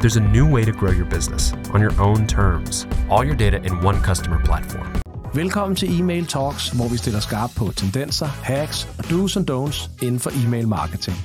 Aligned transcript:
There's 0.00 0.16
a 0.16 0.20
new 0.20 0.46
way 0.54 0.64
to 0.64 0.72
grow 0.72 0.90
your 0.90 1.10
business 1.10 1.52
on 1.74 1.80
your 1.80 1.94
own 2.00 2.26
terms. 2.26 2.86
All 3.10 3.24
your 3.24 3.36
data 3.36 3.56
in 3.56 3.72
one 3.84 3.98
customer 4.08 4.44
platform. 4.44 4.86
Velkommen 5.34 5.76
til 5.76 5.98
Email 5.98 6.26
Talks, 6.26 6.68
hvor 6.68 6.88
vi 6.88 6.96
stiller 6.96 7.20
skarp 7.20 7.50
på 7.56 7.72
tendenser, 7.76 8.26
hacks 8.26 8.88
og 8.98 9.04
do's 9.04 9.36
and 9.36 9.50
don'ts 9.50 9.90
inden 10.02 10.20
for 10.20 10.30
e-mail 10.44 10.68
marketing. 10.68 11.16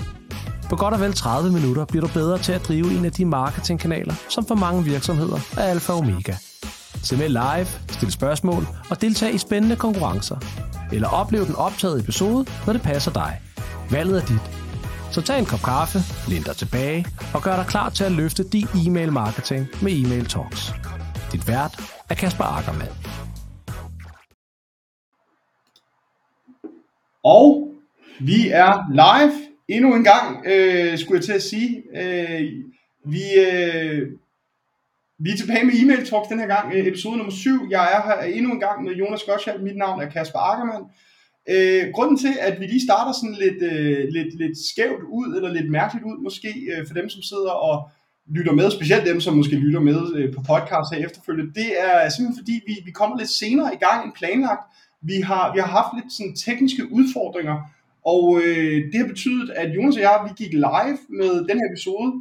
På 0.70 0.76
godt 0.76 0.94
og 0.94 1.00
vel 1.00 1.14
30 1.14 1.52
minutter 1.52 1.86
bliver 1.86 2.08
du 2.08 2.14
bedre 2.14 2.38
til 2.38 2.52
at 2.52 2.68
drive 2.68 2.98
en 2.98 3.06
af 3.06 3.12
de 3.12 3.26
marketingkanaler, 3.26 4.14
som 4.30 4.46
for 4.46 4.56
mange 4.56 4.84
virksomheder 4.84 5.40
er 5.58 5.62
alfa 5.64 5.94
og 5.94 6.00
omega. 6.00 6.34
Se 7.04 7.18
med 7.18 7.30
live, 7.30 7.68
stil 7.90 8.12
spørgsmål 8.12 8.68
og 8.90 9.02
deltag 9.02 9.34
i 9.34 9.38
spændende 9.38 9.76
konkurrencer. 9.76 10.36
Eller 10.92 11.08
oplev 11.08 11.46
den 11.46 11.56
optagede 11.56 12.00
episode, 12.00 12.46
når 12.66 12.74
det 12.74 12.82
passer 12.82 13.12
dig. 13.12 13.42
Valget 13.92 14.22
er 14.22 14.26
dit. 14.26 14.57
Så 15.12 15.22
tag 15.22 15.40
en 15.40 15.46
kop 15.46 15.60
kaffe, 15.60 16.00
læn 16.30 16.42
dig 16.42 16.56
tilbage 16.56 17.06
og 17.34 17.42
gør 17.44 17.56
dig 17.56 17.66
klar 17.66 17.90
til 17.90 18.04
at 18.04 18.12
løfte 18.12 18.44
din 18.50 18.68
e-mail 18.86 19.12
marketing 19.12 19.68
med 19.82 19.92
Email 19.92 20.26
Talks. 20.26 20.74
Dit 21.32 21.48
vært 21.48 21.74
er 22.10 22.16
Kasper 22.16 22.44
Ackermann. 22.44 22.96
Og 27.24 27.74
vi 28.20 28.50
er 28.50 28.72
live 28.92 29.34
endnu 29.68 29.96
en 29.96 30.04
gang, 30.04 30.46
øh, 30.46 30.98
skulle 30.98 31.18
jeg 31.18 31.26
til 31.26 31.34
at 31.34 31.44
sige. 31.44 31.84
Øh, 31.96 32.42
vi, 33.06 33.24
øh, 33.40 34.12
vi 35.20 35.30
er 35.32 35.38
tilbage 35.38 35.66
med 35.66 35.74
e-mail 35.82 36.06
talks 36.06 36.28
den 36.28 36.40
her 36.40 36.48
gang, 36.48 36.74
øh, 36.74 36.88
episode 36.88 37.18
nummer 37.18 37.34
7. 37.34 37.68
Jeg 37.70 37.84
er 37.94 38.02
her 38.08 38.34
endnu 38.34 38.52
en 38.52 38.60
gang 38.60 38.84
med 38.84 38.94
Jonas 38.94 39.24
Gottschalk. 39.24 39.62
Mit 39.62 39.78
navn 39.78 40.02
er 40.02 40.10
Kasper 40.10 40.40
Ackermann. 40.40 40.86
Øh, 41.50 41.84
grunden 41.94 42.18
til, 42.18 42.34
at 42.42 42.60
vi 42.60 42.66
lige 42.66 42.88
starter 42.88 43.12
sådan 43.12 43.38
lidt, 43.46 43.72
øh, 43.72 44.08
lidt, 44.10 44.38
lidt 44.38 44.58
skævt 44.70 45.04
ud, 45.10 45.36
eller 45.36 45.54
lidt 45.54 45.70
mærkeligt 45.72 46.06
ud 46.06 46.24
måske, 46.24 46.50
øh, 46.72 46.88
for 46.88 46.94
dem, 46.94 47.10
som 47.10 47.22
sidder 47.22 47.52
og 47.52 47.90
lytter 48.30 48.54
med, 48.54 48.72
specielt 48.72 49.06
dem, 49.06 49.22
som 49.22 49.38
måske 49.38 49.56
lytter 49.56 49.80
med 49.80 50.16
øh, 50.16 50.34
på 50.34 50.42
podcast 50.42 50.94
her 50.94 51.06
efterfølgende, 51.06 51.54
det 51.54 51.70
er 51.86 52.10
simpelthen 52.10 52.42
fordi, 52.44 52.62
vi, 52.68 52.74
vi 52.86 52.92
kommer 52.92 53.18
lidt 53.18 53.30
senere 53.30 53.74
i 53.74 53.78
gang 53.78 54.06
end 54.06 54.14
planlagt. 54.14 54.64
Vi 55.02 55.22
har, 55.22 55.54
vi 55.54 55.60
har 55.60 55.68
haft 55.68 55.92
lidt 55.98 56.14
sådan 56.14 56.36
tekniske 56.36 56.92
udfordringer, 56.92 57.58
og 58.06 58.42
øh, 58.44 58.92
det 58.92 59.00
har 59.00 59.08
betydet, 59.08 59.50
at 59.50 59.76
Jonas 59.76 59.96
og 59.96 60.02
jeg, 60.02 60.20
vi 60.28 60.44
gik 60.44 60.54
live 60.54 61.00
med 61.10 61.34
den 61.50 61.58
her 61.60 61.68
episode. 61.72 62.12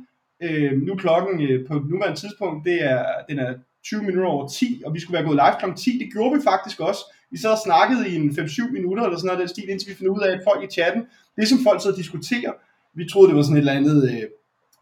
Øh, 0.43 0.73
nu 0.83 0.95
klokken 0.95 1.43
øh, 1.43 1.67
på 1.67 1.75
nuværende 1.75 2.21
tidspunkt, 2.21 2.65
det 2.65 2.85
er, 2.85 3.05
den 3.29 3.39
er 3.39 3.55
20 3.85 4.03
minutter 4.03 4.31
over 4.31 4.49
10, 4.49 4.83
og 4.87 4.95
vi 4.95 5.01
skulle 5.01 5.15
være 5.15 5.27
gået 5.27 5.41
live 5.43 5.73
kl. 5.73 5.77
10. 5.77 5.99
Det 5.99 6.13
gjorde 6.13 6.37
vi 6.37 6.43
faktisk 6.45 6.81
også. 6.81 7.01
Vi 7.31 7.39
så 7.39 7.49
og 7.51 7.59
snakkede 7.65 8.03
i 8.11 8.15
en 8.15 8.31
5-7 8.31 8.73
minutter, 8.73 9.05
eller 9.05 9.19
sådan 9.19 9.27
noget 9.27 9.41
den 9.41 9.49
stil, 9.49 9.69
indtil 9.71 9.91
vi 9.91 9.95
finder 9.95 10.13
ud 10.13 10.21
af, 10.21 10.31
at 10.33 10.41
folk 10.49 10.61
i 10.65 10.73
chatten, 10.77 11.03
det 11.37 11.49
som 11.49 11.59
folk 11.69 11.83
så 11.83 11.91
diskuterer, 11.97 12.53
vi 12.99 13.05
troede, 13.13 13.29
det 13.29 13.37
var 13.37 13.43
sådan 13.43 13.57
et 13.57 13.65
eller 13.65 13.81
andet... 13.81 13.99
Øh, 14.11 14.23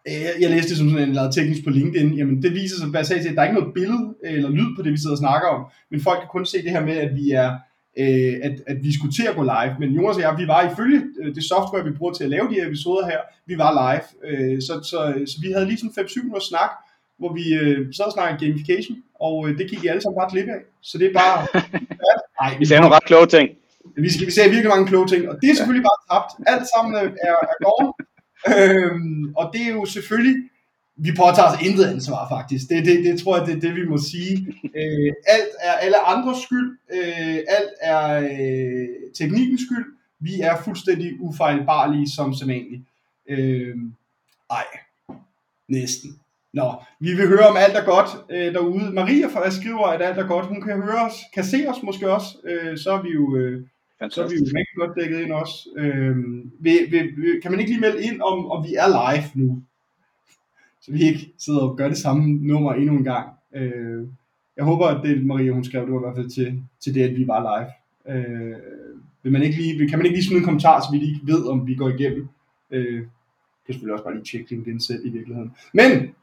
øh 0.08 0.34
jeg 0.42 0.50
læste 0.50 0.68
det 0.70 0.78
som 0.78 0.88
sådan 0.88 1.02
en 1.02 1.08
eller 1.08 1.22
anden 1.22 1.36
teknisk 1.38 1.64
på 1.64 1.70
LinkedIn, 1.70 2.14
jamen 2.14 2.42
det 2.42 2.52
viser 2.52 2.76
sig, 2.76 2.88
hvad 2.88 3.04
jeg 3.10 3.20
til, 3.22 3.28
at 3.28 3.36
der 3.36 3.42
er 3.42 3.48
ikke 3.48 3.60
noget 3.60 3.74
billede 3.74 4.04
øh, 4.24 4.34
eller 4.38 4.50
lyd 4.50 4.70
på 4.76 4.82
det, 4.82 4.92
vi 4.92 5.00
sidder 5.00 5.16
og 5.18 5.24
snakker 5.24 5.48
om, 5.48 5.62
men 5.90 6.00
folk 6.00 6.18
kan 6.20 6.28
kun 6.32 6.46
se 6.46 6.58
det 6.62 6.70
her 6.70 6.84
med, 6.90 6.96
at 6.96 7.16
vi 7.20 7.30
er 7.30 7.50
øh, 7.98 8.34
at, 8.46 8.54
at 8.66 8.76
vi 8.82 8.92
skulle 8.96 9.14
til 9.18 9.26
at 9.30 9.36
gå 9.36 9.42
live. 9.42 9.74
Men 9.80 9.88
Jonas 9.96 10.16
og 10.16 10.22
jeg, 10.22 10.34
vi 10.38 10.46
var 10.46 10.70
ifølge 10.70 11.00
øh, 11.20 11.34
det 11.34 11.44
software, 11.44 11.84
vi 11.84 11.98
bruger 11.98 12.12
til 12.12 12.24
at 12.24 12.30
lave 12.30 12.48
de 12.50 12.54
her 12.54 12.66
episoder 12.66 13.06
her, 13.06 13.20
vi 13.46 13.58
var 13.58 13.70
live. 13.82 14.06
Øh, 14.28 14.62
så, 14.66 14.74
så, 14.90 14.98
så 15.30 15.36
vi 15.42 15.48
havde 15.52 15.66
lige 15.66 15.78
sådan 15.78 16.04
5-7 16.04 16.22
minutter 16.22 16.46
snak, 16.52 16.70
hvor 17.18 17.32
vi 17.38 17.44
øh, 17.54 17.94
sad 17.94 18.04
og 18.04 18.12
snakkede 18.12 18.40
gamification, 18.40 18.96
og 19.20 19.48
øh, 19.48 19.58
det 19.58 19.70
gik 19.70 19.84
I 19.84 19.86
alle 19.86 20.02
sammen 20.02 20.18
bare 20.20 20.30
glip 20.32 20.48
af. 20.48 20.62
Så 20.80 20.98
det 20.98 21.06
er 21.06 21.12
bare... 21.12 21.36
ja, 22.08 22.14
ej, 22.44 22.56
vi 22.58 22.64
sagde 22.66 22.80
nogle 22.80 22.96
ret 22.96 23.04
kloge 23.04 23.26
ting. 23.26 23.48
Vi, 23.96 24.10
skal, 24.12 24.26
vi 24.26 24.32
sagde 24.32 24.50
virkelig 24.50 24.70
mange 24.74 24.86
kloge 24.86 25.08
ting, 25.12 25.28
og 25.30 25.34
det 25.40 25.50
er 25.50 25.54
selvfølgelig 25.54 25.86
bare 25.90 26.00
tabt. 26.10 26.30
Alt 26.52 26.66
sammen 26.74 26.94
er, 27.00 27.06
er 27.28 27.36
gone. 27.66 27.92
øhm, 28.56 29.34
og 29.36 29.44
det 29.52 29.62
er 29.68 29.72
jo 29.78 29.84
selvfølgelig 29.84 30.36
vi 30.96 31.12
påtager 31.16 31.48
os 31.48 31.62
intet 31.62 31.84
ansvar 31.84 32.28
faktisk. 32.28 32.68
Det, 32.68 32.84
det, 32.84 33.04
det 33.04 33.20
tror 33.20 33.38
jeg, 33.38 33.46
det 33.46 33.56
er 33.56 33.60
det, 33.60 33.74
vi 33.74 33.88
må 33.88 33.98
sige. 33.98 34.36
Øh, 34.64 35.12
alt 35.26 35.54
er 35.60 35.72
alle 35.72 36.06
andres 36.06 36.38
skyld. 36.38 36.78
Øh, 36.92 37.38
alt 37.48 37.70
er 37.80 38.18
øh, 38.18 38.88
teknikkens 39.14 39.60
skyld. 39.60 39.86
Vi 40.20 40.40
er 40.40 40.62
fuldstændig 40.62 41.20
ufejlbarlige 41.20 42.10
som 42.10 42.34
sædvanligt. 42.34 42.82
Øh, 43.28 43.76
ej, 44.50 44.64
næsten. 45.68 46.20
Nå, 46.58 46.68
vi 47.00 47.10
vil 47.18 47.28
høre 47.28 47.46
om 47.52 47.56
alt 47.56 47.76
er 47.76 47.84
godt 47.84 48.10
øh, 48.30 48.54
derude. 48.54 48.92
Maria 48.92 49.26
for 49.26 49.50
skriver, 49.50 49.86
at 49.86 50.02
alt 50.02 50.18
er 50.18 50.26
godt. 50.26 50.46
Hun 50.46 50.62
kan 50.62 50.82
høre 50.82 51.02
os, 51.08 51.16
kan 51.34 51.44
se 51.44 51.66
os 51.68 51.82
måske 51.82 52.10
også. 52.10 52.28
Øh, 52.44 52.78
så 52.78 52.92
er 52.92 53.02
vi 53.02 53.10
jo... 53.10 53.36
Øh, 53.36 53.62
så 54.10 54.22
er 54.22 54.28
vi 54.28 54.34
jo 54.34 54.44
rigtig 54.58 54.76
godt 54.76 54.96
dækket 54.98 55.20
ind 55.20 55.32
også. 55.32 55.68
Øh, 55.76 56.16
vil, 56.64 56.78
vil, 56.90 57.04
vil, 57.16 57.40
kan 57.42 57.50
man 57.50 57.60
ikke 57.60 57.72
lige 57.72 57.80
melde 57.80 58.02
ind, 58.02 58.20
om, 58.22 58.50
om 58.50 58.64
vi 58.64 58.74
er 58.74 58.88
live 58.98 59.30
nu? 59.34 59.62
så 60.84 60.92
vi 60.92 61.02
ikke 61.02 61.32
sidder 61.38 61.60
og 61.60 61.76
gør 61.76 61.88
det 61.88 61.96
samme 61.96 62.32
nummer 62.32 62.72
endnu 62.72 62.96
en 62.96 63.04
gang. 63.04 63.28
Øh, 63.54 64.06
jeg 64.56 64.64
håber, 64.64 64.86
at 64.86 65.04
det 65.04 65.26
Maria 65.26 65.52
hun 65.52 65.64
skrev, 65.64 65.84
det 65.84 65.92
var 65.92 65.98
i 65.98 66.06
hvert 66.06 66.16
fald 66.16 66.30
til, 66.30 66.62
til 66.80 66.94
det, 66.94 67.02
at 67.02 67.16
vi 67.16 67.26
var 67.26 67.40
live. 67.40 67.70
Øh, 68.16 68.56
vil 69.22 69.32
man 69.32 69.42
ikke 69.42 69.56
lige, 69.56 69.88
kan 69.88 69.98
man 69.98 70.06
ikke 70.06 70.16
lige 70.16 70.26
smide 70.26 70.38
en 70.38 70.44
kommentar, 70.44 70.80
så 70.80 70.88
vi 70.92 70.98
lige 70.98 71.20
ved, 71.22 71.46
om 71.46 71.66
vi 71.66 71.74
går 71.74 71.88
igennem? 71.88 72.28
Øh, 72.70 73.00
det 73.00 73.68
er 73.68 73.72
selvfølgelig 73.72 73.92
også 73.92 74.04
bare 74.04 74.14
lige 74.14 74.24
tjekke 74.24 74.50
LinkedIn 74.50 74.80
selv 74.80 75.06
i 75.06 75.10
virkeligheden. 75.10 75.52
Men 75.72 76.14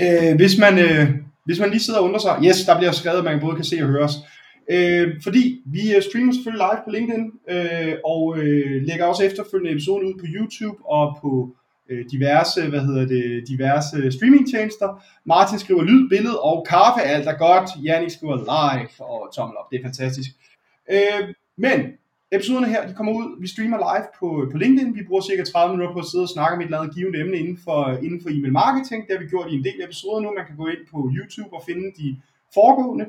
øh, 0.00 0.36
hvis, 0.36 0.58
man, 0.58 0.78
øh, 0.78 1.08
hvis 1.44 1.60
man 1.60 1.70
lige 1.70 1.80
sidder 1.80 2.00
og 2.00 2.04
undrer 2.04 2.20
sig, 2.20 2.38
yes, 2.44 2.64
der 2.64 2.78
bliver 2.78 2.92
skrevet, 2.92 3.18
at 3.18 3.24
man 3.24 3.40
både 3.40 3.56
kan 3.56 3.64
se 3.64 3.76
og 3.82 3.88
høre 3.88 4.04
os. 4.04 4.16
Øh, 4.70 5.08
fordi 5.22 5.60
vi 5.66 5.94
øh, 5.96 6.02
streamer 6.02 6.32
selvfølgelig 6.32 6.66
live 6.66 6.82
på 6.84 6.90
LinkedIn, 6.90 7.24
øh, 7.50 7.94
og 8.04 8.38
øh, 8.38 8.82
lægger 8.88 9.04
også 9.04 9.24
efterfølgende 9.24 9.72
episoden 9.72 10.06
ud 10.06 10.14
på 10.20 10.26
YouTube 10.28 10.78
og 10.86 11.18
på 11.22 11.54
Øh, 11.90 12.04
diverse, 12.10 12.68
hvad 12.68 12.80
hedder 12.80 13.06
det, 13.06 13.48
diverse 13.48 14.12
streamingtjenester. 14.12 15.04
Martin 15.24 15.58
skriver 15.58 15.82
lyd, 15.82 16.08
billede 16.08 16.40
og 16.40 16.66
kaffe, 16.68 17.00
alt 17.02 17.26
er 17.28 17.36
godt. 17.38 17.70
Jannik 17.84 18.10
skriver 18.10 18.36
live 18.36 18.88
og 18.98 19.34
tommel 19.34 19.56
op, 19.56 19.70
det 19.70 19.78
er 19.78 19.84
fantastisk. 19.84 20.30
Øh, 20.90 21.34
men 21.58 21.78
episoderne 22.32 22.66
her, 22.72 22.86
de 22.88 22.94
kommer 22.94 23.12
ud, 23.12 23.40
vi 23.40 23.48
streamer 23.48 23.78
live 23.88 24.06
på, 24.20 24.28
på 24.52 24.56
LinkedIn, 24.58 24.96
vi 24.96 25.04
bruger 25.08 25.22
cirka 25.22 25.42
30 25.44 25.76
minutter 25.76 25.94
på 25.94 25.98
at 26.04 26.10
sidde 26.10 26.26
og 26.28 26.34
snakke 26.36 26.54
om 26.54 26.60
et 26.60 26.64
eller 26.64 26.78
andet 26.78 26.94
givet 26.94 27.20
emne 27.20 27.36
inden 27.36 27.58
for, 27.64 27.78
inden 28.06 28.20
for 28.22 28.28
e-mail 28.30 28.52
marketing, 28.52 29.00
det 29.06 29.12
har 29.16 29.22
vi 29.24 29.28
gjort 29.34 29.50
i 29.50 29.54
en 29.54 29.64
del 29.64 29.78
episoder 29.84 30.20
nu, 30.20 30.28
man 30.38 30.46
kan 30.46 30.56
gå 30.56 30.66
ind 30.66 30.82
på 30.92 30.98
YouTube 31.16 31.52
og 31.56 31.62
finde 31.68 31.86
de 32.00 32.08
foregående, 32.54 33.06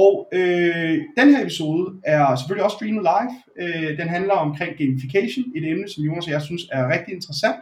og 0.00 0.12
øh, 0.32 0.96
den 1.18 1.28
her 1.32 1.40
episode 1.46 1.86
er 2.04 2.36
selvfølgelig 2.36 2.64
også 2.64 2.78
streamet 2.78 3.02
live, 3.10 3.32
øh, 3.62 3.90
den 4.00 4.08
handler 4.16 4.34
omkring 4.46 4.72
gamification, 4.78 5.44
et 5.56 5.64
emne, 5.70 5.88
som 5.88 6.04
Jonas 6.04 6.26
og 6.26 6.32
jeg 6.32 6.42
synes 6.42 6.62
er 6.72 6.92
rigtig 6.94 7.14
interessant, 7.14 7.60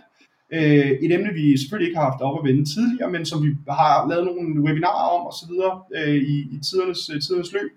Øh, 0.53 0.91
et 1.05 1.13
emne, 1.13 1.33
vi 1.33 1.57
selvfølgelig 1.59 1.89
ikke 1.89 1.99
har 1.99 2.11
haft 2.11 2.23
op 2.23 2.39
at 2.39 2.45
vende 2.49 2.65
tidligere, 2.75 3.11
men 3.11 3.27
som 3.27 3.43
vi 3.45 3.51
har 3.69 4.09
lavet 4.09 4.25
nogle 4.27 4.63
webinarer 4.67 5.09
om 5.17 5.27
osv. 5.27 5.53
Øh, 5.97 6.15
i, 6.15 6.37
i 6.55 6.59
tidernes, 6.71 7.11
øh, 7.15 7.21
tidernes 7.21 7.53
løb. 7.53 7.71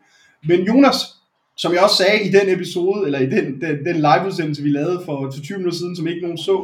Men 0.44 0.60
Jonas, 0.62 0.98
som 1.62 1.74
jeg 1.74 1.82
også 1.84 1.96
sagde 1.96 2.20
i 2.28 2.32
den 2.38 2.48
episode, 2.56 3.06
eller 3.06 3.20
i 3.20 3.30
den, 3.36 3.46
den, 3.62 3.76
den 3.86 3.96
live-udsendelse, 3.96 4.64
vi 4.64 4.70
lavede 4.70 5.02
for 5.06 5.32
20 5.32 5.58
minutter 5.58 5.78
siden, 5.78 5.96
som 5.96 6.08
ikke 6.08 6.22
nogen 6.22 6.38
så, 6.38 6.56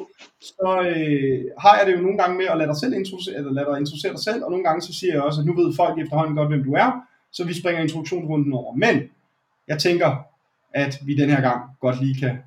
så 0.41 0.67
øh, 0.89 1.39
har 1.63 1.77
jeg 1.77 1.83
det 1.87 1.93
jo 1.97 2.01
nogle 2.01 2.17
gange 2.17 2.37
med 2.37 2.45
at 2.45 2.57
lade 2.57 2.69
dig 2.69 2.77
selv 2.77 2.93
introducere, 2.93 3.35
eller 3.35 3.53
lade 3.53 3.65
dig 3.71 3.79
introducere 3.79 4.11
dig 4.11 4.23
selv, 4.27 4.43
og 4.43 4.51
nogle 4.51 4.65
gange 4.67 4.81
så 4.81 4.93
siger 4.99 5.13
jeg 5.13 5.21
også, 5.21 5.41
at 5.41 5.47
nu 5.47 5.53
ved 5.55 5.75
folk 5.75 5.99
efterhånden 5.99 6.35
godt, 6.35 6.49
hvem 6.49 6.63
du 6.63 6.73
er, 6.73 6.89
så 7.31 7.43
vi 7.43 7.53
springer 7.59 7.81
introduktionsrunden 7.81 8.53
over. 8.53 8.75
Men 8.75 8.95
jeg 9.67 9.79
tænker, 9.79 10.09
at 10.73 10.99
vi 11.05 11.15
den 11.15 11.29
her 11.29 11.41
gang 11.41 11.61
godt 11.79 12.01
lige 12.01 12.19
kan 12.19 12.37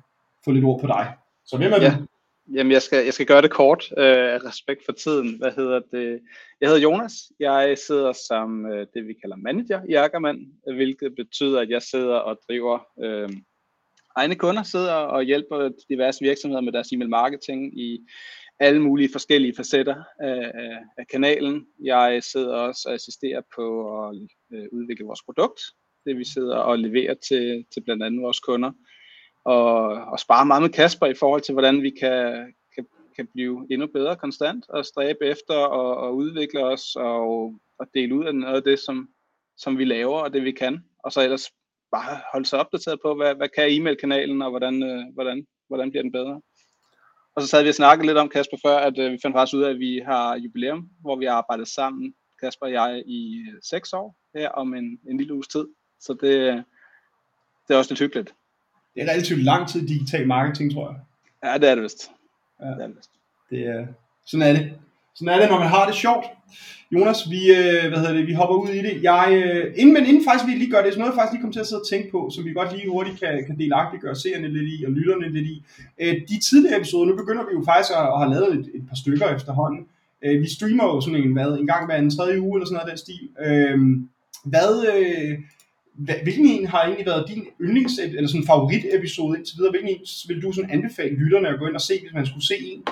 få 0.45 0.51
lidt 0.51 0.65
ord 0.65 0.81
på 0.81 0.87
dig. 0.87 1.13
Så 1.45 1.57
hvem 1.57 1.71
er 1.71 1.81
ja. 1.81 1.89
du? 1.99 2.08
Jamen, 2.53 2.71
jeg 2.71 2.81
skal, 2.81 3.05
jeg 3.05 3.13
skal 3.13 3.25
gøre 3.25 3.41
det 3.41 3.51
kort 3.51 3.91
øh, 3.97 4.35
respekt 4.49 4.85
for 4.85 4.91
tiden. 4.91 5.37
Hvad 5.37 5.51
hedder 5.51 5.79
det? 5.91 6.21
Jeg 6.61 6.69
hedder 6.69 6.81
Jonas. 6.81 7.13
Jeg 7.39 7.77
sidder 7.77 8.13
som 8.27 8.65
øh, 8.65 8.87
det, 8.93 9.07
vi 9.07 9.13
kalder 9.13 9.35
manager 9.35 9.81
i 9.89 9.93
Ackermann, 9.93 10.39
hvilket 10.75 11.15
betyder, 11.15 11.61
at 11.61 11.69
jeg 11.69 11.81
sidder 11.81 12.15
og 12.15 12.39
driver 12.47 12.79
øh, 13.03 13.29
egne 14.15 14.35
kunder, 14.35 14.63
sidder 14.63 14.93
og 14.93 15.23
hjælper 15.23 15.69
diverse 15.89 16.19
virksomheder 16.21 16.61
med 16.61 16.73
deres 16.73 16.91
e-mail 16.91 17.09
marketing 17.09 17.79
i 17.79 17.99
alle 18.59 18.81
mulige 18.81 19.09
forskellige 19.11 19.55
facetter 19.55 20.03
af, 20.19 20.51
af, 20.53 20.77
af 20.97 21.07
kanalen. 21.07 21.65
Jeg 21.83 22.23
sidder 22.23 22.55
også 22.55 22.83
og 22.87 22.93
assisterer 22.93 23.41
på 23.55 23.65
at 24.07 24.15
øh, 24.53 24.65
udvikle 24.71 25.05
vores 25.05 25.23
produkt, 25.23 25.61
det 26.05 26.17
vi 26.17 26.23
sidder 26.23 26.55
og 26.55 26.79
leverer 26.79 27.13
til, 27.13 27.65
til 27.73 27.81
blandt 27.81 28.03
andet 28.03 28.21
vores 28.21 28.39
kunder 28.39 28.71
og, 29.45 29.83
og 29.87 30.19
spare 30.19 30.45
meget 30.45 30.61
med 30.61 30.69
Kasper 30.69 31.05
i 31.05 31.13
forhold 31.13 31.41
til, 31.41 31.53
hvordan 31.53 31.81
vi 31.81 31.89
kan, 31.89 32.53
kan, 32.75 32.85
kan 33.15 33.27
blive 33.33 33.67
endnu 33.71 33.87
bedre 33.87 34.15
konstant 34.15 34.65
og 34.69 34.85
stræbe 34.85 35.25
efter 35.25 35.53
og, 35.53 35.97
og 35.97 36.15
udvikle 36.15 36.65
os 36.65 36.95
og, 36.95 37.53
og 37.79 37.87
dele 37.93 38.15
ud 38.15 38.25
af 38.25 38.35
noget 38.35 38.55
af 38.55 38.63
det, 38.63 38.79
som, 38.79 39.09
som 39.57 39.77
vi 39.77 39.85
laver 39.85 40.19
og 40.19 40.33
det 40.33 40.43
vi 40.43 40.51
kan. 40.51 40.83
Og 41.03 41.11
så 41.11 41.21
ellers 41.21 41.51
bare 41.91 42.19
holde 42.31 42.45
sig 42.45 42.59
opdateret 42.59 42.99
på, 43.05 43.15
hvad, 43.15 43.35
hvad 43.35 43.49
kan 43.49 43.69
e-mailkanalen 43.69 44.41
og 44.41 44.49
hvordan, 44.49 44.83
øh, 44.83 45.13
hvordan, 45.13 45.47
hvordan 45.67 45.89
bliver 45.91 46.03
den 46.03 46.11
bedre. 46.11 46.41
Og 47.35 47.41
så 47.41 47.47
sad 47.47 47.63
vi 47.63 47.69
og 47.69 47.75
snakkede 47.75 48.07
lidt 48.07 48.17
om, 48.17 48.29
Kasper, 48.29 48.57
før, 48.65 48.77
at 48.77 48.99
øh, 48.99 49.11
vi 49.11 49.19
fandt 49.21 49.35
faktisk 49.35 49.55
ud 49.55 49.63
af, 49.63 49.69
at 49.69 49.79
vi 49.79 50.01
har 50.05 50.37
jubilæum, 50.37 50.89
hvor 51.01 51.15
vi 51.15 51.25
har 51.25 51.33
arbejdet 51.33 51.67
sammen, 51.67 52.13
Kasper 52.41 52.65
og 52.65 52.71
jeg, 52.71 53.03
i 53.05 53.39
øh, 53.39 53.61
seks 53.63 53.93
år 53.93 54.17
her 54.35 54.49
om 54.49 54.73
en, 54.73 54.99
en 55.09 55.17
lille 55.17 55.33
uges 55.33 55.47
tid. 55.47 55.67
Så 55.99 56.13
det, 56.13 56.37
øh, 56.37 56.55
det 57.67 57.73
er 57.73 57.77
også 57.77 57.91
lidt 57.91 57.99
hyggeligt 57.99 58.35
det 58.95 59.03
er 59.03 59.11
relativt 59.11 59.43
lang 59.43 59.67
tid 59.67 59.87
digital 59.87 60.27
marketing, 60.27 60.73
tror 60.73 60.89
jeg. 60.89 60.99
Ja, 61.43 61.57
det 61.57 61.69
er 61.69 61.75
det 61.75 61.83
vist. 61.83 62.11
Ja. 62.61 62.65
Det 62.65 62.83
er 62.83 62.87
det 62.87 62.95
vist. 62.97 63.11
Det 63.49 63.67
er, 63.67 63.85
sådan 64.25 64.47
er 64.47 64.53
det. 64.53 64.73
Sådan 65.15 65.33
er 65.33 65.39
det, 65.41 65.49
når 65.49 65.59
man 65.59 65.67
har 65.67 65.85
det 65.85 65.95
sjovt. 65.95 66.25
Jonas, 66.91 67.29
vi, 67.29 67.41
øh, 67.59 67.87
hvad 67.89 67.99
hedder 67.99 68.13
det, 68.13 68.27
vi 68.27 68.33
hopper 68.33 68.55
ud 68.55 68.69
i 68.69 68.81
det. 68.87 69.03
Jeg, 69.03 69.25
øh, 69.43 69.73
inden, 69.77 69.93
men 69.93 70.05
inden 70.05 70.23
faktisk 70.23 70.47
vi 70.49 70.55
lige 70.55 70.71
gør 70.71 70.81
det, 70.81 70.93
så 70.93 70.99
noget 70.99 71.11
jeg 71.11 71.17
faktisk 71.17 71.33
lige 71.33 71.43
kom 71.43 71.51
til 71.51 71.59
at 71.59 71.67
sidde 71.67 71.81
og 71.81 71.89
tænke 71.89 72.11
på, 72.11 72.29
som 72.33 72.45
vi 72.45 72.53
godt 72.53 72.71
lige 72.75 72.89
hurtigt 72.89 73.19
kan, 73.19 73.43
kan 73.47 73.57
delagtiggøre 73.57 74.15
seerne 74.15 74.47
lidt 74.47 74.69
i, 74.75 74.85
og 74.85 74.91
lytterne 74.91 75.29
lidt 75.35 75.47
i. 75.47 75.55
Øh, 76.01 76.15
de 76.29 76.39
tidligere 76.39 76.77
episoder, 76.77 77.05
nu 77.05 77.15
begynder 77.15 77.43
vi 77.49 77.53
jo 77.57 77.63
faktisk 77.69 77.91
at, 77.99 78.07
at 78.13 78.17
have 78.21 78.33
lavet 78.35 78.53
et, 78.59 78.65
et 78.77 78.83
par 78.89 78.95
stykker 78.95 79.27
efterhånden. 79.35 79.87
Vi 80.21 80.49
streamer 80.55 80.83
jo 80.83 81.01
sådan 81.01 81.21
en, 81.23 81.33
hvad, 81.33 81.47
en 81.47 81.67
gang 81.67 81.85
hver 81.85 81.97
en 81.97 82.15
tredje 82.17 82.41
uge, 82.41 82.57
eller 82.57 82.65
sådan 82.65 82.75
noget 82.77 82.89
af 82.89 82.91
den 82.93 83.03
stil. 83.05 83.23
Hvad, 84.43 84.71
hvilken 86.23 86.45
en 86.45 86.65
har 86.67 86.83
egentlig 86.83 87.05
været 87.05 87.29
din 87.29 87.47
yndlings, 87.61 87.99
eller 87.99 88.27
sådan 88.27 88.45
favorit 88.47 88.85
episode 88.93 89.37
indtil 89.37 89.57
videre? 89.57 89.71
Hvilken 89.71 89.89
en 89.89 90.05
vil 90.27 90.41
du 90.41 90.51
sådan 90.51 90.71
anbefale 90.71 91.15
lytterne 91.15 91.47
at 91.47 91.59
gå 91.59 91.67
ind 91.67 91.75
og 91.75 91.81
se, 91.81 91.93
hvis 92.01 92.13
man 92.13 92.25
skulle 92.25 92.47
se 92.47 92.57
en? 92.71 92.83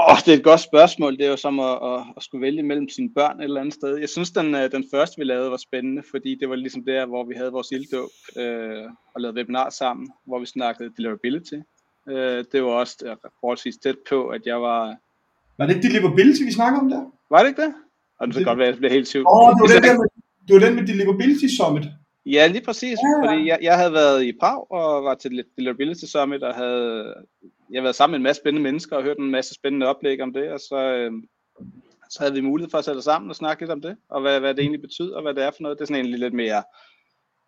Åh, 0.00 0.12
oh, 0.12 0.16
det 0.24 0.28
er 0.34 0.36
et 0.36 0.44
godt 0.44 0.60
spørgsmål. 0.60 1.16
Det 1.16 1.26
er 1.26 1.30
jo 1.30 1.36
som 1.36 1.60
at, 1.60 1.78
at, 1.90 2.00
at 2.16 2.22
skulle 2.22 2.42
vælge 2.42 2.62
mellem 2.62 2.88
sine 2.88 3.10
børn 3.14 3.40
et 3.40 3.44
eller 3.44 3.60
andet 3.60 3.74
sted. 3.74 3.96
Jeg 3.96 4.08
synes, 4.08 4.30
den, 4.30 4.54
øh, 4.54 4.72
den 4.72 4.84
første, 4.94 5.18
vi 5.18 5.24
lavede, 5.24 5.50
var 5.50 5.56
spændende, 5.56 6.02
fordi 6.10 6.34
det 6.40 6.48
var 6.48 6.56
ligesom 6.56 6.84
der, 6.84 7.06
hvor 7.06 7.24
vi 7.24 7.34
havde 7.34 7.52
vores 7.52 7.70
ilddåb 7.72 8.10
øh, 8.36 8.84
og 9.14 9.20
lavede 9.20 9.36
webinar 9.36 9.70
sammen, 9.70 10.10
hvor 10.26 10.38
vi 10.38 10.46
snakkede 10.46 10.92
deliverability. 10.96 11.58
Øh, 12.08 12.44
det 12.52 12.62
var 12.62 12.70
også 12.70 13.16
forholdsvis 13.40 13.76
tæt 13.76 13.98
på, 14.08 14.28
at 14.28 14.42
jeg 14.46 14.62
var... 14.62 14.96
Var 15.58 15.66
det 15.66 15.82
deliverability, 15.82 16.42
vi 16.42 16.52
snakkede 16.52 16.80
om 16.80 16.90
der? 16.90 17.02
Var 17.30 17.38
det 17.38 17.48
ikke 17.48 17.62
det? 17.62 17.74
Og 18.18 18.26
det 18.26 18.34
kan 18.36 18.44
godt 18.44 18.58
være, 18.58 18.68
at 18.68 18.72
jeg 18.72 18.78
bliver 18.78 18.92
helt 18.92 19.08
syv. 19.08 19.24
Åh, 19.26 19.48
oh, 19.48 19.48
det 19.54 19.60
var 19.62 19.68
den 19.76 19.82
der 19.88 19.94
med, 20.00 20.08
det 20.48 20.54
var 20.54 20.66
den 20.66 20.74
med 20.74 20.86
Deliverability 20.86 21.46
Summit. 21.56 21.84
Ja, 22.26 22.46
lige 22.46 22.64
præcis. 22.64 22.98
Ja. 23.02 23.28
Fordi 23.28 23.48
jeg, 23.48 23.58
jeg 23.62 23.76
havde 23.76 23.92
været 23.92 24.24
i 24.24 24.32
Prag 24.40 24.70
og 24.70 25.04
var 25.04 25.14
til 25.14 25.44
Deliverability 25.56 26.04
Summit 26.04 26.42
og 26.42 26.54
havde 26.54 27.14
jeg 27.72 27.80
har 27.80 27.82
været 27.82 27.96
sammen 27.96 28.12
med 28.12 28.18
en 28.18 28.22
masse 28.22 28.40
spændende 28.42 28.62
mennesker 28.62 28.96
og 28.96 29.02
hørt 29.02 29.18
en 29.18 29.30
masse 29.30 29.54
spændende 29.54 29.86
oplæg 29.86 30.22
om 30.22 30.32
det, 30.32 30.50
og 30.52 30.60
så, 30.60 30.76
øh, 30.76 31.12
så 32.10 32.18
havde 32.20 32.34
vi 32.34 32.40
mulighed 32.40 32.70
for 32.70 32.78
at 32.78 32.84
sætte 32.84 32.98
os 32.98 33.04
sammen 33.04 33.30
og 33.30 33.36
snakke 33.36 33.62
lidt 33.62 33.70
om 33.70 33.80
det, 33.80 33.96
og 34.08 34.20
hvad, 34.20 34.40
hvad 34.40 34.54
det 34.54 34.60
egentlig 34.60 34.80
betyder, 34.80 35.16
og 35.16 35.22
hvad 35.22 35.34
det 35.34 35.44
er 35.44 35.50
for 35.50 35.62
noget. 35.62 35.78
Det 35.78 35.82
er 35.82 35.86
sådan 35.86 36.00
egentlig 36.00 36.20
lidt 36.20 36.34
mere 36.34 36.62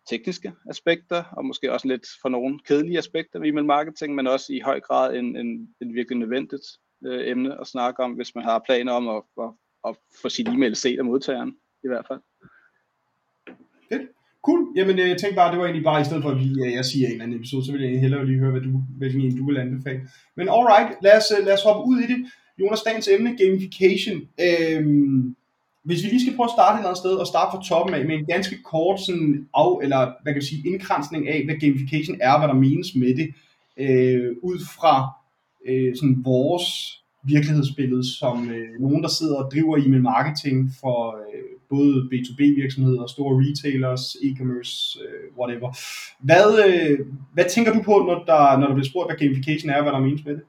tekniske 0.09 0.53
aspekter, 0.69 1.23
og 1.37 1.45
måske 1.45 1.71
også 1.73 1.87
lidt 1.87 2.07
for 2.21 2.29
nogle 2.29 2.59
kedelige 2.59 2.97
aspekter 2.97 3.39
ved 3.39 3.49
e-mail 3.49 3.65
marketing, 3.65 4.15
men 4.15 4.27
også 4.27 4.53
i 4.53 4.59
høj 4.59 4.79
grad 4.79 5.15
en, 5.15 5.37
en, 5.37 5.75
en 5.81 5.93
virkelig 5.93 6.17
nødvendigt 6.17 6.65
øh, 7.05 7.29
emne 7.31 7.61
at 7.61 7.67
snakke 7.67 8.03
om, 8.03 8.11
hvis 8.11 8.35
man 8.35 8.43
har 8.43 8.63
planer 8.65 8.91
om 8.91 9.07
at, 9.09 9.23
at, 9.43 9.51
at 9.87 9.95
få 10.21 10.29
sit 10.29 10.47
e-mail 10.47 10.75
set 10.75 10.99
af 10.99 11.05
modtageren, 11.05 11.57
i 11.83 11.87
hvert 11.87 12.05
fald. 12.07 12.19
Fedt. 13.89 14.01
Cool. 14.45 14.61
Jamen, 14.75 14.99
øh, 14.99 15.09
jeg 15.09 15.17
tænkte 15.17 15.35
bare, 15.35 15.51
det 15.51 15.59
var 15.59 15.65
egentlig 15.65 15.83
bare, 15.83 16.01
i 16.01 16.03
stedet 16.03 16.23
for 16.23 16.29
at 16.29 16.39
vi, 16.39 16.49
øh, 16.65 16.73
jeg 16.73 16.85
siger 16.85 17.05
en 17.07 17.11
eller 17.11 17.23
anden 17.25 17.37
episode, 17.37 17.65
så 17.65 17.71
vil 17.71 17.81
jeg 17.81 18.01
hellere 18.01 18.25
lige 18.25 18.39
høre, 18.39 18.51
hvad 18.51 18.61
du, 18.61 18.71
hvilken 18.97 19.21
en 19.21 19.37
du 19.37 19.45
vil 19.45 19.57
anbefale. 19.57 20.01
Men 20.35 20.49
alright, 20.49 20.89
lad 21.03 21.17
os, 21.17 21.27
øh, 21.39 21.45
lad 21.45 21.53
os 21.53 21.63
hoppe 21.63 21.89
ud 21.89 21.97
i 21.99 22.07
det. 22.11 22.19
Jonas, 22.59 22.81
dagens 22.81 23.07
emne, 23.07 23.37
gamification. 23.37 24.17
Øhm, 24.45 25.35
hvis 25.83 26.03
vi 26.03 26.07
lige 26.09 26.21
skal 26.21 26.35
prøve 26.35 26.49
at 26.51 26.57
starte 26.57 26.75
et 26.75 26.79
eller 26.79 26.89
andet 26.89 27.03
sted, 27.03 27.15
og 27.23 27.27
starte 27.27 27.51
fra 27.53 27.63
toppen 27.69 27.95
af, 27.95 28.05
med 28.05 28.15
en 28.15 28.25
ganske 28.25 28.57
kort 28.71 28.99
sådan 28.99 29.47
af, 29.61 29.71
eller 29.83 29.99
hvad 30.23 30.33
kan 30.33 30.41
vi 30.41 30.45
sige, 30.45 30.67
indkransning 30.69 31.29
af, 31.29 31.45
hvad 31.45 31.55
gamification 31.55 32.17
er, 32.21 32.37
hvad 32.39 32.47
der 32.47 32.63
menes 32.65 32.95
med 32.95 33.15
det, 33.19 33.27
øh, 33.77 34.35
ud 34.41 34.59
fra 34.77 34.95
øh, 35.69 35.95
sådan 35.95 36.21
vores 36.23 36.67
virkelighedsbillede 37.23 38.17
som 38.17 38.49
øh, 38.49 38.79
nogen, 38.79 39.03
der 39.03 39.09
sidder 39.09 39.37
og 39.43 39.51
driver 39.51 39.77
e-mail 39.77 40.01
marketing 40.01 40.71
for 40.81 41.15
øh, 41.15 41.54
både 41.69 42.09
B2B 42.11 42.41
virksomheder, 42.61 43.07
store 43.07 43.33
retailers, 43.43 44.15
e-commerce, 44.15 45.03
øh, 45.03 45.37
whatever. 45.39 45.69
Hvad, 46.19 46.47
øh, 46.67 46.99
hvad 47.33 47.45
tænker 47.49 47.73
du 47.73 47.81
på, 47.81 47.91
når 47.91 48.23
der, 48.23 48.57
når 48.59 48.67
der 48.67 48.73
bliver 48.73 48.89
spurgt, 48.89 49.09
hvad 49.09 49.17
gamification 49.17 49.69
er, 49.69 49.81
hvad 49.81 49.91
der 49.91 49.99
menes 49.99 50.25
med 50.25 50.33
det? 50.33 50.43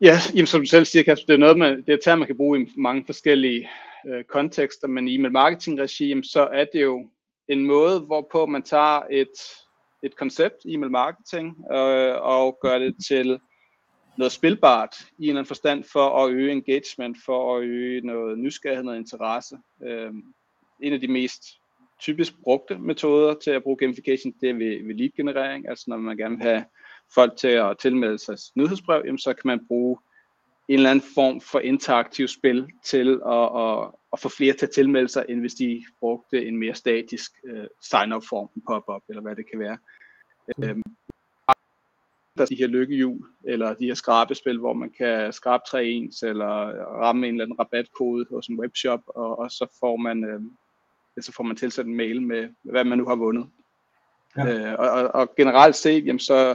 Ja, 0.00 0.16
jamen, 0.34 0.46
som 0.46 0.60
du 0.60 0.66
selv 0.66 0.84
siger, 0.84 1.02
Kasper, 1.02 1.26
det 1.26 1.34
er 1.34 1.38
noget, 1.38 1.58
man, 1.58 1.82
det 1.86 1.92
er 1.92 1.98
term, 2.04 2.18
man 2.18 2.26
kan 2.26 2.36
bruge 2.36 2.62
i 2.62 2.66
mange 2.76 3.02
forskellige 3.06 3.68
øh, 4.08 4.24
kontekster, 4.24 4.88
men 4.88 5.08
i 5.08 5.14
e-mail 5.14 5.32
marketing 5.32 5.80
regi, 5.80 6.22
så 6.22 6.48
er 6.52 6.64
det 6.72 6.82
jo 6.82 7.06
en 7.48 7.64
måde, 7.64 8.00
hvorpå 8.00 8.46
man 8.46 8.62
tager 8.62 9.00
et, 9.10 9.36
et 10.02 10.16
koncept, 10.16 10.56
e-mail 10.64 10.90
marketing, 10.90 11.46
øh, 11.72 12.14
og 12.20 12.58
gør 12.62 12.78
det 12.78 12.94
til 13.08 13.38
noget 14.18 14.32
spilbart 14.32 14.96
i 15.18 15.24
en 15.24 15.28
eller 15.28 15.40
anden 15.40 15.48
forstand 15.48 15.84
for 15.84 16.24
at 16.24 16.32
øge 16.32 16.52
engagement, 16.52 17.16
for 17.24 17.56
at 17.56 17.62
øge 17.62 18.00
noget 18.00 18.38
nysgerrighed, 18.38 18.84
noget 18.84 18.98
interesse. 18.98 19.58
Øh, 19.82 20.12
en 20.80 20.92
af 20.92 21.00
de 21.00 21.08
mest 21.08 21.42
typisk 22.00 22.32
brugte 22.42 22.78
metoder 22.78 23.34
til 23.34 23.50
at 23.50 23.62
bruge 23.62 23.76
gamification, 23.76 24.34
det 24.40 24.50
er 24.50 24.54
ved, 24.54 24.86
ved 24.86 24.94
lead-generering, 24.94 25.68
altså 25.68 25.84
når 25.88 25.96
man 25.96 26.16
gerne 26.16 26.36
vil 26.36 26.42
have 26.42 26.64
folk 27.14 27.36
til 27.36 27.48
at 27.48 27.78
tilmelde 27.78 28.18
sig 28.18 28.36
nyhedsbrev, 28.54 29.02
jamen 29.04 29.18
så 29.18 29.32
kan 29.32 29.48
man 29.48 29.66
bruge 29.66 29.98
en 30.68 30.74
eller 30.74 30.90
anden 30.90 31.04
form 31.14 31.40
for 31.40 31.58
interaktiv 31.58 32.28
spil 32.28 32.66
til 32.84 33.20
at, 33.26 33.60
at, 33.62 33.90
at 34.12 34.20
få 34.20 34.28
flere 34.28 34.52
til 34.52 34.66
at 34.66 34.72
tilmelde 34.72 35.08
sig, 35.08 35.24
end 35.28 35.40
hvis 35.40 35.54
de 35.54 35.84
brugte 36.00 36.46
en 36.46 36.56
mere 36.58 36.74
statisk 36.74 37.32
uh, 37.52 37.64
sign-up 37.80 38.22
form, 38.28 38.48
pop-up, 38.68 39.02
eller 39.08 39.22
hvad 39.22 39.36
det 39.36 39.50
kan 39.50 39.58
være. 39.58 39.78
Mm. 40.58 40.64
Øhm, 40.64 40.82
der 42.38 42.46
de 42.46 42.56
her 42.56 42.66
lykkehjul, 42.66 43.26
eller 43.44 43.74
de 43.74 43.86
her 43.86 43.94
skrabespil, 43.94 44.58
hvor 44.58 44.72
man 44.72 44.90
kan 44.90 45.32
skrabe 45.32 45.62
tre 45.68 45.86
ens, 45.86 46.22
eller 46.22 46.46
ramme 47.02 47.28
en 47.28 47.34
eller 47.34 47.44
anden 47.44 47.58
rabatkode 47.58 48.26
hos 48.30 48.46
en 48.46 48.60
webshop, 48.60 49.00
og, 49.06 49.38
og 49.38 49.50
så 49.50 49.76
får 49.80 49.96
man 49.96 50.24
øh, 50.24 50.40
så 51.20 51.32
får 51.32 51.44
man 51.44 51.56
tilsendt 51.56 51.88
en 51.88 51.96
mail 51.96 52.22
med, 52.22 52.48
hvad 52.62 52.84
man 52.84 52.98
nu 52.98 53.06
har 53.06 53.16
vundet. 53.16 53.46
Ja. 54.36 54.72
Øh, 54.72 54.78
og, 54.78 54.90
og, 54.90 55.14
og 55.14 55.34
generelt 55.36 55.76
set, 55.76 56.06
jamen, 56.06 56.20
så 56.20 56.54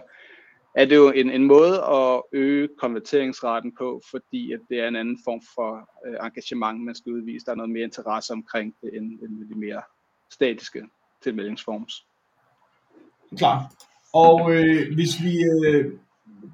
er 0.75 0.85
det 0.85 0.95
jo 0.95 1.11
en, 1.11 1.29
en 1.29 1.45
måde 1.45 1.83
at 1.83 2.21
øge 2.31 2.69
konverteringsraten 2.77 3.75
på, 3.75 4.01
fordi 4.11 4.51
at 4.51 4.59
det 4.69 4.79
er 4.79 4.87
en 4.87 4.95
anden 4.95 5.19
form 5.23 5.41
for 5.55 5.89
øh, 6.07 6.15
engagement, 6.25 6.81
man 6.83 6.95
skal 6.95 7.11
udvise. 7.11 7.45
Der 7.45 7.51
er 7.51 7.55
noget 7.55 7.69
mere 7.69 7.83
interesse 7.83 8.33
omkring 8.33 8.75
det, 8.81 8.97
end, 8.97 9.19
end 9.21 9.49
de 9.49 9.55
mere 9.55 9.81
statiske 10.31 10.87
tilmeldingsforms. 11.23 12.05
Klart. 13.37 13.61
Og 14.13 14.55
øh, 14.55 14.93
hvis, 14.93 15.23
vi, 15.23 15.43
øh, 15.43 15.85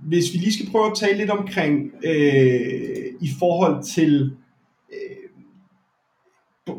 hvis 0.02 0.34
vi 0.34 0.38
lige 0.38 0.54
skal 0.54 0.72
prøve 0.72 0.86
at 0.86 0.98
tale 0.98 1.18
lidt 1.18 1.30
omkring 1.30 1.92
øh, 2.04 3.06
i 3.22 3.30
forhold 3.40 3.84
til 3.84 4.32
øh, 4.94 5.24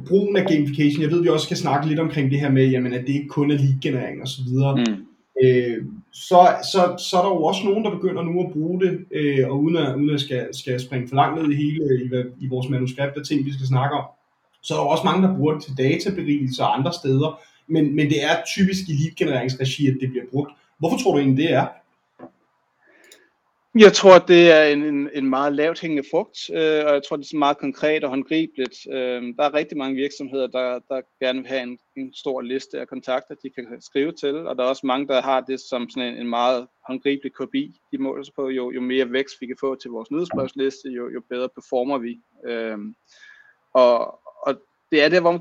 brugen 0.09 0.37
af 0.37 0.47
gamification. 0.47 1.03
Jeg 1.03 1.11
ved, 1.11 1.23
vi 1.23 1.29
også 1.29 1.45
skal 1.45 1.57
snakke 1.57 1.89
lidt 1.89 2.01
omkring 2.01 2.31
det 2.31 2.41
her 2.41 2.51
med, 2.51 2.69
jamen, 2.69 2.93
at 2.93 3.07
det 3.07 3.15
ikke 3.15 3.29
kun 3.29 3.51
er 3.51 3.57
lead-generering 3.57 4.23
og 4.23 4.29
så 4.29 4.41
videre. 4.47 4.77
Mm. 4.77 5.05
Øh, 5.45 5.85
så, 6.13 6.57
så, 6.73 7.05
så 7.11 7.17
er 7.19 7.23
der 7.23 7.29
jo 7.29 7.45
også 7.45 7.65
nogen, 7.65 7.85
der 7.85 7.91
begynder 7.91 8.23
nu 8.23 8.41
at 8.41 8.53
bruge 8.53 8.81
det, 8.81 9.05
øh, 9.11 9.49
og 9.49 9.63
uden 9.63 9.77
at, 9.77 9.97
uden 9.97 10.11
at 10.11 10.21
skal, 10.21 10.49
skal 10.53 10.81
springe 10.81 11.09
for 11.09 11.17
langt 11.17 11.43
ned 11.43 11.53
i 11.53 11.57
hele 11.57 11.85
i, 12.05 12.45
i 12.45 12.49
vores 12.49 12.69
manuskript 12.69 13.17
af 13.17 13.25
ting, 13.25 13.47
vi 13.47 13.53
skal 13.53 13.67
snakke 13.67 13.97
om, 13.97 14.05
så 14.63 14.75
er 14.75 14.79
der 14.79 14.85
også 14.85 15.05
mange, 15.05 15.29
der 15.29 15.37
bruger 15.37 15.55
det 15.55 15.63
til 15.63 15.79
databerigelse 15.79 16.63
og 16.63 16.79
andre 16.79 16.93
steder, 16.93 17.41
men, 17.67 17.97
men 17.97 18.07
det 18.07 18.25
er 18.25 18.37
typisk 18.47 18.83
i 18.89 18.93
lead-genereringsregi, 18.93 19.87
at 19.87 19.97
det 20.01 20.11
bliver 20.11 20.25
brugt. 20.33 20.53
Hvorfor 20.85 20.99
tror 20.99 21.13
du 21.13 21.19
egentlig, 21.19 21.45
det 21.45 21.55
er? 21.55 21.67
Jeg 23.79 23.93
tror, 23.93 24.19
det 24.19 24.53
er 24.53 24.65
en, 24.65 24.83
en, 24.83 25.11
en 25.15 25.29
meget 25.29 25.53
lavt 25.53 25.81
hængende 25.81 26.09
frugt, 26.11 26.51
øh, 26.51 26.85
og 26.87 26.95
jeg 26.95 27.03
tror, 27.09 27.17
det 27.17 27.33
er 27.33 27.39
meget 27.39 27.59
konkret 27.59 28.05
og 28.05 28.11
håndgribeligt. 28.11 28.77
Øh, 28.91 29.23
der 29.37 29.45
er 29.45 29.55
rigtig 29.55 29.79
mange 29.79 29.97
virksomheder, 29.97 30.47
der, 30.47 30.79
der 30.89 31.01
gerne 31.21 31.39
vil 31.39 31.49
have 31.49 31.63
en, 31.63 31.79
en 31.97 32.15
stor 32.15 32.41
liste 32.41 32.81
af 32.81 32.89
kontakter, 32.89 33.35
de 33.43 33.51
kan 33.51 33.81
skrive 33.81 34.13
til, 34.13 34.47
og 34.47 34.57
der 34.57 34.65
er 34.65 34.69
også 34.69 34.87
mange, 34.87 35.09
der 35.09 35.23
har 35.23 35.41
det 35.41 35.61
som 35.61 35.91
sådan 35.91 36.09
en, 36.09 36.21
en 36.21 36.29
meget 36.29 36.67
håndgribelig 36.87 37.33
kopi. 37.33 37.81
De 37.93 37.99
måler 37.99 38.25
sig 38.25 38.35
på, 38.35 38.49
jo, 38.49 38.71
jo 38.71 38.81
mere 38.81 39.13
vækst 39.13 39.41
vi 39.41 39.47
kan 39.47 39.57
få 39.61 39.75
til 39.75 39.91
vores 39.91 40.11
nyhedsbrevsliste, 40.11 40.89
jo, 40.89 41.09
jo 41.09 41.21
bedre 41.31 41.49
performer 41.49 41.99
vi. 41.99 42.21
Øh, 42.47 42.79
og, 43.75 44.21
og 44.47 44.55
det 44.95 45.03
er 45.03 45.09
der, 45.09 45.21
hvor 45.21 45.39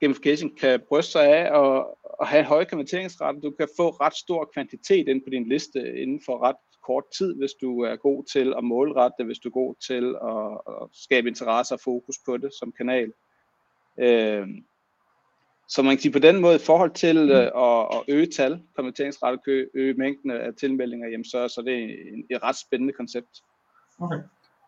gamification 0.00 0.50
kan 0.60 0.80
bryste 0.88 1.12
sig 1.12 1.24
af 1.38 1.52
og, 1.52 1.98
og 2.02 2.26
have 2.26 2.40
en 2.40 2.46
høj 2.46 2.64
konverteringsrate. 2.64 3.40
Du 3.40 3.50
kan 3.50 3.68
få 3.76 3.88
ret 3.90 4.16
stor 4.16 4.50
kvantitet 4.54 5.08
ind 5.08 5.22
på 5.22 5.30
din 5.30 5.48
liste 5.48 6.02
inden 6.02 6.20
for 6.26 6.42
ret 6.42 6.56
kort 6.86 7.04
tid, 7.18 7.34
hvis 7.34 7.52
du 7.60 7.80
er 7.80 7.96
god 7.96 8.24
til 8.32 8.54
at 8.58 8.64
målrette 8.64 9.14
det, 9.18 9.26
hvis 9.26 9.38
du 9.38 9.48
er 9.48 9.52
god 9.52 9.74
til 9.88 10.04
at, 10.32 10.82
at 10.82 10.88
skabe 10.92 11.28
interesse 11.28 11.74
og 11.74 11.80
fokus 11.80 12.16
på 12.26 12.36
det 12.36 12.50
som 12.58 12.72
kanal. 12.72 13.12
Øh, 13.98 14.46
så 15.68 15.82
man 15.82 15.96
kan 15.96 16.02
sige 16.02 16.12
på 16.12 16.18
den 16.18 16.40
måde, 16.40 16.56
i 16.56 16.66
forhold 16.66 16.90
til 16.90 17.30
øh, 17.30 17.50
at, 17.66 17.80
at 17.96 18.00
øge 18.08 18.26
tal, 18.26 18.62
konverteringsrate, 18.76 19.40
øge, 19.46 19.66
øge 19.74 19.94
mængden 19.94 20.30
af 20.30 20.54
tilmeldinger, 20.60 21.08
jamen 21.08 21.24
så, 21.24 21.48
så 21.48 21.62
det 21.62 21.74
er 21.74 21.86
en, 22.12 22.26
et 22.30 22.42
ret 22.42 22.56
spændende 22.56 22.92
koncept. 22.92 23.42
Okay. 24.00 24.20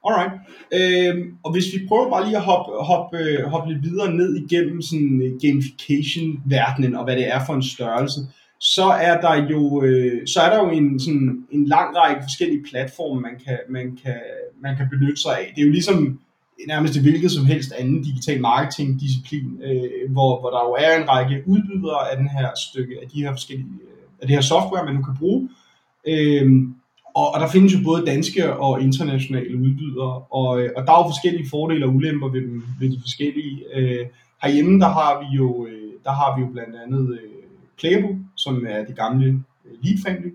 Alright. 0.06 0.32
Øhm, 0.78 1.36
og 1.44 1.52
hvis 1.52 1.64
vi 1.74 1.86
prøver 1.88 2.10
bare 2.10 2.24
lige 2.24 2.36
at 2.36 2.42
hoppe, 2.42 2.72
hoppe, 2.72 3.18
hoppe 3.46 3.72
lidt 3.72 3.82
videre 3.82 4.14
ned 4.14 4.36
igennem 4.36 4.82
sådan 4.82 5.22
øh, 5.22 5.32
gamification-verdenen 5.42 6.94
og 6.94 7.04
hvad 7.04 7.16
det 7.16 7.28
er 7.34 7.40
for 7.46 7.54
en 7.54 7.62
størrelse, 7.62 8.20
så 8.60 8.84
er 8.84 9.20
der 9.20 9.34
jo, 9.50 9.82
øh, 9.82 10.26
så 10.26 10.40
er 10.40 10.50
der 10.50 10.64
jo 10.64 10.70
en, 10.70 11.00
sådan, 11.00 11.46
en 11.50 11.66
lang 11.66 11.96
række 11.96 12.22
forskellige 12.22 12.64
platforme, 12.70 13.20
man 13.20 13.40
kan, 13.44 13.58
man, 13.68 13.98
kan, 14.04 14.20
man 14.62 14.76
kan 14.76 14.88
benytte 14.90 15.22
sig 15.22 15.38
af. 15.38 15.52
Det 15.54 15.62
er 15.62 15.66
jo 15.66 15.72
ligesom 15.72 16.20
nærmest 16.68 16.94
det 16.94 17.02
hvilket 17.02 17.30
som 17.30 17.46
helst 17.46 17.72
anden 17.72 18.02
digital 18.02 18.40
marketing 18.40 19.00
disciplin, 19.00 19.60
øh, 19.62 20.12
hvor, 20.12 20.40
hvor 20.40 20.50
der 20.50 20.62
jo 20.68 20.72
er 20.78 21.02
en 21.02 21.08
række 21.08 21.42
udbydere 21.46 22.10
af 22.10 22.16
den 22.16 22.28
her 22.28 22.48
stykke, 22.68 22.94
af 23.02 23.08
de 23.08 23.22
her 23.22 23.32
forskellige, 23.32 23.68
øh, 23.82 24.20
af 24.20 24.26
det 24.26 24.36
her 24.36 24.40
software, 24.40 24.84
man 24.84 24.94
nu 24.94 25.02
kan 25.02 25.16
bruge. 25.18 25.48
Øh, 26.08 26.46
og, 27.20 27.34
og 27.34 27.40
der 27.40 27.48
findes 27.48 27.74
jo 27.74 27.78
både 27.84 28.06
danske 28.06 28.56
og 28.56 28.82
internationale 28.82 29.56
udbydere, 29.56 30.22
og, 30.38 30.60
øh, 30.60 30.70
og 30.76 30.82
der 30.86 30.92
er 30.92 30.98
jo 31.02 31.12
forskellige 31.12 31.50
fordele 31.50 31.86
og 31.86 31.94
ulemper 31.94 32.28
ved, 32.28 32.40
dem, 32.40 32.62
ved 32.80 32.90
de 32.90 33.00
forskellige. 33.00 33.64
Øh, 33.74 34.06
herhjemme, 34.42 34.80
der 34.80 34.88
har 34.88 35.12
vi 35.20 35.36
jo, 35.36 35.66
øh, 35.66 35.92
der 36.04 36.12
har 36.12 36.36
vi 36.36 36.40
jo 36.44 36.48
blandt 36.52 36.76
andet 36.84 37.12
øh, 37.12 37.42
Playable, 37.78 38.18
som 38.36 38.66
er 38.68 38.84
det 38.84 38.96
gamle 38.96 39.26
øh, 39.26 39.72
Lead 39.82 39.98
Family, 40.06 40.32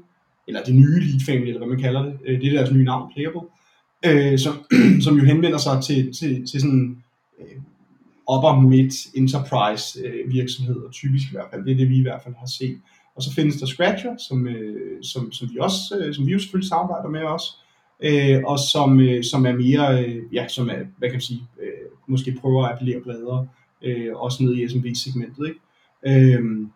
eller 0.47 0.63
det 0.63 0.75
nye 0.75 0.99
Lead 0.99 1.21
Family, 1.25 1.47
eller 1.47 1.59
hvad 1.59 1.73
man 1.75 1.81
kalder 1.81 2.03
det. 2.03 2.13
Øh, 2.25 2.41
det 2.41 2.47
er 2.47 2.57
deres 2.57 2.71
nye 2.71 2.83
navn, 2.83 3.11
Playable, 3.13 3.41
øh, 4.05 4.39
som, 4.39 4.53
som 5.05 5.17
jo 5.19 5.23
henvender 5.25 5.57
sig 5.57 5.83
til, 5.83 6.13
til, 6.19 6.47
til 6.47 6.61
sådan 6.61 7.03
øh, 7.39 7.57
upper 8.33 8.59
mid 8.61 8.91
enterprise 9.15 9.99
øh, 10.05 10.33
virksomheder, 10.33 10.91
typisk 10.91 11.25
i 11.27 11.35
hvert 11.35 11.49
fald. 11.51 11.65
Det 11.65 11.71
er 11.71 11.77
det, 11.77 11.89
vi 11.89 11.97
i 11.97 12.07
hvert 12.07 12.21
fald 12.23 12.35
har 12.39 12.49
set. 12.59 12.77
Og 13.15 13.23
så 13.23 13.33
findes 13.33 13.55
der 13.55 13.65
Scratcher, 13.65 14.17
som, 14.17 14.47
øh, 14.47 15.03
som, 15.03 15.31
som, 15.31 15.49
vi 15.53 15.57
også, 15.59 15.97
øh, 15.99 16.15
som 16.15 16.27
vi 16.27 16.31
jo 16.31 16.39
selvfølgelig 16.39 16.69
samarbejder 16.69 17.09
med 17.09 17.21
også, 17.21 17.53
øh, 18.03 18.41
og 18.45 18.59
som, 18.59 18.99
øh, 18.99 19.23
som 19.23 19.45
er 19.45 19.53
mere, 19.53 20.03
øh, 20.05 20.21
ja, 20.33 20.47
som 20.47 20.69
er, 20.69 20.83
hvad 20.97 21.09
kan 21.09 21.15
man 21.15 21.21
sige, 21.21 21.43
øh, 21.61 21.91
måske 22.07 22.37
prøver 22.41 22.65
at 22.65 22.73
appellere 22.73 23.01
bredere, 23.01 23.47
øh, 23.83 24.15
også 24.15 24.43
ned 24.43 24.55
i 24.55 24.67
SMB-segmentet. 24.67 25.47
Ikke? 25.47 26.35
Øh, 26.35 26.67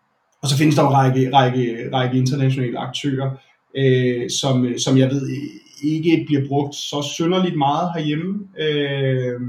og 0.42 0.50
så 0.50 0.58
findes 0.58 0.76
der 0.76 0.84
jo 0.84 0.90
en 0.90 0.94
række, 0.94 1.34
række, 1.34 1.90
række 1.94 2.18
internationale 2.18 2.80
aktører, 2.80 3.32
øh, 3.78 4.30
som, 4.30 4.66
øh, 4.66 4.80
som 4.80 4.98
jeg 4.98 5.10
ved 5.10 5.30
ikke 5.84 6.24
bliver 6.28 6.48
brugt 6.48 6.76
så 6.76 7.10
synderligt 7.14 7.58
meget 7.58 7.92
herhjemme. 7.96 8.48
Øh, 8.60 9.42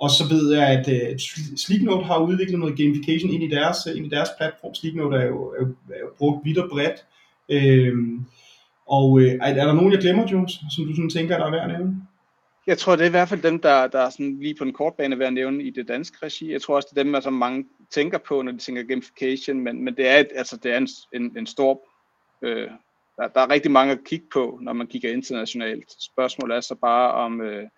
og 0.00 0.10
så 0.10 0.24
ved 0.30 0.54
jeg, 0.54 0.66
at 0.68 0.88
uh, 0.88 1.18
Sleeknote 1.56 2.04
har 2.04 2.18
udviklet 2.18 2.58
noget 2.58 2.76
gamification 2.76 3.30
ind 3.30 3.42
i 3.42 3.54
deres, 3.56 3.78
øh, 3.88 3.96
ind 3.96 4.06
i 4.06 4.08
deres 4.08 4.28
platform. 4.38 4.74
Sleeknote 4.74 5.16
er 5.16 5.26
jo, 5.26 5.48
er, 5.48 5.64
er 5.94 6.00
jo 6.00 6.10
brugt 6.18 6.44
vidt 6.44 6.58
og 6.58 6.70
bredt. 6.70 7.04
Øhm, 7.48 8.24
og 8.86 9.20
øh, 9.20 9.32
er, 9.32 9.38
er 9.40 9.66
der 9.66 9.72
nogen, 9.72 9.92
jeg 9.92 10.00
glemmer, 10.00 10.26
Jones, 10.32 10.52
som 10.76 10.84
du 10.86 10.94
sådan 10.94 11.10
tænker, 11.10 11.38
der 11.38 11.46
er 11.46 11.50
værd 11.50 11.70
at 11.70 11.78
nævne? 11.78 11.96
Jeg 12.66 12.78
tror, 12.78 12.96
det 12.96 13.02
er 13.02 13.08
i 13.08 13.10
hvert 13.10 13.28
fald 13.28 13.42
dem, 13.42 13.60
der, 13.60 13.86
der 13.86 14.00
er 14.00 14.10
sådan 14.10 14.38
lige 14.40 14.54
på 14.54 14.64
den 14.64 14.72
korte 14.72 14.96
bane 14.96 15.18
ved 15.18 15.26
at 15.26 15.32
nævne 15.32 15.64
i 15.64 15.70
det 15.70 15.88
danske 15.88 16.26
regi. 16.26 16.52
Jeg 16.52 16.62
tror 16.62 16.76
også, 16.76 16.88
det 16.90 16.98
er 16.98 17.02
dem, 17.02 17.22
som 17.22 17.32
mange 17.32 17.64
tænker 17.90 18.18
på, 18.18 18.42
når 18.42 18.52
de 18.52 18.58
tænker 18.58 18.82
gamification, 18.82 19.60
men, 19.60 19.84
men 19.84 19.96
det 19.96 20.08
er, 20.08 20.24
altså, 20.34 20.56
det 20.56 20.72
er 20.72 20.76
en, 20.76 20.88
en, 21.14 21.38
en 21.38 21.46
stor... 21.46 21.80
Øh, 22.42 22.70
der, 23.16 23.28
der 23.28 23.40
er 23.40 23.50
rigtig 23.50 23.70
mange 23.70 23.92
at 23.92 24.04
kigge 24.04 24.26
på, 24.32 24.58
når 24.62 24.72
man 24.72 24.86
kigger 24.86 25.12
internationalt. 25.12 25.92
Spørgsmålet 26.00 26.56
er 26.56 26.60
så 26.60 26.74
bare, 26.74 27.12
om, 27.12 27.40
øh, 27.40 27.68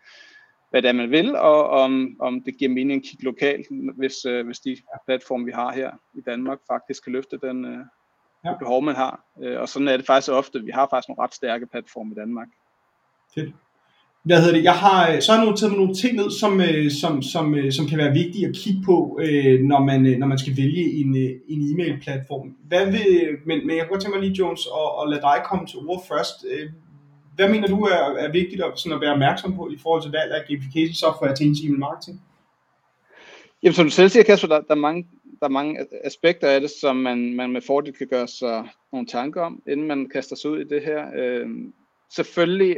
hvad 0.70 0.82
det 0.82 0.88
er, 0.88 0.92
man 0.92 1.10
vil, 1.10 1.36
og 1.36 1.68
om, 1.68 2.16
om 2.20 2.42
det 2.42 2.58
giver 2.58 2.70
mening 2.70 2.92
at 2.92 3.08
kigge 3.08 3.24
lokalt, 3.24 3.66
hvis, 3.96 4.24
øh, 4.24 4.46
hvis 4.46 4.58
de 4.58 4.76
platforme, 5.06 5.44
vi 5.44 5.52
har 5.52 5.72
her 5.72 5.90
i 6.14 6.20
Danmark, 6.26 6.58
faktisk 6.72 7.04
kan 7.04 7.12
løfte 7.12 7.38
den 7.42 7.64
øh, 7.64 7.78
ja. 8.44 8.58
behov, 8.58 8.82
man 8.82 8.94
har. 8.94 9.24
Øh, 9.42 9.60
og 9.60 9.68
sådan 9.68 9.88
er 9.88 9.96
det 9.96 10.06
faktisk 10.06 10.32
ofte. 10.32 10.64
Vi 10.64 10.70
har 10.70 10.86
faktisk 10.90 11.08
nogle 11.08 11.22
ret 11.22 11.34
stærke 11.34 11.66
platforme 11.66 12.12
i 12.12 12.18
Danmark. 12.18 12.48
Fedt. 13.34 13.54
Hvad 14.22 14.40
hedder 14.40 14.56
det? 14.56 14.64
Jeg 14.64 14.74
har, 14.74 15.20
så 15.20 15.32
har 15.32 15.38
jeg 15.38 15.50
noteret 15.50 15.72
nogle 15.72 15.94
ting 15.94 16.16
ned, 16.16 16.30
som, 16.30 16.60
øh, 16.60 16.90
som, 17.00 17.22
som, 17.22 17.54
øh, 17.54 17.72
som 17.72 17.86
kan 17.86 17.98
være 17.98 18.12
vigtige 18.12 18.46
at 18.46 18.54
kigge 18.54 18.82
på, 18.84 19.20
øh, 19.22 19.60
når, 19.60 19.84
man, 19.84 20.00
når 20.18 20.26
man 20.26 20.38
skal 20.38 20.56
vælge 20.56 20.84
en, 21.00 21.16
en 21.48 21.60
e-mail-platform. 21.70 22.56
Hvad 22.68 22.86
vil, 22.86 23.38
men, 23.46 23.66
men 23.66 23.76
jeg 23.76 23.84
kunne 23.84 23.94
godt 23.94 24.02
tænke 24.02 24.18
mig 24.18 24.28
lige, 24.28 24.38
Jones, 24.38 24.66
at, 24.80 24.88
at 25.02 25.10
lade 25.10 25.22
dig 25.22 25.38
komme 25.44 25.66
til 25.66 25.78
ord 25.78 26.04
først. 26.08 26.36
Hvad 27.34 27.48
mener 27.48 27.68
du 27.68 27.82
er, 27.82 27.96
er 27.96 28.32
vigtigt 28.32 28.62
at, 28.62 28.78
sådan 28.78 28.92
at 28.96 29.00
være 29.00 29.12
opmærksom 29.12 29.56
på 29.56 29.70
i 29.70 29.78
forhold 29.82 30.02
til 30.02 30.12
valg 30.12 30.32
af 30.32 30.44
gamification 30.48 30.94
software 30.94 31.34
til 31.34 31.46
ens 31.46 31.60
email 31.60 31.78
marketing? 31.78 32.22
Jamen 33.62 33.74
som 33.74 33.84
du 33.84 33.90
selv 33.90 34.08
siger, 34.08 34.22
Kasper, 34.24 34.48
der, 34.48 34.60
der, 34.60 34.74
er 34.74 34.74
mange, 34.74 35.08
der 35.40 35.46
er 35.46 35.50
mange 35.50 35.86
aspekter 36.04 36.48
af 36.48 36.60
det, 36.60 36.70
som 36.80 36.96
man, 36.96 37.34
man 37.34 37.50
med 37.50 37.60
fordel 37.60 37.94
kan 37.94 38.06
gøre 38.06 38.28
sig 38.28 38.68
nogle 38.92 39.06
tanker 39.06 39.42
om, 39.42 39.62
inden 39.68 39.86
man 39.86 40.08
kaster 40.08 40.36
sig 40.36 40.50
ud 40.50 40.60
i 40.60 40.68
det 40.68 40.82
her. 40.82 41.06
Øh, 41.14 41.48
selvfølgelig 42.10 42.76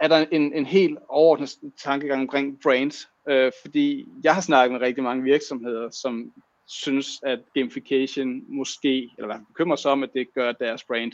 er 0.00 0.08
der 0.08 0.26
en, 0.32 0.54
en 0.54 0.66
helt 0.66 0.98
overordnet 1.08 1.50
tankegang 1.84 2.20
omkring 2.20 2.60
brands, 2.62 3.08
øh, 3.28 3.52
fordi 3.62 4.08
jeg 4.24 4.34
har 4.34 4.40
snakket 4.40 4.72
med 4.72 4.80
rigtig 4.80 5.04
mange 5.04 5.22
virksomheder, 5.22 5.90
som 5.90 6.32
synes, 6.66 7.20
at 7.22 7.40
gamification 7.54 8.42
måske, 8.48 9.10
eller 9.18 9.38
bekymrer 9.48 9.76
sig 9.76 9.90
om, 9.90 10.02
at 10.02 10.10
det 10.14 10.34
gør 10.34 10.52
deres 10.52 10.84
brand 10.84 11.12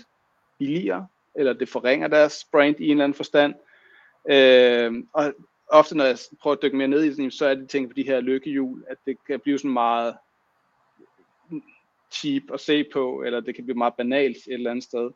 billigere, 0.58 1.06
eller 1.38 1.52
det 1.52 1.68
forringer 1.68 2.08
deres 2.08 2.46
brand 2.52 2.80
i 2.80 2.84
en 2.84 2.90
eller 2.90 3.04
anden 3.04 3.16
forstand. 3.16 3.54
Øh, 4.30 4.92
og 5.12 5.34
ofte 5.68 5.96
når 5.96 6.04
jeg 6.04 6.18
prøver 6.40 6.56
at 6.56 6.62
dykke 6.62 6.76
mere 6.76 6.88
ned 6.88 7.02
i 7.02 7.14
det, 7.14 7.32
så 7.32 7.46
er 7.46 7.54
det 7.54 7.68
ting 7.68 7.88
på 7.88 7.94
de 7.94 8.06
her 8.06 8.20
lykkehjul, 8.20 8.84
at 8.88 8.96
det 9.06 9.16
kan 9.26 9.40
blive 9.40 9.58
sådan 9.58 9.70
meget 9.70 10.14
cheap 12.12 12.42
at 12.54 12.60
se 12.60 12.84
på, 12.92 13.22
eller 13.22 13.40
det 13.40 13.54
kan 13.54 13.64
blive 13.64 13.78
meget 13.78 13.94
banalt 13.94 14.36
et 14.36 14.54
eller 14.54 14.70
andet 14.70 14.84
sted. 14.84 15.10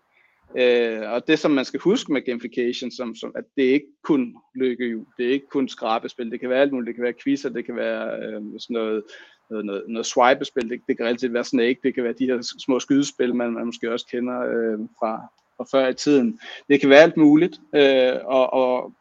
Øh, 0.57 1.13
og 1.13 1.27
det 1.27 1.39
som 1.39 1.51
man 1.51 1.65
skal 1.65 1.81
huske 1.81 2.13
med 2.13 2.23
gamification, 2.23 2.91
som, 2.91 3.15
som, 3.15 3.33
at 3.37 3.45
det 3.57 3.69
er 3.69 3.73
ikke 3.73 3.93
kun 4.03 4.37
lykkehjul, 4.55 5.07
det 5.19 5.27
er 5.27 5.31
ikke 5.31 5.47
kun 5.47 5.69
skrabespil, 5.69 6.31
det 6.31 6.41
kan 6.41 6.51
være 6.51 6.61
alt 6.61 6.73
muligt, 6.73 6.87
det 6.87 6.95
kan 6.95 7.05
være 7.05 7.23
quizzer, 7.25 7.49
det 7.49 7.65
kan 7.65 7.77
være 7.77 8.17
øh, 8.17 8.43
sådan 8.59 8.75
noget, 8.75 9.05
noget, 9.51 9.65
noget, 9.65 9.85
noget 9.89 10.07
swipespil, 10.07 10.71
det, 10.71 10.81
det 10.89 10.97
kan 10.97 11.07
altid 11.07 11.29
være 11.29 11.45
Snake, 11.45 11.81
det 11.83 11.95
kan 11.95 12.05
være 12.05 12.13
de 12.13 12.27
her 12.27 12.55
små 12.59 12.81
skydespil, 12.81 13.35
man, 13.35 13.53
man 13.53 13.67
måske 13.67 13.93
også 13.93 14.07
kender 14.07 14.41
øh, 14.41 14.79
fra, 14.99 15.27
fra 15.61 15.79
før 15.79 15.89
i 15.89 15.95
tiden. 15.95 16.41
Det 16.69 16.81
kan 16.81 16.91
være 16.91 17.03
alt 17.03 17.17
muligt, 17.17 17.61
øh, 17.75 18.17
og, 18.25 18.53
og 18.53 18.93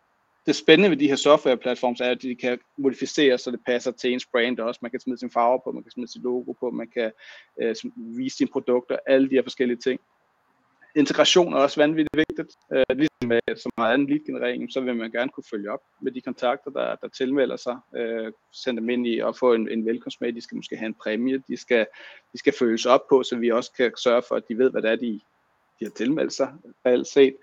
det 0.45 0.55
spændende 0.55 0.89
ved 0.89 0.97
de 0.97 1.07
her 1.07 1.15
softwareplatforms 1.15 2.01
er, 2.01 2.11
at 2.11 2.21
de 2.21 2.35
kan 2.35 2.59
modificere, 2.77 3.37
så 3.37 3.51
det 3.51 3.59
passer 3.65 3.91
til 3.91 4.13
ens 4.13 4.25
brand 4.25 4.59
også. 4.59 4.79
Man 4.81 4.91
kan 4.91 4.99
smide 4.99 5.19
sin 5.19 5.31
farve 5.31 5.61
på, 5.63 5.71
man 5.71 5.83
kan 5.83 5.91
smide 5.91 6.11
sit 6.11 6.23
logo 6.23 6.51
på, 6.51 6.69
man 6.69 6.87
kan 6.87 7.11
øh, 7.61 7.75
vise 7.95 8.37
sine 8.37 8.49
produkter, 8.53 8.97
alle 9.07 9.29
de 9.29 9.35
her 9.35 9.43
forskellige 9.43 9.77
ting. 9.77 9.99
Integration 10.95 11.53
er 11.53 11.57
også 11.57 11.81
vanvittigt 11.81 12.17
vigtigt. 12.17 12.57
Øh, 12.73 12.97
ligesom 12.97 13.27
med 13.27 13.55
så 13.55 13.69
meget 13.77 13.93
anden 13.93 14.07
lead-generering, 14.07 14.71
så 14.73 14.81
vil 14.81 14.95
man 14.95 15.11
gerne 15.11 15.29
kunne 15.29 15.43
følge 15.51 15.71
op 15.71 15.79
med 16.01 16.11
de 16.11 16.21
kontakter, 16.21 16.71
der, 16.71 16.95
der 16.95 17.07
tilmelder 17.07 17.55
sig. 17.55 17.77
Øh, 17.95 18.31
sende 18.53 18.81
dem 18.81 18.89
ind 18.89 19.07
i 19.07 19.19
og 19.19 19.35
få 19.35 19.53
en, 19.53 19.69
en 19.71 19.85
velkomstmail. 19.85 20.35
De 20.35 20.41
skal 20.41 20.55
måske 20.55 20.77
have 20.77 20.87
en 20.87 21.01
præmie. 21.03 21.43
De 21.47 21.57
skal, 21.57 21.87
de 22.33 22.37
skal 22.37 22.53
følges 22.59 22.85
op 22.85 23.07
på, 23.09 23.23
så 23.23 23.35
vi 23.35 23.51
også 23.51 23.71
kan 23.77 23.91
sørge 23.97 24.23
for, 24.27 24.35
at 24.35 24.43
de 24.49 24.57
ved, 24.57 24.71
hvad 24.71 24.81
det 24.81 24.91
er, 24.91 24.95
de, 24.95 25.19
de 25.79 25.85
har 25.85 25.91
tilmeldt 25.97 26.33
sig, 26.33 26.47
reelt 26.85 27.07
set. 27.07 27.33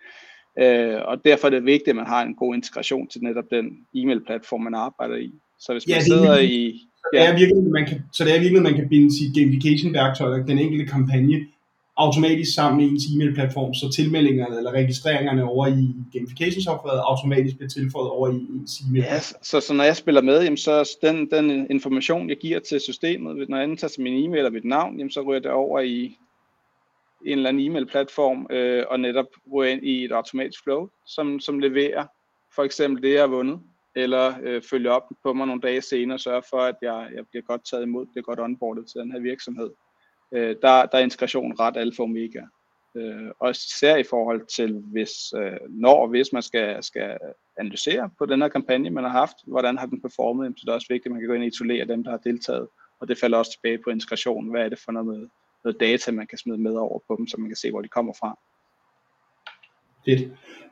Øh, 0.58 1.00
og 1.04 1.24
derfor 1.24 1.46
er 1.46 1.50
det 1.50 1.64
vigtigt, 1.64 1.88
at 1.88 1.96
man 1.96 2.06
har 2.06 2.22
en 2.22 2.34
god 2.34 2.54
integration 2.54 3.08
til 3.08 3.22
netop 3.22 3.44
den 3.50 3.66
e-mail-platform, 3.94 4.60
man 4.60 4.74
arbejder 4.74 5.16
i. 5.16 5.30
Så 5.58 5.72
hvis 5.72 5.86
man 5.88 5.96
ja, 5.96 6.02
sidder 6.02 6.38
i... 6.38 6.80
Ja. 7.12 7.20
Det 7.20 7.28
er 7.28 7.38
virkelig, 7.38 7.72
man 7.78 7.86
kan, 7.86 8.02
så 8.12 8.24
det 8.24 8.34
er 8.36 8.40
virkelig, 8.40 8.62
man 8.62 8.74
kan 8.74 8.88
binde 8.88 9.18
sit 9.18 9.34
gamification-værktøj, 9.34 10.38
den 10.38 10.58
enkelte 10.58 10.86
kampagne, 10.86 11.46
automatisk 11.96 12.54
sammen 12.54 12.76
med 12.80 12.90
ens 12.90 13.04
e-mail-platform, 13.14 13.74
så 13.74 13.92
tilmeldingerne 13.96 14.56
eller 14.56 14.70
registreringerne 14.70 15.44
over 15.44 15.66
i 15.66 15.94
gamification-software 16.12 17.00
automatisk 17.10 17.56
bliver 17.56 17.68
tilføjet 17.68 18.10
over 18.10 18.28
i 18.28 18.34
ens 18.34 18.80
e-mail. 18.80 19.04
Ja, 19.04 19.20
så, 19.20 19.60
så 19.60 19.74
når 19.74 19.84
jeg 19.84 19.96
spiller 19.96 20.22
med, 20.22 20.42
jamen, 20.42 20.56
så 20.56 20.96
den, 21.02 21.30
den 21.30 21.66
information, 21.70 22.28
jeg 22.28 22.36
giver 22.36 22.58
til 22.58 22.80
systemet, 22.80 23.48
når 23.48 23.56
jeg 23.56 23.68
indtager 23.68 24.02
min 24.02 24.24
e-mail 24.24 24.46
og 24.46 24.52
mit 24.52 24.64
navn, 24.64 24.98
jamen, 24.98 25.10
så 25.10 25.20
ryger 25.20 25.40
det 25.40 25.50
over 25.50 25.80
i 25.80 26.18
en 27.26 27.38
eller 27.38 27.48
anden 27.48 27.66
e-mail-platform 27.66 28.46
øh, 28.50 28.84
og 28.88 29.00
netop 29.00 29.26
gå 29.50 29.62
ind 29.62 29.84
i 29.84 30.04
et 30.04 30.12
automatisk 30.12 30.62
flow, 30.62 30.88
som, 31.06 31.40
som 31.40 31.58
leverer 31.58 32.06
for 32.56 32.62
eksempel 32.62 33.02
det, 33.02 33.12
jeg 33.12 33.22
har 33.22 33.26
vundet, 33.26 33.60
eller 33.94 34.34
øh, 34.42 34.62
følge 34.62 34.90
op 34.90 35.02
på 35.22 35.32
mig 35.32 35.46
nogle 35.46 35.62
dage 35.62 35.82
senere 35.82 36.16
og 36.16 36.20
sørge 36.20 36.42
for, 36.50 36.60
at 36.60 36.76
jeg, 36.82 37.08
jeg 37.14 37.26
bliver 37.26 37.42
godt 37.42 37.64
taget 37.64 37.82
imod, 37.82 38.06
bliver 38.06 38.22
godt 38.22 38.40
onboardet 38.40 38.86
til 38.86 39.00
den 39.00 39.12
her 39.12 39.20
virksomhed. 39.20 39.70
Øh, 40.32 40.56
der, 40.62 40.86
der 40.86 40.98
er 40.98 41.02
integration 41.02 41.60
ret 41.60 41.76
alfa 41.76 42.02
og 42.02 42.04
omega. 42.04 42.42
Øh, 42.94 43.30
og 43.38 43.50
især 43.50 43.96
i 43.96 44.02
forhold 44.02 44.46
til, 44.46 44.82
hvis, 44.92 45.12
øh, 45.36 45.58
når 45.68 46.02
og 46.02 46.08
hvis 46.08 46.32
man 46.32 46.42
skal, 46.42 46.82
skal 46.82 47.18
analysere 47.58 48.10
på 48.18 48.26
den 48.26 48.42
her 48.42 48.48
kampagne, 48.48 48.90
man 48.90 49.04
har 49.04 49.10
haft, 49.10 49.36
hvordan 49.46 49.78
har 49.78 49.86
den 49.86 50.00
performet, 50.00 50.54
så 50.56 50.62
det 50.64 50.70
er 50.70 50.74
også 50.74 50.88
vigtigt, 50.90 51.06
at 51.06 51.12
man 51.12 51.20
kan 51.20 51.28
gå 51.28 51.34
ind 51.34 51.42
og 51.42 51.48
isolere 51.48 51.84
dem, 51.84 52.04
der 52.04 52.10
har 52.10 52.18
deltaget. 52.18 52.68
Og 53.00 53.08
det 53.08 53.18
falder 53.18 53.38
også 53.38 53.52
tilbage 53.52 53.78
på 53.78 53.90
integration. 53.90 54.50
Hvad 54.50 54.64
er 54.64 54.68
det 54.68 54.78
for 54.78 54.92
noget 54.92 55.06
med 55.06 55.28
noget 55.66 55.80
data, 55.80 56.12
man 56.12 56.26
kan 56.26 56.38
smide 56.38 56.58
med 56.58 56.74
over 56.86 56.98
på 57.08 57.12
dem, 57.18 57.26
så 57.28 57.36
man 57.38 57.48
kan 57.48 57.56
se, 57.56 57.70
hvor 57.70 57.82
de 57.82 57.88
kommer 57.88 58.12
fra. 58.20 58.30
Fedt. 60.04 60.22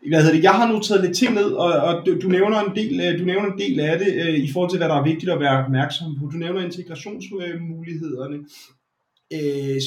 Hvad 0.08 0.20
hedder 0.22 0.34
det? 0.36 0.42
Jeg 0.42 0.54
har 0.58 0.72
nu 0.72 0.80
taget 0.80 1.04
lidt 1.04 1.16
ting 1.16 1.34
ned, 1.34 1.50
og, 1.62 1.70
og 1.88 2.06
du, 2.06 2.20
du, 2.22 2.28
nævner 2.28 2.58
en 2.60 2.76
del, 2.76 3.00
øh, 3.04 3.18
du 3.20 3.24
nævner 3.24 3.52
en 3.52 3.58
del 3.58 3.80
af 3.80 3.98
det 3.98 4.10
øh, 4.22 4.34
i 4.46 4.52
forhold 4.52 4.70
til, 4.70 4.78
hvad 4.78 4.88
der 4.88 4.94
er 4.94 5.10
vigtigt 5.12 5.32
at 5.32 5.40
være 5.40 5.64
opmærksom 5.64 6.18
på. 6.18 6.26
Du 6.32 6.36
nævner 6.36 6.60
integrationsmulighederne. 6.64 8.38
Øh, 9.36 9.80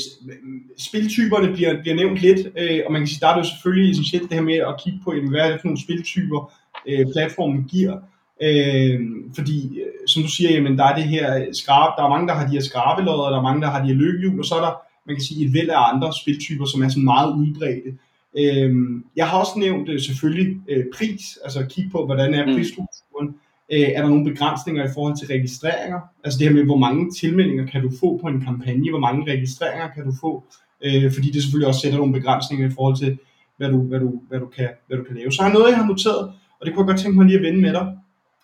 spiltyperne 0.88 1.54
bliver, 1.54 1.82
bliver 1.82 1.96
nævnt 1.96 2.18
lidt, 2.18 2.42
øh, 2.62 2.80
og 2.86 2.92
man 2.92 3.02
kan 3.02 3.08
sige, 3.08 3.20
der 3.22 3.28
er 3.28 3.36
det 3.36 3.44
jo 3.44 3.50
selvfølgelig 3.50 3.92
essentielt 3.92 4.30
det 4.30 4.38
her 4.38 4.52
med 4.52 4.60
at 4.70 4.80
kigge 4.84 5.00
på, 5.04 5.10
hvad 5.30 5.42
er 5.42 5.52
det 5.52 5.62
for 5.62 5.68
nogle 5.68 5.84
spiltyper, 5.86 6.40
øh, 6.88 7.06
platformen 7.14 7.64
giver. 7.64 7.96
Øh, 8.42 9.00
fordi, 9.36 9.80
øh, 9.82 9.92
som 10.08 10.24
du 10.24 10.30
siger, 10.30 10.52
jamen, 10.52 10.78
der 10.78 10.86
er 10.86 10.96
det 10.96 11.04
her 11.04 11.54
skarpe, 11.62 11.94
der 11.98 12.04
er 12.06 12.10
mange, 12.10 12.28
der 12.28 12.34
har 12.34 12.46
de 12.48 12.54
her 12.58 12.62
skrabelodder, 12.70 13.30
der 13.30 13.38
er 13.38 13.48
mange, 13.50 13.62
der 13.62 13.70
har 13.70 13.82
de 13.82 13.88
her 13.88 14.02
løbehjul, 14.04 14.40
og 14.40 14.46
så 14.46 14.56
er 14.56 14.64
der 14.68 14.74
man 15.08 15.16
kan 15.16 15.24
sige, 15.24 15.46
et 15.46 15.54
væld 15.54 15.70
af 15.70 15.94
andre 15.94 16.14
spiltyper, 16.22 16.66
som 16.66 16.82
er 16.82 16.90
sådan 16.90 17.04
meget 17.04 17.34
udbredte. 17.38 17.92
Øhm, 18.40 19.06
jeg 19.16 19.28
har 19.28 19.38
også 19.40 19.60
nævnt 19.60 19.90
øh, 19.90 20.02
selvfølgelig 20.02 20.58
øh, 20.70 20.86
pris, 20.96 21.38
altså 21.44 21.66
kigge 21.70 21.90
på, 21.90 22.06
hvordan 22.06 22.34
er 22.34 22.46
mm. 22.46 22.54
prisstrukturen. 22.54 23.28
Øh, 23.72 23.88
er 23.96 24.02
der 24.02 24.10
nogle 24.10 24.30
begrænsninger 24.32 24.86
i 24.86 24.94
forhold 24.94 25.18
til 25.18 25.28
registreringer? 25.28 26.00
Altså 26.24 26.40
det 26.40 26.48
her 26.48 26.56
med, 26.56 26.66
hvor 26.66 26.78
mange 26.78 27.12
tilmeldinger 27.12 27.66
kan 27.66 27.82
du 27.82 27.90
få 28.00 28.18
på 28.22 28.28
en 28.28 28.42
kampagne, 28.42 28.90
hvor 28.90 29.00
mange 29.00 29.32
registreringer 29.32 29.88
kan 29.96 30.04
du 30.06 30.14
få? 30.22 30.44
Øh, 30.86 31.14
fordi 31.14 31.32
det 31.32 31.42
selvfølgelig 31.42 31.68
også 31.68 31.82
sætter 31.82 31.98
nogle 31.98 32.14
begrænsninger 32.14 32.68
i 32.68 32.72
forhold 32.76 32.98
til, 32.98 33.18
hvad 33.58 33.70
du, 33.70 33.82
hvad 33.82 34.00
du, 34.00 34.22
hvad 34.30 34.40
du, 34.40 34.46
kan, 34.46 34.70
hvad 34.88 34.98
du 34.98 35.04
kan 35.04 35.16
lave. 35.16 35.32
Så 35.32 35.42
har 35.44 35.54
noget, 35.54 35.70
jeg 35.70 35.78
har 35.78 35.88
noteret, 35.88 36.32
og 36.60 36.66
det 36.66 36.74
kunne 36.74 36.86
jeg 36.86 36.92
godt 36.94 37.02
tænke 37.02 37.18
mig 37.18 37.26
lige 37.26 37.38
at 37.38 37.44
vende 37.44 37.62
med 37.62 37.74
dig. 37.74 37.86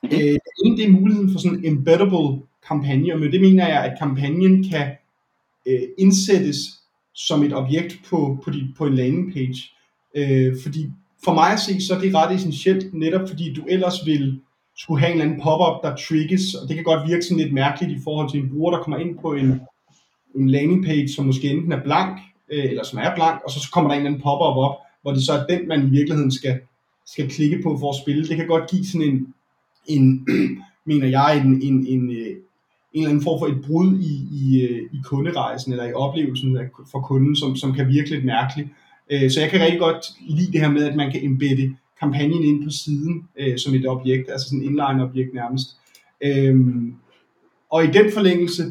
Mm-hmm. 0.04 0.18
Øh, 0.18 0.38
en, 0.66 0.78
det 0.78 0.86
er 0.86 0.92
muligheden 0.92 1.32
for 1.32 1.40
sådan 1.40 1.58
en 1.58 1.66
embeddable 1.66 2.42
kampagne, 2.68 3.16
men 3.16 3.32
det 3.32 3.42
mener 3.42 3.68
jeg, 3.68 3.84
at 3.84 4.00
kampagnen 4.00 4.70
kan 4.70 4.88
øh, 5.66 5.82
indsættes 5.98 6.58
som 7.16 7.44
et 7.44 7.54
objekt 7.54 8.00
på, 8.10 8.40
på, 8.44 8.52
de, 8.52 8.74
på 8.78 8.86
en 8.86 8.96
landing 8.96 9.34
page. 9.34 9.58
Øh, 10.16 10.56
fordi 10.64 10.90
for 11.26 11.34
mig 11.34 11.52
at 11.54 11.60
se, 11.60 11.82
så 11.82 11.96
er 11.96 12.00
det 12.00 12.16
ret 12.16 12.36
essentielt, 12.36 12.94
netop 12.94 13.30
fordi 13.30 13.54
du 13.54 13.62
ellers 13.70 14.06
vil 14.06 14.42
skulle 14.78 15.00
have 15.00 15.12
en 15.12 15.20
eller 15.20 15.26
anden 15.26 15.42
pop-up, 15.44 15.84
der 15.84 15.96
trigges, 15.96 16.54
og 16.54 16.68
det 16.68 16.76
kan 16.76 16.84
godt 16.84 17.10
virke 17.10 17.24
sådan 17.24 17.44
lidt 17.44 17.54
mærkeligt 17.54 18.00
i 18.00 18.04
forhold 18.04 18.32
til 18.32 18.40
en 18.40 18.50
bruger, 18.50 18.72
der 18.72 18.84
kommer 18.84 19.00
ind 19.00 19.20
på 19.20 19.34
en, 19.34 19.62
en 20.36 20.50
landing 20.50 20.86
page, 20.86 21.10
som 21.10 21.26
måske 21.26 21.50
enten 21.50 21.72
er 21.72 21.84
blank, 21.84 22.20
øh, 22.52 22.66
eller 22.66 22.84
som 22.84 23.00
er 23.00 23.16
blank, 23.16 23.42
og 23.46 23.52
så, 23.52 23.70
kommer 23.74 23.90
der 23.90 23.96
en 23.96 24.02
eller 24.02 24.10
anden 24.10 24.22
pop-up 24.22 24.58
op, 24.58 24.76
hvor 25.02 25.12
det 25.12 25.24
så 25.24 25.34
er 25.34 25.46
den, 25.46 25.68
man 25.68 25.88
i 25.88 25.90
virkeligheden 25.90 26.32
skal, 26.32 26.60
skal 27.06 27.30
klikke 27.30 27.60
på 27.64 27.78
for 27.80 27.90
at 27.90 27.96
spille. 28.02 28.28
Det 28.28 28.36
kan 28.38 28.48
godt 28.48 28.70
give 28.70 28.86
sådan 28.86 29.08
en, 29.08 29.34
en 29.88 30.28
mener 30.90 31.08
jeg, 31.08 31.42
en, 31.46 31.62
en, 31.62 31.88
en, 31.88 32.12
øh, 32.12 32.36
en 32.94 33.00
eller 33.04 33.10
anden 33.10 33.24
form 33.24 33.40
for 33.40 33.48
et 33.48 33.62
brud 33.66 34.00
i, 34.00 34.28
i, 34.32 34.62
øh, 34.62 34.90
i 34.94 34.98
kunderejsen, 35.04 35.72
eller 35.72 35.86
i 35.86 35.94
oplevelsen 35.94 36.58
for 36.92 37.00
kunden, 37.00 37.36
som, 37.36 37.56
som 37.56 37.74
kan 37.74 37.88
virke 37.88 38.10
lidt 38.10 38.26
mærkeligt. 38.26 38.70
Øh, 39.12 39.32
så 39.32 39.42
jeg 39.42 39.50
kan 39.50 39.62
rigtig 39.62 39.80
godt 39.80 40.06
lide 40.28 40.52
det 40.52 40.62
her 40.62 40.72
med, 40.72 40.84
at 40.84 40.96
man 40.96 41.12
kan 41.12 41.26
embedde 41.26 41.76
kampagnen 42.00 42.44
ind 42.44 42.64
på 42.64 42.70
siden 42.70 43.24
øh, 43.40 43.58
som 43.58 43.74
et 43.74 43.88
objekt, 43.88 44.30
altså 44.30 44.48
sådan 44.48 44.60
en 44.60 44.66
inline-objekt 44.66 45.34
nærmest. 45.34 45.68
Øhm, 46.24 46.94
og 47.72 47.84
i 47.84 47.88
den 47.88 48.12
forlængelse, 48.14 48.64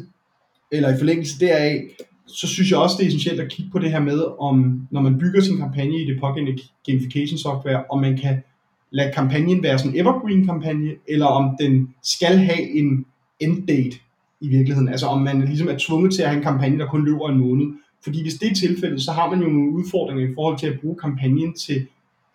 eller 0.71 0.95
i 0.95 0.97
forlængelse 0.97 1.39
deraf, 1.39 1.81
så 2.27 2.47
synes 2.47 2.71
jeg 2.71 2.79
også, 2.79 2.95
det 2.97 3.03
er 3.03 3.07
essentielt 3.07 3.39
at 3.39 3.51
kigge 3.51 3.71
på 3.71 3.79
det 3.79 3.91
her 3.91 3.99
med, 3.99 4.23
om 4.39 4.87
når 4.91 5.01
man 5.01 5.19
bygger 5.19 5.41
sin 5.41 5.57
kampagne 5.57 6.01
i 6.01 6.05
det 6.05 6.19
pågældende 6.19 6.61
gamification 6.85 7.37
software, 7.37 7.83
om 7.89 8.01
man 8.01 8.17
kan 8.17 8.43
lade 8.91 9.11
kampagnen 9.13 9.63
være 9.63 9.79
sådan 9.79 9.91
en 9.91 9.99
evergreen 9.99 10.45
kampagne, 10.45 10.91
eller 11.07 11.25
om 11.25 11.57
den 11.59 11.93
skal 12.03 12.37
have 12.37 12.77
en 12.77 13.05
end 13.39 13.67
date 13.67 13.97
i 14.43 14.47
virkeligheden. 14.47 14.89
Altså 14.89 15.07
om 15.07 15.21
man 15.21 15.41
ligesom 15.41 15.67
er 15.67 15.77
tvunget 15.79 16.13
til 16.13 16.21
at 16.21 16.27
have 16.27 16.37
en 16.37 16.43
kampagne, 16.43 16.79
der 16.79 16.85
kun 16.85 17.05
løber 17.05 17.29
en 17.29 17.39
måned. 17.39 17.67
Fordi 18.03 18.21
hvis 18.21 18.33
det 18.33 18.51
er 18.51 18.55
tilfældet, 18.55 19.01
så 19.01 19.11
har 19.11 19.29
man 19.29 19.41
jo 19.41 19.49
nogle 19.49 19.71
udfordringer 19.71 20.29
i 20.29 20.33
forhold 20.35 20.59
til 20.59 20.67
at 20.67 20.79
bruge 20.79 20.95
kampagnen 20.95 21.53
til 21.53 21.87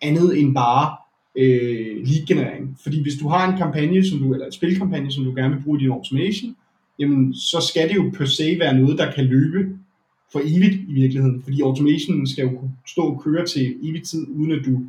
andet 0.03 0.41
end 0.41 0.55
bare 0.55 0.97
øh, 1.37 1.97
lead-generering. 2.07 2.77
Fordi 2.83 3.03
hvis 3.03 3.15
du 3.21 3.29
har 3.29 3.53
en 3.53 3.59
kampagne, 3.59 4.05
som 4.05 4.19
du, 4.19 4.33
eller 4.33 4.47
et 4.47 4.55
spilkampagne, 4.55 5.13
som 5.13 5.25
du 5.25 5.35
gerne 5.35 5.55
vil 5.55 5.63
bruge 5.63 5.79
i 5.79 5.83
din 5.83 5.93
automation, 5.93 6.57
jamen 6.99 7.35
så 7.35 7.67
skal 7.71 7.89
det 7.89 7.97
jo 7.97 8.11
per 8.17 8.25
se 8.25 8.57
være 8.59 8.79
noget, 8.79 8.99
der 8.99 9.13
kan 9.13 9.25
løbe 9.25 9.79
for 10.33 10.41
evigt 10.45 10.75
i 10.89 10.93
virkeligheden. 10.93 11.43
Fordi 11.43 11.61
automationen 11.61 12.27
skal 12.27 12.43
jo 12.43 12.51
kunne 12.51 12.73
stå 12.87 13.03
og 13.03 13.23
køre 13.25 13.47
til 13.47 13.77
evig 13.83 14.03
tid, 14.03 14.27
uden 14.29 14.53
at 14.53 14.65
du 14.67 14.81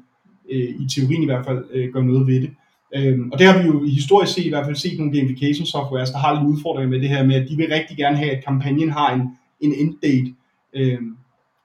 øh, 0.52 0.70
i 0.82 0.88
teorien 0.96 1.24
i 1.24 1.26
hvert 1.26 1.46
fald 1.46 1.64
øh, 1.74 1.94
gør 1.94 2.02
noget 2.02 2.28
ved 2.28 2.42
det. 2.42 2.50
Øhm, 2.96 3.31
og 3.31 3.39
det 3.39 3.48
har 3.48 3.62
vi 3.62 3.67
jo 3.67 3.84
i 3.84 3.89
historisk 3.89 4.34
set 4.34 4.46
i 4.46 4.50
hvert 4.50 4.65
fald 4.65 4.75
set 4.75 5.00
nogle 5.00 5.17
gamification 5.17 5.65
softwares, 5.65 6.10
der 6.10 6.17
har 6.17 6.34
lidt 6.34 6.53
udfordringer 6.53 6.89
med 6.89 7.01
det 7.01 7.10
her 7.10 7.25
med, 7.25 7.36
at 7.36 7.50
de 7.50 7.55
vil 7.55 7.67
rigtig 7.72 7.98
gerne 7.98 8.17
have, 8.17 8.31
at 8.31 8.43
kampagnen 8.43 8.89
har 8.89 9.13
en, 9.13 9.22
en 9.62 9.74
end 9.74 9.96
date. 10.03 10.34
Øhm, 10.74 11.17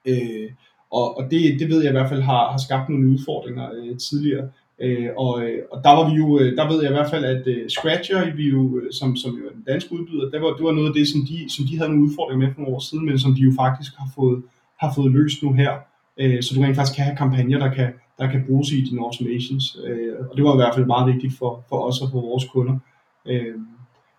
øh, 0.06 0.50
og, 0.90 1.16
og 1.18 1.30
det, 1.30 1.60
det 1.60 1.68
ved 1.68 1.82
jeg 1.82 1.90
i 1.90 1.96
hvert 1.98 2.08
fald 2.08 2.22
har, 2.22 2.50
har 2.50 2.58
skabt 2.58 2.88
nogle 2.88 3.08
udfordringer 3.08 3.70
øh, 3.74 3.98
tidligere. 3.98 4.48
Øh, 4.80 5.08
og, 5.16 5.32
og 5.72 5.84
der 5.84 5.92
var 5.98 6.10
vi 6.10 6.14
jo, 6.16 6.38
øh, 6.40 6.56
der 6.56 6.68
ved 6.70 6.82
jeg 6.82 6.90
i 6.90 6.94
hvert 6.94 7.10
fald, 7.10 7.24
at 7.24 7.46
uh, 7.46 7.68
Scratcher, 7.68 8.34
vi 8.36 8.48
jo, 8.48 8.78
øh, 8.78 8.92
som, 8.92 9.16
som 9.16 9.30
jo 9.38 9.46
er 9.48 9.52
den 9.52 9.64
danske 9.66 9.92
udbyder, 9.92 10.30
det 10.30 10.42
var, 10.42 10.50
det 10.56 10.64
var 10.64 10.72
noget 10.72 10.88
af 10.88 10.94
det, 10.94 11.08
som 11.08 11.20
de, 11.28 11.36
som 11.54 11.64
de 11.66 11.76
havde 11.78 11.90
nogle 11.90 12.04
udfordringer 12.06 12.46
med 12.46 12.54
for 12.54 12.60
nogle 12.60 12.76
år 12.76 12.80
siden, 12.80 13.06
men 13.06 13.18
som 13.18 13.34
de 13.34 13.40
jo 13.40 13.52
faktisk 13.56 13.92
har 13.98 14.08
fået, 14.14 14.42
har 14.80 14.92
fået 14.96 15.12
løst 15.12 15.42
nu 15.42 15.52
her. 15.52 15.72
Øh, 16.20 16.42
så 16.42 16.54
du 16.54 16.60
rent 16.60 16.76
faktisk 16.76 16.96
kan 16.96 17.04
have 17.04 17.16
kampagner, 17.16 17.58
der 17.58 17.74
kan, 17.74 17.88
der 18.18 18.30
kan 18.30 18.44
bruges 18.46 18.72
i 18.72 18.80
dine 18.80 19.00
automations. 19.00 19.78
Øh, 19.84 20.14
og 20.30 20.36
det 20.36 20.44
var 20.44 20.54
i 20.54 20.56
hvert 20.56 20.74
fald 20.74 20.86
meget 20.86 21.14
vigtigt 21.14 21.38
for, 21.38 21.64
for 21.68 21.78
os 21.88 22.00
og 22.02 22.08
for 22.12 22.20
vores 22.20 22.44
kunder. 22.52 22.78
Øh, 23.26 23.54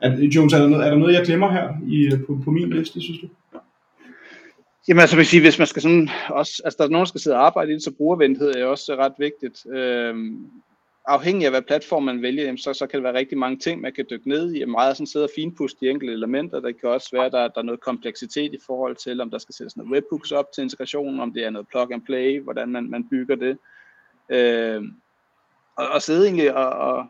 er, 0.02 0.10
Jones, 0.36 0.54
er 0.54 0.60
der, 0.60 0.68
noget, 0.68 0.86
er 0.86 0.90
der 0.90 0.98
noget, 0.98 1.14
jeg 1.14 1.25
glemmer 1.25 1.52
her 1.52 1.70
i, 1.88 2.06
øh, 2.06 2.25
på, 2.25 2.40
på 2.44 2.52
min 2.52 2.70
liste, 2.70 3.02
synes 3.02 3.20
du? 3.20 3.27
Jamen 4.88 5.01
altså, 5.01 5.16
vil 5.16 5.25
sige, 5.25 5.42
hvis 5.42 5.60
man 5.60 5.68
skal 5.68 5.81
sådan 5.81 6.10
også, 6.29 6.62
altså 6.66 6.77
der 6.77 6.84
er 6.84 6.90
nogen, 6.90 7.05
der 7.05 7.10
skal 7.10 7.22
sidde 7.22 7.38
og 7.38 7.46
arbejde 7.46 7.72
i 7.72 7.74
det, 7.74 7.84
så 7.84 7.92
brugervenlighed 7.92 8.55
er 8.55 8.66
også 8.66 8.96
ret 8.96 9.14
vigtigt. 9.20 9.66
Øhm, 9.75 10.50
afhængig 11.08 11.46
af 11.46 11.51
hvad 11.51 11.62
platform 11.62 12.03
man 12.03 12.22
vælger, 12.22 12.55
så, 12.58 12.74
så 12.74 12.88
kan 12.88 12.98
det 12.98 13.03
være 13.03 13.18
rigtig 13.18 13.38
mange 13.38 13.58
ting, 13.58 13.81
man 13.81 13.94
kan 13.94 14.05
dykke 14.10 14.29
ned 14.29 14.53
i. 14.53 14.66
Meget 14.66 14.98
sådan 14.98 15.08
sidde 15.08 15.25
og 15.25 15.29
finpuste 15.36 15.86
de 15.86 15.90
enkelte 15.90 16.14
elementer. 16.14 16.60
Der 16.60 16.72
kan 16.72 16.90
også 16.90 17.10
være, 17.14 17.25
at 17.25 17.31
der, 17.31 17.48
der 17.48 17.58
er 17.58 17.62
noget 17.62 17.81
kompleksitet 17.81 18.53
i 18.53 18.60
forhold 18.66 18.96
til, 18.96 19.22
om 19.22 19.31
der 19.31 19.38
skal 19.38 19.55
sættes 19.55 19.77
noget 19.77 19.92
webhooks 19.92 20.31
op 20.31 20.51
til 20.55 20.64
integration, 20.64 21.20
om 21.20 21.34
det 21.34 21.46
er 21.46 21.50
noget 21.50 21.68
plug 21.68 21.94
and 21.94 22.01
play, 22.01 22.42
hvordan 22.42 22.70
man, 22.70 22.90
man 22.90 23.10
bygger 23.10 23.36
det. 23.36 23.58
Øh, 24.29 24.83
og, 25.77 25.88
og 25.88 26.01
sidde 26.01 26.25
egentlig 26.25 26.55
og, 26.55 26.70
og 26.70 27.05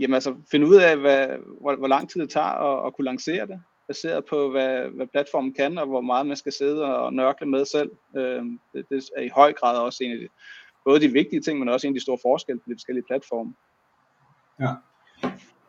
jamen 0.00 0.14
altså, 0.14 0.34
finde 0.50 0.66
ud 0.66 0.76
af, 0.76 0.96
hvad, 0.96 1.26
hvor, 1.60 1.76
hvor 1.76 1.88
lang 1.88 2.10
tid 2.10 2.20
det 2.20 2.30
tager 2.30 2.46
at, 2.46 2.86
at 2.86 2.94
kunne 2.94 3.04
lancere 3.04 3.46
det 3.46 3.60
baseret 3.88 4.24
på, 4.30 4.50
hvad, 4.50 4.96
hvad 4.96 5.06
platformen 5.06 5.54
kan, 5.54 5.78
og 5.78 5.86
hvor 5.86 6.00
meget 6.00 6.26
man 6.26 6.36
skal 6.36 6.52
sidde 6.52 6.84
og 6.96 7.12
nørkle 7.12 7.46
med 7.46 7.64
selv. 7.64 7.90
Øh, 8.16 8.42
det, 8.72 8.84
det 8.90 9.04
er 9.16 9.22
i 9.22 9.30
høj 9.34 9.52
grad 9.52 9.78
også 9.78 10.04
en 10.04 10.12
af 10.12 10.18
de, 10.18 10.28
både 10.84 11.00
de 11.00 11.12
vigtige 11.12 11.40
ting, 11.40 11.58
men 11.58 11.68
også 11.68 11.86
en 11.86 11.92
af 11.92 11.94
de 11.94 12.02
store 12.02 12.18
forskelle 12.22 12.60
på 12.60 12.64
de 12.68 12.74
forskellige 12.74 13.04
platforme. 13.08 13.52
Ja. 14.60 14.72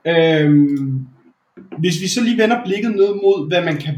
Øhm, 0.06 1.08
hvis 1.78 2.02
vi 2.02 2.08
så 2.08 2.24
lige 2.24 2.38
vender 2.38 2.64
blikket 2.66 2.92
ned 2.92 3.14
mod, 3.16 3.48
hvad 3.48 3.66
man 3.66 3.78
kan 3.78 3.96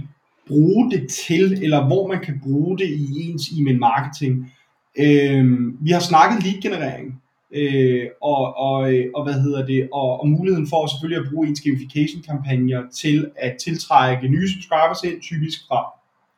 bruge 0.48 0.92
det 0.92 1.10
til, 1.10 1.64
eller 1.64 1.88
hvor 1.88 2.08
man 2.08 2.22
kan 2.24 2.40
bruge 2.44 2.78
det 2.78 2.88
i 2.90 3.06
ens 3.22 3.50
e-mail 3.60 3.80
marketing. 3.80 4.52
Øh, 5.00 5.46
vi 5.82 5.92
har 5.92 6.00
snakket 6.00 6.44
lead 6.44 6.62
generering 6.62 7.22
øh, 7.54 8.08
og, 8.22 8.58
og, 8.58 8.94
øh, 8.94 9.06
og, 9.16 9.24
hvad 9.24 9.34
hedder 9.34 9.66
det, 9.66 9.90
og, 9.94 10.20
og 10.22 10.30
muligheden 10.30 10.68
for 10.68 10.88
selvfølgelig 10.88 11.24
at 11.24 11.32
bruge 11.32 11.48
ens 11.48 11.62
gamification 11.62 12.22
kampagner 12.22 12.82
til 12.94 13.32
at 13.36 13.56
tiltrække 13.64 14.28
nye 14.28 14.50
subscribers 14.50 15.04
ind, 15.04 15.22
typisk 15.22 15.60
fra 15.68 15.86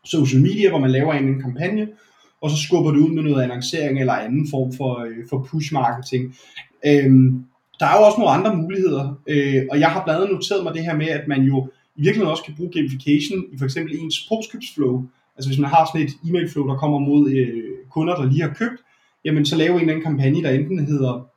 social 0.06 0.42
media, 0.42 0.70
hvor 0.70 0.80
man 0.80 0.92
laver 0.92 1.14
en, 1.14 1.28
en 1.28 1.42
kampagne, 1.42 1.88
og 2.42 2.50
så 2.50 2.58
skubber 2.58 2.92
du 2.92 3.06
ud 3.06 3.12
med 3.12 3.24
noget 3.24 3.44
annoncering 3.44 4.00
eller 4.00 4.14
anden 4.14 4.48
form 4.50 4.74
for, 4.74 5.00
øh, 5.00 5.18
for 5.30 5.48
push 5.50 5.74
marketing. 5.74 6.36
Øhm, 6.86 7.46
der 7.80 7.86
er 7.86 7.98
jo 7.98 8.06
også 8.06 8.18
nogle 8.20 8.34
andre 8.38 8.56
muligheder, 8.56 9.20
øh, 9.28 9.64
og 9.72 9.80
jeg 9.80 9.90
har 9.92 10.04
blandt 10.04 10.22
andet 10.22 10.36
noteret 10.36 10.64
mig 10.64 10.74
det 10.74 10.84
her 10.84 10.96
med, 10.96 11.08
at 11.08 11.28
man 11.28 11.42
jo 11.42 11.70
i 11.96 12.02
virkeligheden 12.02 12.32
også 12.32 12.44
kan 12.44 12.56
bruge 12.58 12.72
gamification 12.72 13.44
i 13.54 13.58
for 13.58 13.66
eksempel 13.66 14.00
ens 14.00 14.28
postkøbsflow. 14.30 15.04
Altså 15.36 15.50
hvis 15.50 15.60
man 15.60 15.70
har 15.70 15.90
sådan 15.90 16.08
et 16.08 16.14
e-mail 16.26 16.50
flow, 16.50 16.68
der 16.68 16.76
kommer 16.76 17.00
mod 17.00 17.32
øh, 17.32 17.64
kunder, 17.92 18.16
der 18.16 18.26
lige 18.26 18.42
har 18.42 18.54
købt, 18.54 18.80
jamen 19.26 19.46
så 19.46 19.58
lave 19.58 19.74
en 19.74 19.80
eller 19.80 19.94
anden 19.94 20.06
kampagne, 20.06 20.44
der 20.44 20.50
enten 20.50 20.86
hedder 20.86 21.28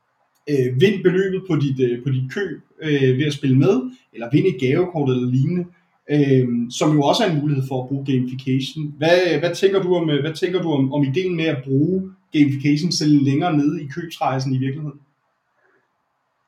øh, 0.49 0.81
vind 0.81 1.03
beløbet 1.03 1.41
på 1.49 1.55
dit, 1.55 1.79
øh, 1.79 2.03
på 2.03 2.09
dit 2.09 2.31
køb 2.31 2.61
øh, 2.83 3.17
ved 3.17 3.25
at 3.25 3.33
spille 3.33 3.57
med, 3.57 3.91
eller 4.13 4.29
vind 4.31 4.45
et 4.47 4.59
gavekort 4.59 5.09
eller 5.09 5.31
lignende, 5.31 5.65
øh, 6.11 6.47
som 6.69 6.95
jo 6.95 7.01
også 7.01 7.23
er 7.23 7.31
en 7.31 7.39
mulighed 7.41 7.63
for 7.67 7.83
at 7.83 7.87
bruge 7.89 8.05
gamification. 8.05 8.93
Hvad, 8.97 9.17
øh, 9.33 9.39
hvad 9.39 9.55
tænker 9.55 9.81
du 9.81 9.95
om, 9.95 10.09
øh, 10.09 10.21
hvad 10.21 10.33
tænker 10.33 10.61
du 10.61 10.71
om, 10.71 10.93
om 10.93 11.03
ideen 11.03 11.35
med 11.35 11.45
at 11.45 11.63
bruge 11.63 12.11
gamification 12.33 12.91
selv 12.91 13.23
længere 13.23 13.57
nede 13.57 13.83
i 13.83 13.87
købsrejsen 13.87 14.53
i 14.53 14.57
virkeligheden? 14.57 14.99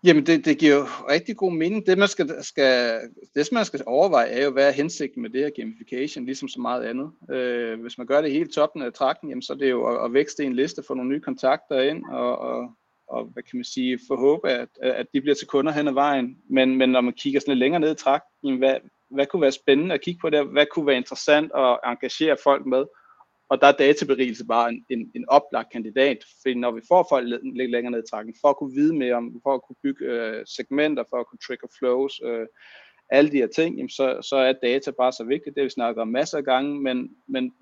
Jamen, 0.04 0.26
det, 0.26 0.46
det 0.46 0.58
giver 0.58 0.76
jo 0.76 0.84
rigtig 1.10 1.38
god 1.38 1.52
mening. 1.52 1.86
Det, 1.86 1.98
man 1.98 2.08
skal, 2.08 2.44
skal, 2.44 3.00
det, 3.36 3.50
man 3.52 3.66
skal 3.66 3.84
overveje, 3.86 4.28
er 4.28 4.46
jo, 4.46 4.52
hvad 4.52 4.68
er 4.68 4.72
hensigten 4.72 5.22
med 5.22 5.30
det 5.30 5.42
her 5.42 5.50
gamification, 5.50 6.26
ligesom 6.26 6.48
så 6.48 6.62
meget 6.62 6.84
andet. 6.84 7.12
Øh, 7.32 7.82
hvis 7.82 7.98
man 7.98 8.08
gør 8.08 8.22
det 8.22 8.32
helt 8.32 8.54
toppen 8.54 8.82
af 8.82 8.94
trakten, 8.94 9.30
jamen, 9.30 9.42
så 9.42 9.54
er 9.54 9.58
det 9.58 9.70
jo 9.70 9.86
at, 9.86 10.06
at 10.06 10.14
vækste 10.14 10.44
en 10.44 10.56
liste, 10.56 10.84
få 10.88 10.94
nogle 10.94 11.10
nye 11.10 11.20
kontakter 11.20 11.82
ind, 11.82 12.04
og, 12.10 12.38
og, 12.38 12.72
og 13.08 13.26
hvad 13.26 13.44
kan 13.44 13.58
man 13.58 13.64
sige, 13.64 14.00
forhåbe, 14.08 14.50
at, 14.50 14.70
at 14.82 15.06
de 15.14 15.22
bliver 15.22 15.36
til 15.36 15.48
kunder 15.48 15.72
hen 15.72 15.88
ad 15.88 15.94
vejen. 15.94 16.38
Men, 16.50 16.78
men 16.78 16.90
når 16.90 17.02
man 17.02 17.14
kigger 17.14 17.40
sådan 17.40 17.52
lidt 17.52 17.60
længere 17.60 17.80
ned 17.80 17.92
i 17.92 17.96
trakten, 17.96 18.58
hvad, 18.58 18.76
hvad 19.10 19.26
kunne 19.26 19.42
være 19.42 19.52
spændende 19.52 19.96
at 19.96 20.02
kigge 20.02 20.20
på 20.22 20.30
der? 20.30 20.44
Hvad 20.44 20.66
kunne 20.72 20.88
være 20.88 20.98
interessant 20.98 21.52
at 21.56 21.80
engagere 21.86 22.38
folk 22.44 22.66
med? 22.66 22.86
Og 23.50 23.62
der 23.62 23.68
er 23.68 23.72
databerigelse 23.72 24.46
bare 24.46 24.70
en, 24.70 24.86
en, 24.90 25.12
en 25.16 25.30
oplagt 25.30 25.72
kandidat, 25.72 26.18
fordi 26.42 26.54
når 26.54 26.72
vi 26.72 26.82
får 26.88 27.06
folk 27.10 27.28
lidt 27.28 27.72
længere 27.72 27.92
ned 27.92 28.04
i 28.04 28.10
trakken, 28.10 28.36
for 28.42 28.50
at 28.50 28.58
kunne 28.58 28.74
vide 28.74 28.96
mere 28.96 29.16
om, 29.16 29.40
for 29.44 29.54
at 29.54 29.62
kunne 29.62 29.76
bygge 29.84 30.06
øh, 30.06 30.46
segmenter, 30.46 31.04
for 31.10 31.18
at 31.18 31.28
kunne 31.28 31.40
trigger 31.48 31.68
flows, 31.80 32.22
øh, 32.24 32.48
alle 33.10 33.32
de 33.32 33.38
her 33.38 33.48
ting, 33.48 33.76
jamen 33.76 33.90
så, 33.90 34.22
så 34.22 34.36
er 34.36 34.54
data 34.54 34.92
bare 34.92 35.12
så 35.12 35.24
vigtigt. 35.24 35.56
Det 35.56 35.62
har 35.62 35.66
vi 35.66 35.70
snakket 35.70 36.02
om 36.02 36.08
masser 36.08 36.38
af 36.38 36.44
gange, 36.44 36.82
men, 36.82 37.16
men 37.28 37.54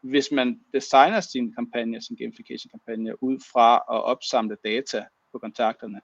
hvis 0.00 0.32
man 0.32 0.60
designer 0.74 1.20
sin 1.20 1.54
kampagne, 1.54 2.02
sin 2.02 2.16
gamification 2.16 2.70
kampagne, 2.70 3.22
ud 3.22 3.38
fra 3.52 3.74
at 3.74 4.04
opsamle 4.04 4.56
data 4.64 5.04
på 5.32 5.38
kontakterne, 5.38 6.00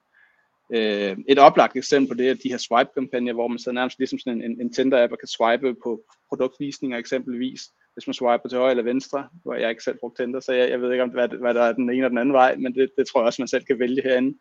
øh, 0.75 1.17
et 1.29 1.39
oplagt 1.39 1.77
eksempel 1.77 2.09
på 2.09 2.15
det 2.15 2.29
er 2.29 2.35
de 2.35 2.49
her 2.49 2.59
swipe-kampagner, 2.59 3.33
hvor 3.33 3.49
man 3.49 3.59
så 3.59 3.73
nærmest 3.73 3.99
ligesom 3.99 4.19
sådan 4.19 4.43
en, 4.43 4.61
en 4.61 4.73
Tinder-app 4.73 5.13
og 5.13 5.19
kan 5.19 5.29
swipe 5.29 5.75
på 5.83 6.05
produktvisninger 6.29 6.99
eksempelvis, 6.99 7.61
hvis 7.95 8.07
man 8.07 8.15
swiper 8.15 8.49
til 8.49 8.59
højre 8.59 8.71
eller 8.71 8.85
venstre, 8.85 9.29
hvor 9.43 9.55
jeg 9.55 9.71
ikke 9.71 9.83
selv 9.83 9.99
brugt 10.01 10.17
Tinder, 10.17 10.41
så 10.41 10.53
jeg, 10.53 10.71
jeg 10.71 10.81
ved 10.81 10.93
ikke, 10.93 11.03
om 11.03 11.11
hvad, 11.11 11.29
hvad 11.29 11.55
der 11.55 11.63
er 11.63 11.73
den 11.73 11.85
ene 11.85 11.93
eller 11.93 12.09
den 12.09 12.19
anden 12.19 12.33
vej, 12.33 12.57
men 12.57 12.75
det, 12.75 12.91
det 12.99 13.07
tror 13.07 13.21
jeg 13.21 13.27
også, 13.27 13.43
man 13.43 13.49
selv 13.49 13.65
kan 13.65 13.79
vælge 13.79 14.03
herinde. 14.03 14.39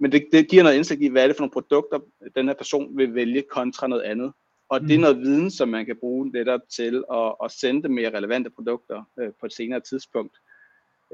Men 0.00 0.12
det, 0.12 0.26
det 0.32 0.48
giver 0.48 0.62
noget 0.62 0.76
indsigt 0.76 1.02
i, 1.02 1.08
hvad 1.08 1.22
er 1.22 1.26
det 1.26 1.36
for 1.36 1.42
nogle 1.42 1.52
produkter, 1.52 1.98
den 2.36 2.46
her 2.46 2.54
person 2.54 2.96
vil 2.96 3.14
vælge 3.14 3.42
kontra 3.42 3.86
noget 3.86 4.02
andet. 4.02 4.32
Og 4.68 4.80
det 4.80 4.90
er 4.90 4.98
mm. 4.98 5.02
noget 5.02 5.20
viden, 5.20 5.50
som 5.50 5.68
man 5.68 5.86
kan 5.86 5.96
bruge 6.00 6.30
netop 6.30 6.60
til 6.76 7.04
at, 7.12 7.34
at 7.44 7.50
sende 7.50 7.88
mere 7.88 8.16
relevante 8.16 8.50
produkter 8.50 9.04
øh, 9.20 9.32
på 9.40 9.46
et 9.46 9.52
senere 9.52 9.80
tidspunkt. 9.80 10.36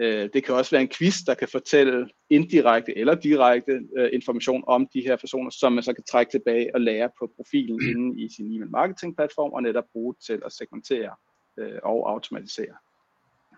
Øh, 0.01 0.29
det 0.35 0.45
kan 0.45 0.55
også 0.55 0.71
være 0.71 0.83
en 0.83 0.89
quiz, 0.89 1.17
der 1.27 1.35
kan 1.35 1.49
fortælle 1.49 2.09
indirekte 2.31 2.99
eller 2.99 3.15
direkte 3.15 3.73
øh, 3.99 4.09
information 4.13 4.65
om 4.67 4.89
de 4.95 5.01
her 5.01 5.17
personer, 5.17 5.51
som 5.51 5.73
man 5.73 5.83
så 5.83 5.93
kan 5.93 6.05
trække 6.11 6.31
tilbage 6.31 6.75
og 6.75 6.81
lære 6.81 7.09
på 7.19 7.31
profilen 7.37 7.81
inde 7.91 8.21
i 8.21 8.29
sin 8.37 8.53
e-mail 8.53 8.71
marketing 8.71 9.17
platform 9.17 9.53
og 9.53 9.63
netop 9.63 9.85
bruge 9.93 10.15
til 10.27 10.43
at 10.47 10.53
segmentere 10.53 11.11
øh, 11.59 11.79
og 11.83 12.11
automatisere. 12.11 12.75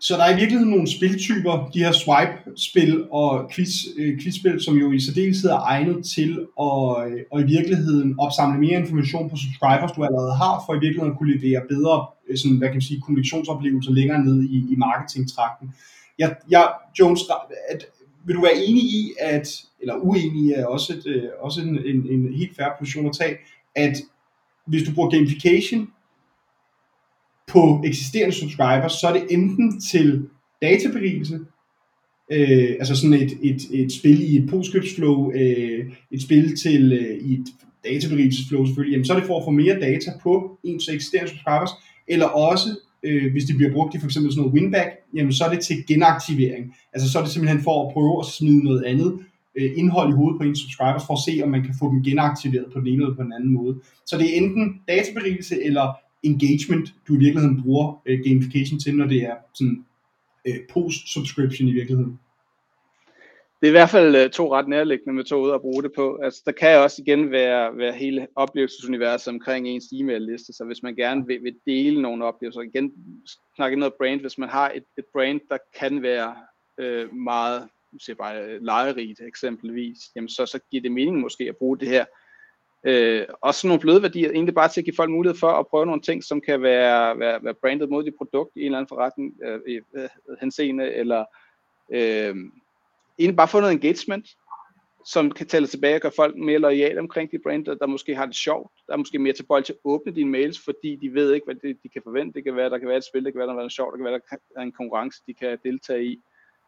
Så 0.01 0.13
der 0.17 0.23
er 0.23 0.33
i 0.35 0.39
virkeligheden 0.39 0.71
nogle 0.75 0.91
spiltyper, 0.97 1.69
de 1.73 1.83
her 1.85 1.91
swipe-spil 1.91 3.07
og 3.11 3.51
quiz, 3.53 3.71
øh, 3.97 4.19
quizspil, 4.21 4.63
som 4.65 4.75
jo 4.77 4.91
i 4.91 4.99
særdeleshed 4.99 5.49
er 5.49 5.61
egnet 5.73 6.05
til 6.15 6.31
at, 6.67 6.83
øh, 7.05 7.21
at 7.33 7.39
i 7.43 7.47
virkeligheden 7.55 8.19
opsamle 8.19 8.59
mere 8.59 8.79
information 8.79 9.29
på 9.29 9.35
subscribers, 9.35 9.91
du 9.91 10.03
allerede 10.03 10.35
har, 10.43 10.63
for 10.65 10.73
i 10.73 10.79
virkeligheden 10.79 11.11
at 11.13 11.17
kunne 11.17 11.33
levere 11.37 11.61
bedre 11.69 11.95
sådan, 12.35 12.57
hvad 12.57 12.67
kan 12.67 12.75
man 12.75 12.89
sige, 12.89 13.01
kommunikationsoplevelser 13.01 13.91
længere 13.91 14.25
ned 14.25 14.43
i, 14.43 14.57
i 14.73 14.75
marketingtrakten. 14.75 15.67
Jeg, 16.19 16.35
jeg, 16.49 16.69
Jones, 16.99 17.21
at, 17.69 17.85
vil 18.25 18.35
du 18.35 18.41
være 18.41 18.63
enig 18.65 18.83
i, 18.83 19.13
at, 19.19 19.47
eller 19.79 19.95
uenig 19.95 20.51
er 20.51 20.65
også, 20.65 20.93
et, 20.93 21.07
øh, 21.07 21.23
også 21.39 21.61
en, 21.61 21.85
en, 21.85 22.07
en 22.09 22.33
helt 22.33 22.55
færre 22.55 22.73
position 22.79 23.05
at 23.05 23.15
tage, 23.15 23.37
at 23.75 23.97
hvis 24.67 24.83
du 24.83 24.93
bruger 24.93 25.09
gamification 25.09 25.89
på 27.47 27.81
eksisterende 27.85 28.35
subscribers, 28.35 28.91
så 28.91 29.07
er 29.07 29.13
det 29.13 29.27
enten 29.29 29.81
til 29.81 30.29
databerigelse, 30.61 31.39
øh, 32.31 32.69
altså 32.79 32.95
sådan 32.95 33.13
et, 33.13 33.31
et, 33.43 33.61
et 33.73 33.91
spil 33.91 34.33
i 34.33 34.37
et 34.37 34.49
postscriptsflow, 34.49 35.31
øh, 35.31 35.93
et 36.11 36.21
spil 36.21 36.57
til 36.57 36.93
øh, 36.93 37.17
i 37.17 37.33
et 37.33 37.47
databerigelsesflow 37.83 38.65
selvfølgelig, 38.65 38.91
jamen 38.91 39.05
så 39.05 39.13
er 39.13 39.17
det 39.19 39.27
for 39.27 39.39
at 39.39 39.45
få 39.45 39.51
mere 39.51 39.79
data 39.79 40.11
på 40.23 40.57
ens 40.63 40.89
eksisterende 40.89 41.29
subscribers, 41.29 41.71
eller 42.07 42.25
også 42.25 42.69
øh, 43.03 43.31
hvis 43.31 43.45
det 43.45 43.55
bliver 43.55 43.73
brugt 43.73 43.95
i 43.95 43.99
for 43.99 44.05
eksempel 44.05 44.31
sådan 44.31 44.41
noget 44.41 44.53
winback, 44.53 44.89
jamen 45.15 45.33
så 45.33 45.43
er 45.45 45.51
det 45.53 45.59
til 45.59 45.77
genaktivering. 45.87 46.75
Altså 46.93 47.11
så 47.11 47.19
er 47.19 47.23
det 47.23 47.31
simpelthen 47.31 47.61
for 47.61 47.75
at 47.87 47.93
prøve 47.93 48.19
at 48.19 48.25
smide 48.25 48.63
noget 48.63 48.83
andet 48.83 49.19
øh, 49.57 49.71
indhold 49.75 50.09
i 50.09 50.15
hovedet 50.15 50.37
på 50.39 50.43
ens 50.43 50.59
subscribers, 50.59 51.05
for 51.07 51.13
at 51.13 51.23
se, 51.27 51.43
om 51.43 51.49
man 51.49 51.63
kan 51.63 51.75
få 51.79 51.91
dem 51.91 52.03
genaktiveret 52.03 52.67
på 52.73 52.79
den 52.79 52.87
ene 52.87 53.03
eller 53.03 53.15
på 53.15 53.23
den 53.23 53.33
anden 53.33 53.53
måde. 53.53 53.73
Så 54.05 54.17
det 54.17 54.25
er 54.29 54.37
enten 54.41 54.81
databerigelse 54.87 55.63
eller 55.63 55.85
engagement, 56.23 56.93
du 57.07 57.15
i 57.15 57.19
virkeligheden 57.25 57.61
bruger 57.63 58.01
øh, 58.05 58.19
gamification 58.25 58.79
til, 58.79 58.95
når 58.95 59.05
det 59.05 59.21
er 59.23 59.35
sådan 59.55 59.85
øh, 60.47 60.59
post-subscription 60.73 61.67
i 61.67 61.73
virkeligheden. 61.73 62.19
Det 63.61 63.67
er 63.67 63.71
i 63.71 63.71
hvert 63.71 63.89
fald 63.89 64.15
øh, 64.15 64.29
to 64.29 64.55
ret 64.55 64.67
nærliggende 64.67 65.13
metoder 65.13 65.55
at 65.55 65.61
bruge 65.61 65.83
det 65.83 65.91
på. 65.95 66.19
Altså, 66.23 66.41
der 66.45 66.51
kan 66.51 66.79
også 66.79 67.01
igen 67.01 67.31
være, 67.31 67.77
være 67.77 67.93
hele 67.93 68.27
oplevelsesuniverset 68.35 69.33
omkring 69.33 69.67
ens 69.67 69.85
e-mail-liste, 69.93 70.53
så 70.53 70.63
hvis 70.63 70.83
man 70.83 70.95
gerne 70.95 71.27
vil, 71.27 71.43
vil 71.43 71.55
dele 71.65 72.01
nogle 72.01 72.25
oplevelser, 72.25 72.61
igen 72.61 72.93
snakke 73.55 73.77
noget 73.77 73.93
brand, 73.93 74.21
hvis 74.21 74.37
man 74.37 74.49
har 74.49 74.71
et, 74.75 74.83
et 74.97 75.05
brand, 75.13 75.39
der 75.49 75.57
kan 75.79 76.01
være 76.01 76.35
øh, 76.77 77.13
meget 77.13 77.67
siger 77.97 78.15
bare, 78.15 78.43
øh, 78.43 78.61
lejerigt 78.61 79.21
eksempelvis, 79.21 79.97
jamen 80.15 80.29
så, 80.29 80.45
så 80.45 80.59
giver 80.71 80.81
det 80.81 80.91
mening 80.91 81.19
måske 81.19 81.43
at 81.49 81.57
bruge 81.57 81.79
det 81.79 81.87
her. 81.87 82.05
Øh, 82.83 83.25
også 83.41 83.67
nogle 83.67 83.81
bløde 83.81 84.01
værdier, 84.01 84.31
egentlig 84.31 84.55
bare 84.55 84.69
til 84.69 84.81
at 84.81 84.85
give 84.85 84.95
folk 84.95 85.09
mulighed 85.09 85.39
for 85.39 85.47
at 85.47 85.67
prøve 85.67 85.85
nogle 85.85 86.01
ting, 86.01 86.23
som 86.23 86.41
kan 86.41 86.61
være, 86.61 87.19
være, 87.19 87.43
være 87.43 87.53
brandet 87.53 87.89
mod 87.89 88.03
dit 88.03 88.15
produkt 88.17 88.51
i 88.55 88.59
en 88.59 88.65
eller 88.65 88.77
anden 88.77 88.89
forretning, 88.89 89.39
øh, 89.43 89.81
øh, 89.95 90.09
henseende, 90.41 90.93
eller 90.93 91.25
øh, 91.93 92.35
egentlig 93.19 93.37
bare 93.37 93.47
få 93.47 93.59
noget 93.59 93.73
engagement, 93.73 94.27
som 95.05 95.31
kan 95.31 95.47
tælle 95.47 95.67
tilbage 95.67 95.95
og 95.95 96.01
gøre 96.01 96.11
folk 96.15 96.35
mere 96.35 96.59
lojale 96.59 96.99
omkring 96.99 97.31
de 97.31 97.39
brand, 97.43 97.65
der 97.65 97.87
måske 97.87 98.15
har 98.15 98.25
det 98.25 98.35
sjovt, 98.35 98.71
der 98.87 98.93
er 98.93 98.97
måske 98.97 99.19
mere 99.19 99.33
tilbøjelige 99.33 99.65
til 99.65 99.73
at 99.73 99.79
åbne 99.83 100.15
dine 100.15 100.29
mails, 100.29 100.59
fordi 100.65 100.95
de 100.95 101.13
ved 101.13 101.33
ikke, 101.33 101.45
hvad 101.45 101.55
det, 101.55 101.77
de 101.83 101.89
kan 101.89 102.01
forvente. 102.03 102.33
Det 102.33 102.43
kan 102.43 102.55
være, 102.55 102.69
der 102.69 102.77
kan 102.77 102.87
være 102.87 102.97
et 102.97 103.03
spil, 103.03 103.25
det 103.25 103.33
kan 103.33 103.39
være, 103.39 103.47
der 103.47 103.63
er 103.63 103.69
sjovt, 103.69 103.91
der 103.91 103.97
kan 103.97 104.05
være, 104.05 104.19
der 104.31 104.37
er 104.57 104.61
en 104.61 104.71
konkurrence, 104.71 105.21
de 105.27 105.33
kan 105.33 105.57
deltage 105.63 106.05
i. 106.05 106.21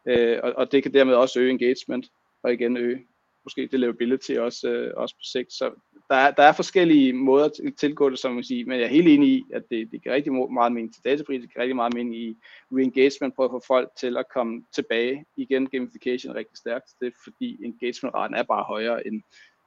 Øh, 0.07 0.39
og, 0.43 0.53
og 0.57 0.71
det 0.71 0.83
kan 0.83 0.93
dermed 0.93 1.13
også 1.13 1.39
øge 1.39 1.51
engagement, 1.51 2.05
og 2.43 2.53
igen 2.53 2.77
øge 2.77 3.07
måske 3.43 3.69
deliverability 3.71 4.31
også, 4.31 4.69
øh, 4.69 4.93
også 4.97 5.15
på 5.15 5.23
sigt. 5.23 5.53
Så 5.53 5.71
der 6.09 6.15
er, 6.15 6.31
der 6.31 6.43
er 6.43 6.51
forskellige 6.51 7.13
måder 7.13 7.45
at 7.45 7.51
tilgå 7.79 8.09
det, 8.09 8.19
som 8.19 8.33
man 8.33 8.43
siger, 8.43 8.65
men 8.65 8.79
jeg 8.79 8.85
er 8.85 8.89
helt 8.89 9.07
enig 9.07 9.29
i, 9.29 9.43
at 9.53 9.63
det, 9.69 9.91
det 9.91 10.03
giver 10.03 10.15
rigtig 10.15 10.33
meget 10.33 10.71
mening 10.71 10.93
til 10.93 11.03
datapris, 11.03 11.41
det 11.41 11.53
giver 11.53 11.61
rigtig 11.61 11.75
meget 11.75 11.93
mening 11.93 12.15
i 12.15 12.37
re-engagement, 12.73 13.35
prøve 13.35 13.45
at 13.45 13.51
få 13.51 13.61
folk 13.67 13.89
til 13.99 14.17
at 14.17 14.25
komme 14.33 14.63
tilbage 14.75 15.25
igen, 15.37 15.69
gamification 15.69 16.31
er 16.31 16.39
rigtig 16.39 16.57
stærkt, 16.57 16.85
det 16.99 17.07
er 17.07 17.11
fordi 17.23 17.65
engagement-raten 17.65 18.35
er 18.35 18.43
bare 18.43 18.63
højere 18.63 19.07
end, 19.07 19.21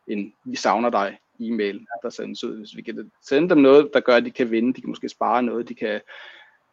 end 0.09 0.33
vi 0.45 0.57
savner 0.57 0.91
dig 0.91 1.19
e-mail, 1.41 1.87
der 2.03 2.11
sendes 2.11 2.45
ud. 2.45 2.59
Hvis 2.59 2.77
vi 2.77 2.83
kan 2.83 3.11
sende 3.23 3.49
dem 3.49 3.59
noget, 3.59 3.91
der 3.95 4.01
gør, 4.01 4.17
at 4.17 4.25
de 4.25 4.31
kan 4.31 4.51
vinde, 4.51 4.75
de 4.75 4.81
kan 4.81 4.91
måske 4.91 5.09
spare 5.09 5.43
noget, 5.43 5.69
de 5.69 5.75
kan 5.75 6.01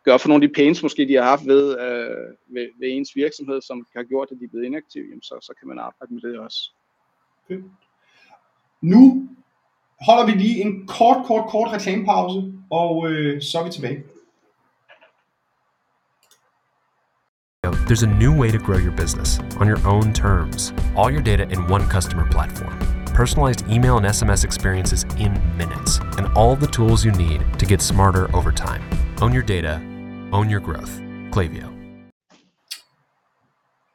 gøre 0.04 0.20
for 0.20 0.28
nogle 0.28 0.44
af 0.44 0.50
de 0.50 0.54
pains, 0.54 0.84
måske 0.84 1.08
de 1.08 1.16
har 1.16 1.24
haft 1.24 1.46
ved, 1.46 1.80
øh, 1.80 2.36
ved, 2.56 2.68
ved 2.80 2.88
ens 2.90 3.16
virksomhed, 3.16 3.62
som 3.62 3.88
har 3.96 4.04
gjort, 4.04 4.28
at 4.32 4.38
de 4.40 4.44
er 4.46 4.50
blevet 4.50 4.66
inaktive, 4.66 5.06
jamen 5.10 5.22
så, 5.22 5.38
så 5.42 5.54
kan 5.60 5.68
man 5.68 5.80
arbejde 5.80 6.14
med 6.14 6.22
det 6.22 6.40
også. 6.40 6.72
Okay. 7.46 7.62
Nu 8.82 9.30
holder 10.02 10.26
vi 10.26 10.32
lige 10.32 10.62
en 10.62 10.88
kort, 10.88 11.26
kort, 11.26 11.50
kort 11.50 11.74
reklamepause, 11.74 12.54
og 12.70 13.12
øh, 13.12 13.42
så 13.42 13.60
er 13.60 13.64
vi 13.64 13.72
tilbage. 13.72 14.04
There's 17.88 18.04
a 18.04 18.08
new 18.08 18.34
way 18.34 18.52
to 18.52 18.58
grow 18.58 18.78
your 18.78 18.92
business 18.92 19.40
on 19.60 19.68
your 19.68 19.86
own 19.86 20.14
terms. 20.14 20.74
All 20.96 21.12
your 21.12 21.22
data 21.22 21.44
in 21.44 21.68
one 21.68 21.88
customer 21.90 22.26
platform. 22.32 22.74
Personalized 23.14 23.70
email 23.70 23.98
and 23.98 24.06
SMS 24.06 24.44
experiences 24.46 25.04
in 25.20 25.32
minutes, 25.58 26.00
and 26.18 26.28
all 26.36 26.56
the 26.56 26.68
tools 26.68 27.04
you 27.06 27.12
need 27.12 27.42
to 27.60 27.66
get 27.66 27.82
smarter 27.82 28.34
over 28.36 28.52
time. 28.52 28.82
Own 29.22 29.34
your 29.34 29.44
data, 29.44 29.74
own 30.32 30.50
your 30.50 30.62
growth. 30.62 30.92
Klaviyo. 31.32 31.68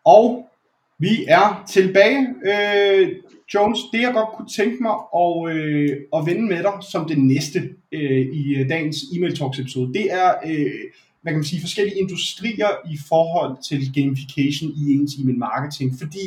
Og 0.05 0.51
vi 0.99 1.25
er 1.29 1.65
tilbage. 1.69 2.35
Øh, 2.45 3.17
Jones, 3.55 3.79
det 3.93 4.01
jeg 4.01 4.13
godt 4.13 4.29
kunne 4.37 4.49
tænke 4.49 4.83
mig 4.83 4.97
at, 5.23 5.57
øh, 5.57 5.97
at 6.17 6.27
vende 6.27 6.43
med 6.43 6.63
dig 6.63 6.73
som 6.91 7.09
det 7.09 7.19
næste 7.19 7.59
øh, 7.93 8.27
i 8.41 8.55
øh, 8.57 8.69
dagens 8.69 8.97
e-mail 9.13 9.37
talks 9.37 9.59
episode, 9.59 9.95
det 9.95 10.13
er, 10.13 10.35
øh, 10.47 10.85
hvad 11.23 11.33
kan 11.33 11.39
man 11.39 11.45
sige, 11.45 11.61
forskellige 11.61 12.01
industrier 12.01 12.71
i 12.93 12.99
forhold 13.09 13.57
til 13.69 13.93
gamification 13.95 14.71
i 14.71 14.93
ens 14.95 15.15
e-mail 15.15 15.39
marketing. 15.39 15.99
Fordi 15.99 16.25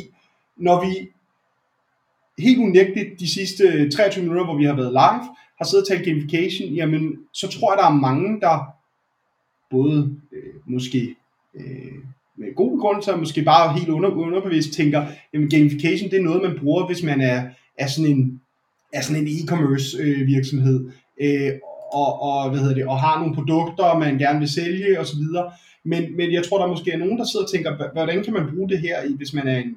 når 0.56 0.84
vi 0.84 1.08
helt 2.38 2.58
unægteligt 2.58 3.20
de 3.20 3.28
sidste 3.34 3.90
23 3.90 4.22
minutter, 4.22 4.44
hvor 4.44 4.56
vi 4.56 4.64
har 4.64 4.76
været 4.76 4.92
live, 4.92 5.36
har 5.58 5.64
siddet 5.64 5.84
og 5.84 5.88
talt 5.88 6.04
gamification, 6.04 6.74
jamen 6.74 7.16
så 7.32 7.48
tror 7.48 7.72
jeg, 7.72 7.78
der 7.78 7.88
er 7.88 8.00
mange, 8.08 8.40
der 8.40 8.80
både 9.70 10.16
øh, 10.32 10.54
måske 10.66 11.16
øh, 11.54 11.99
med 12.40 12.54
god 12.54 12.80
grund 12.80 13.02
så 13.02 13.16
måske 13.16 13.42
bare 13.42 13.78
helt 13.78 13.88
under, 13.88 14.10
underbevidst 14.10 14.72
tænker, 14.72 15.06
jamen 15.34 15.50
gamification 15.50 16.10
det 16.10 16.18
er 16.18 16.22
noget, 16.22 16.42
man 16.42 16.58
bruger, 16.58 16.86
hvis 16.86 17.02
man 17.02 17.20
er, 17.20 17.48
er 17.78 17.86
sådan 17.86 18.10
en 18.10 18.40
er 18.92 19.00
sådan 19.00 19.22
en 19.22 19.28
e-commerce 19.28 20.02
øh, 20.02 20.26
virksomhed, 20.26 20.90
øh, 21.20 21.52
og, 21.92 22.22
og, 22.22 22.50
hvad 22.50 22.60
hedder 22.60 22.74
det, 22.74 22.86
og 22.86 23.00
har 23.00 23.18
nogle 23.18 23.34
produkter, 23.34 23.98
man 23.98 24.18
gerne 24.18 24.38
vil 24.38 24.48
sælge 24.48 25.00
osv. 25.00 25.22
Men, 25.84 26.16
men 26.16 26.32
jeg 26.32 26.44
tror, 26.44 26.58
der 26.58 26.66
måske 26.66 26.92
er 26.92 26.98
nogen, 26.98 27.18
der 27.18 27.24
sidder 27.24 27.44
og 27.44 27.52
tænker, 27.52 27.92
hvordan 27.92 28.24
kan 28.24 28.32
man 28.32 28.50
bruge 28.54 28.68
det 28.68 28.78
her, 28.78 28.96
hvis 29.16 29.32
man 29.34 29.48
er 29.48 29.58
en, 29.58 29.76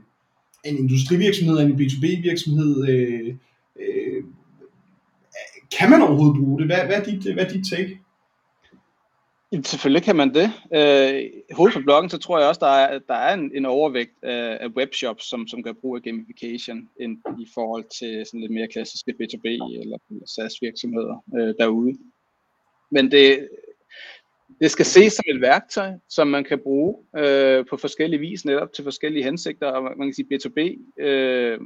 en 0.66 0.78
industrivirksomhed, 0.78 1.60
en 1.60 1.72
B2B 1.72 2.22
virksomhed, 2.22 2.88
øh, 2.90 3.36
øh, 3.80 4.24
kan 5.78 5.90
man 5.90 6.02
overhovedet 6.02 6.42
bruge 6.44 6.60
det? 6.60 6.68
Hvad, 6.68 6.86
hvad, 6.86 6.96
er, 6.96 7.04
dit, 7.04 7.34
hvad 7.34 7.46
er 7.46 7.50
dit 7.50 7.66
take? 7.70 8.00
Selvfølgelig 9.62 10.04
kan 10.04 10.16
man 10.16 10.34
det. 10.34 10.52
Øh, 10.74 11.24
hovedet 11.56 11.74
på 11.74 11.82
bloggen, 11.84 12.10
så 12.10 12.18
tror 12.18 12.40
jeg 12.40 12.48
også, 12.48 12.60
der 12.60 12.68
er, 12.68 13.00
der 13.00 13.14
er 13.14 13.34
en, 13.34 13.52
en 13.56 13.66
overvægt 13.66 14.24
af, 14.24 14.58
af 14.62 14.68
webshops, 14.68 15.30
som, 15.30 15.48
som 15.48 15.64
gør 15.64 15.74
brug 15.74 15.96
af 15.96 16.02
gamification 16.02 16.90
end 17.00 17.18
i 17.40 17.48
forhold 17.54 17.86
til 18.00 18.26
sådan 18.26 18.40
lidt 18.40 18.52
mere 18.52 18.68
klassiske 18.68 19.14
B2B 19.22 19.48
eller 19.82 19.98
SaaS 20.26 20.54
virksomheder 20.62 21.24
øh, 21.38 21.54
derude. 21.60 21.98
Men 22.92 23.12
det, 23.12 23.50
det 24.62 24.72
skal 24.72 24.86
ses 24.86 25.14
som 25.14 25.24
et 25.28 25.42
værktøj, 25.42 25.92
som 26.10 26.28
man 26.28 26.44
kan 26.44 26.60
bruge 26.60 26.98
øh, 27.18 27.66
på 27.70 27.78
forskellige 27.78 28.20
vis, 28.20 28.46
netop 28.46 28.74
til 28.74 28.84
forskellige 28.84 29.24
hensigter. 29.24 29.68
Og 29.68 29.84
man 29.84 30.08
kan 30.08 30.14
sige, 30.14 30.28
B2B 30.34 31.02
øh, 31.04 31.60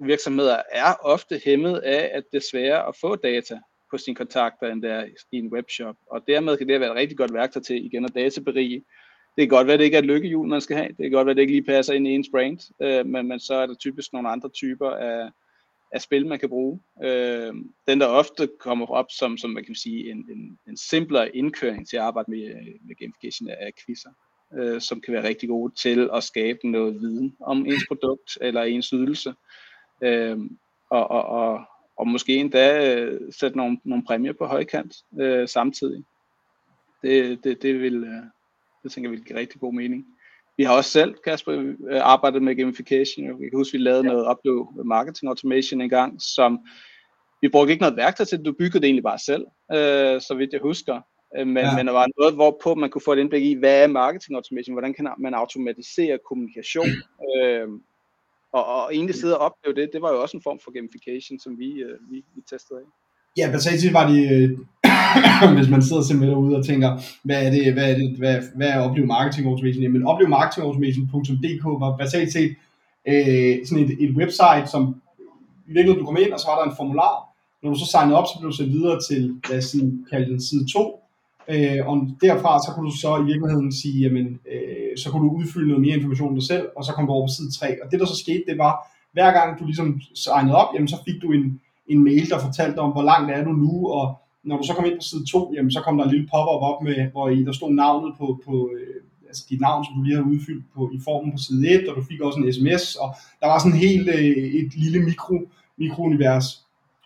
virksomheder 0.00 0.56
er 0.72 0.94
ofte 1.02 1.40
hæmmet 1.44 1.78
af, 1.78 2.10
at 2.14 2.24
det 2.32 2.38
er 2.38 2.48
sværere 2.50 2.88
at 2.88 2.96
få 3.00 3.16
data 3.16 3.58
på 3.90 3.98
sine 3.98 4.14
kontakter, 4.14 4.72
end 4.72 4.82
der 4.82 5.04
i 5.32 5.36
en 5.36 5.52
webshop. 5.52 5.96
Og 6.10 6.24
dermed 6.28 6.56
kan 6.56 6.68
det 6.68 6.80
være 6.80 6.90
et 6.90 6.96
rigtig 6.96 7.18
godt 7.18 7.34
værktøj 7.34 7.62
til 7.62 7.84
igen 7.84 8.04
at 8.04 8.14
databerige. 8.14 8.84
Det 9.36 9.42
kan 9.42 9.56
godt 9.56 9.66
være, 9.66 9.74
at 9.74 9.78
det 9.78 9.84
ikke 9.84 9.96
er 9.96 10.00
et 10.00 10.06
lykkehjul, 10.06 10.48
man 10.48 10.60
skal 10.60 10.76
have. 10.76 10.88
Det 10.88 10.96
kan 10.96 11.10
godt 11.10 11.26
være, 11.26 11.30
at 11.30 11.36
det 11.36 11.42
ikke 11.42 11.52
lige 11.52 11.64
passer 11.64 11.94
ind 11.94 12.08
i 12.08 12.10
ens 12.10 12.28
brand. 12.30 12.58
Øh, 12.82 13.06
men, 13.06 13.28
men 13.28 13.40
så 13.40 13.54
er 13.54 13.66
der 13.66 13.74
typisk 13.74 14.12
nogle 14.12 14.28
andre 14.28 14.48
typer 14.48 14.90
af, 14.90 15.30
af 15.92 16.00
spil, 16.00 16.26
man 16.26 16.38
kan 16.38 16.48
bruge. 16.48 16.80
Øh, 17.04 17.54
den, 17.88 18.00
der 18.00 18.06
ofte 18.06 18.48
kommer 18.60 18.86
op 18.86 19.06
som, 19.10 19.36
som 19.36 19.50
man 19.50 19.64
kan 19.64 19.74
sige, 19.74 20.10
en, 20.10 20.26
en, 20.30 20.58
en 20.68 20.76
simplere 20.76 21.36
indkøring 21.36 21.88
til 21.88 21.96
at 21.96 22.02
arbejde 22.02 22.30
med, 22.30 22.54
med 22.86 22.96
gamification 22.96 23.48
af 23.48 23.72
quizzer, 23.86 24.10
øh, 24.58 24.80
som 24.80 25.00
kan 25.00 25.14
være 25.14 25.28
rigtig 25.28 25.48
gode 25.48 25.74
til 25.74 26.10
at 26.14 26.24
skabe 26.24 26.58
noget 26.64 27.00
viden 27.00 27.36
om 27.40 27.66
ens 27.66 27.84
produkt 27.88 28.38
eller 28.40 28.62
ens 28.62 28.88
ydelse. 28.88 29.34
Øh, 30.02 30.38
og, 30.90 31.10
og, 31.10 31.24
og, 31.24 31.64
og 31.98 32.08
måske 32.08 32.36
endda 32.36 32.94
øh, 32.94 33.20
sætte 33.30 33.56
nogle, 33.56 33.78
nogle 33.84 34.04
præmier 34.04 34.32
på 34.32 34.46
højkant 34.46 34.94
øh, 35.20 35.48
samtidig. 35.48 36.04
Det, 37.02 37.44
det, 37.44 37.62
det 37.62 37.80
vil, 37.80 38.04
øh, 38.04 38.22
det 38.82 38.92
tænker 38.92 39.10
jeg 39.10 39.18
vil 39.18 39.24
give 39.24 39.38
rigtig 39.38 39.60
god 39.60 39.74
mening. 39.74 40.06
vi 40.56 40.62
har 40.64 40.76
også 40.76 40.90
selv, 40.90 41.14
Kasper, 41.24 41.52
øh, 41.88 42.00
arbejdet 42.02 42.42
med 42.42 42.56
gamification. 42.56 43.26
Jeg 43.26 43.50
kan 43.50 43.58
huske, 43.58 43.78
vi 43.78 43.84
lavede 43.84 44.04
ja. 44.04 44.12
noget 44.12 44.26
opleve 44.26 44.68
marketing 44.84 45.28
automation 45.28 45.80
en 45.80 45.88
gang, 45.88 46.22
som 46.22 46.58
vi 47.42 47.48
brugte 47.48 47.72
ikke 47.72 47.82
noget 47.82 47.96
værktøj 47.96 48.26
til, 48.26 48.44
du 48.44 48.52
byggede 48.52 48.80
det 48.80 48.84
egentlig 48.84 49.02
bare 49.02 49.18
selv, 49.18 49.44
øh, 49.72 50.20
så 50.20 50.34
vidt 50.38 50.52
jeg 50.52 50.60
husker. 50.60 51.00
Øh, 51.38 51.46
men, 51.46 51.64
ja. 51.64 51.76
men 51.76 51.86
der 51.86 51.92
var 51.92 52.06
noget, 52.18 52.34
hvorpå 52.34 52.74
man 52.74 52.90
kunne 52.90 53.02
få 53.02 53.12
et 53.12 53.18
indblik 53.18 53.42
i, 53.42 53.54
hvad 53.54 53.82
er 53.82 53.86
marketing 53.86 54.36
automation, 54.36 54.74
hvordan 54.74 54.94
kan 54.94 55.08
man 55.18 55.34
automatisere 55.34 56.18
kommunikation, 56.28 56.88
øh, 57.36 57.68
og, 58.52 58.64
og 58.74 58.94
egentlig 58.94 59.14
sidde 59.14 59.38
og 59.38 59.44
opleve 59.46 59.74
det, 59.74 59.90
det 59.92 60.02
var 60.02 60.10
jo 60.12 60.22
også 60.22 60.36
en 60.36 60.42
form 60.42 60.60
for 60.64 60.70
gamification, 60.70 61.38
som 61.38 61.58
vi, 61.58 61.70
øh, 61.86 61.96
vi, 62.10 62.16
vi 62.34 62.40
testede 62.50 62.78
af. 62.80 62.86
Ja, 63.36 63.50
basalt 63.52 63.92
var 63.92 64.04
det, 64.12 64.22
øh, 64.34 64.48
hvis 65.58 65.70
man 65.70 65.82
sidder 65.82 66.02
simpelthen 66.02 66.34
derude 66.34 66.56
og 66.56 66.64
tænker, 66.66 66.90
hvad 67.24 67.46
er 67.46 67.50
det, 67.50 67.72
hvad 67.72 67.90
er 67.92 67.96
det, 67.98 68.08
hvad, 68.18 68.36
hvad 68.56 68.68
er 68.68 68.78
opleve 68.78 69.06
marketing 69.06 69.48
automation? 69.48 69.82
Jamen, 69.82 70.06
opleve 70.06 70.28
marketing 70.28 70.66
automation.dk 70.66 71.64
var 71.64 71.96
basalt 71.96 72.32
set 72.32 72.52
øh, 73.08 73.66
sådan 73.66 73.84
et, 73.84 73.92
et 74.04 74.12
website, 74.20 74.66
som 74.72 74.82
i 75.68 75.72
virkeligheden 75.72 76.00
du 76.00 76.06
kom 76.06 76.22
ind, 76.24 76.32
og 76.32 76.40
så 76.40 76.46
var 76.48 76.58
der 76.58 76.70
en 76.70 76.76
formular. 76.76 77.14
Når 77.62 77.72
du 77.72 77.78
så 77.78 77.86
signede 77.86 78.18
op, 78.18 78.26
så 78.26 78.34
blev 78.38 78.50
du 78.50 78.56
sendt 78.56 78.72
videre 78.72 78.98
til, 79.08 79.40
lad 79.50 79.58
os 79.58 79.64
sige, 79.64 80.04
kalde 80.10 80.30
den 80.32 80.40
side 80.40 80.72
2, 80.72 81.00
Øh, 81.54 81.80
og 81.88 81.96
derfra 82.22 82.52
så 82.64 82.70
kunne 82.74 82.90
du 82.90 82.96
så 82.96 83.10
i 83.22 83.28
virkeligheden 83.32 83.72
sige, 83.72 83.98
jamen, 84.04 84.26
øh, 84.52 84.77
så 85.02 85.10
kunne 85.10 85.28
du 85.28 85.34
udfylde 85.34 85.68
noget 85.68 85.82
mere 85.82 85.96
information 85.96 86.28
om 86.28 86.34
dig 86.34 86.46
selv, 86.46 86.66
og 86.76 86.84
så 86.84 86.92
kom 86.92 87.06
du 87.06 87.12
over 87.12 87.26
på 87.26 87.32
side 87.36 87.52
3. 87.52 87.82
Og 87.82 87.90
det 87.90 88.00
der 88.00 88.06
så 88.06 88.16
skete, 88.24 88.44
det 88.48 88.58
var, 88.58 88.74
hver 89.12 89.30
gang 89.32 89.58
du 89.58 89.64
ligesom 89.64 90.00
signede 90.14 90.56
op, 90.56 90.74
jamen, 90.74 90.88
så 90.88 90.96
fik 91.06 91.22
du 91.22 91.32
en, 91.32 91.60
en 91.86 92.04
mail, 92.04 92.30
der 92.30 92.38
fortalte 92.38 92.78
om, 92.78 92.90
hvor 92.92 93.02
langt 93.02 93.30
er 93.30 93.44
du 93.44 93.52
nu, 93.52 93.88
og 93.88 94.04
når 94.44 94.56
du 94.56 94.62
så 94.66 94.74
kom 94.74 94.84
ind 94.84 94.94
på 94.94 95.06
side 95.10 95.26
2, 95.26 95.52
jamen, 95.56 95.70
så 95.70 95.80
kom 95.80 95.96
der 95.96 96.04
en 96.04 96.10
lille 96.10 96.28
pop-up 96.32 96.62
op 96.70 96.82
med, 96.82 97.10
hvor 97.12 97.28
i 97.28 97.44
der 97.44 97.52
stod 97.52 97.70
navnet 97.70 98.14
på, 98.18 98.40
på 98.46 98.70
øh, 98.74 98.96
altså 99.28 99.46
dit 99.50 99.60
navn, 99.60 99.84
som 99.84 99.94
du 99.96 100.02
lige 100.02 100.16
har 100.16 100.30
udfyldt 100.32 100.64
på, 100.74 100.90
i 100.94 100.98
formen 101.04 101.32
på 101.32 101.38
side 101.38 101.82
1, 101.82 101.88
og 101.88 101.96
du 101.96 102.02
fik 102.10 102.20
også 102.20 102.38
en 102.38 102.52
sms, 102.52 102.94
og 102.94 103.08
der 103.40 103.46
var 103.46 103.58
sådan 103.58 103.78
helt 103.78 104.08
øh, 104.08 104.36
et 104.60 104.76
lille 104.76 105.00
mikro, 105.08 105.36
mikrounivers, 105.78 106.46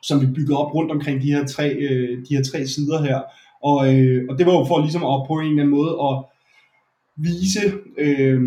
som 0.02 0.20
vi 0.20 0.26
byggede 0.26 0.58
op 0.58 0.74
rundt 0.74 0.90
omkring 0.90 1.22
de 1.22 1.32
her 1.32 1.46
tre, 1.46 1.68
øh, 1.70 2.18
de 2.28 2.34
her 2.36 2.44
tre 2.50 2.66
sider 2.66 3.02
her. 3.02 3.20
Og, 3.62 3.94
øh, 3.94 4.26
og 4.30 4.38
det 4.38 4.46
var 4.46 4.52
jo 4.52 4.64
for 4.64 4.80
ligesom 4.80 5.04
at 5.04 5.22
på 5.28 5.34
en 5.38 5.46
eller 5.46 5.62
anden 5.62 5.76
måde 5.78 5.92
at 6.08 6.14
vise 7.16 7.72
øh, 7.98 8.40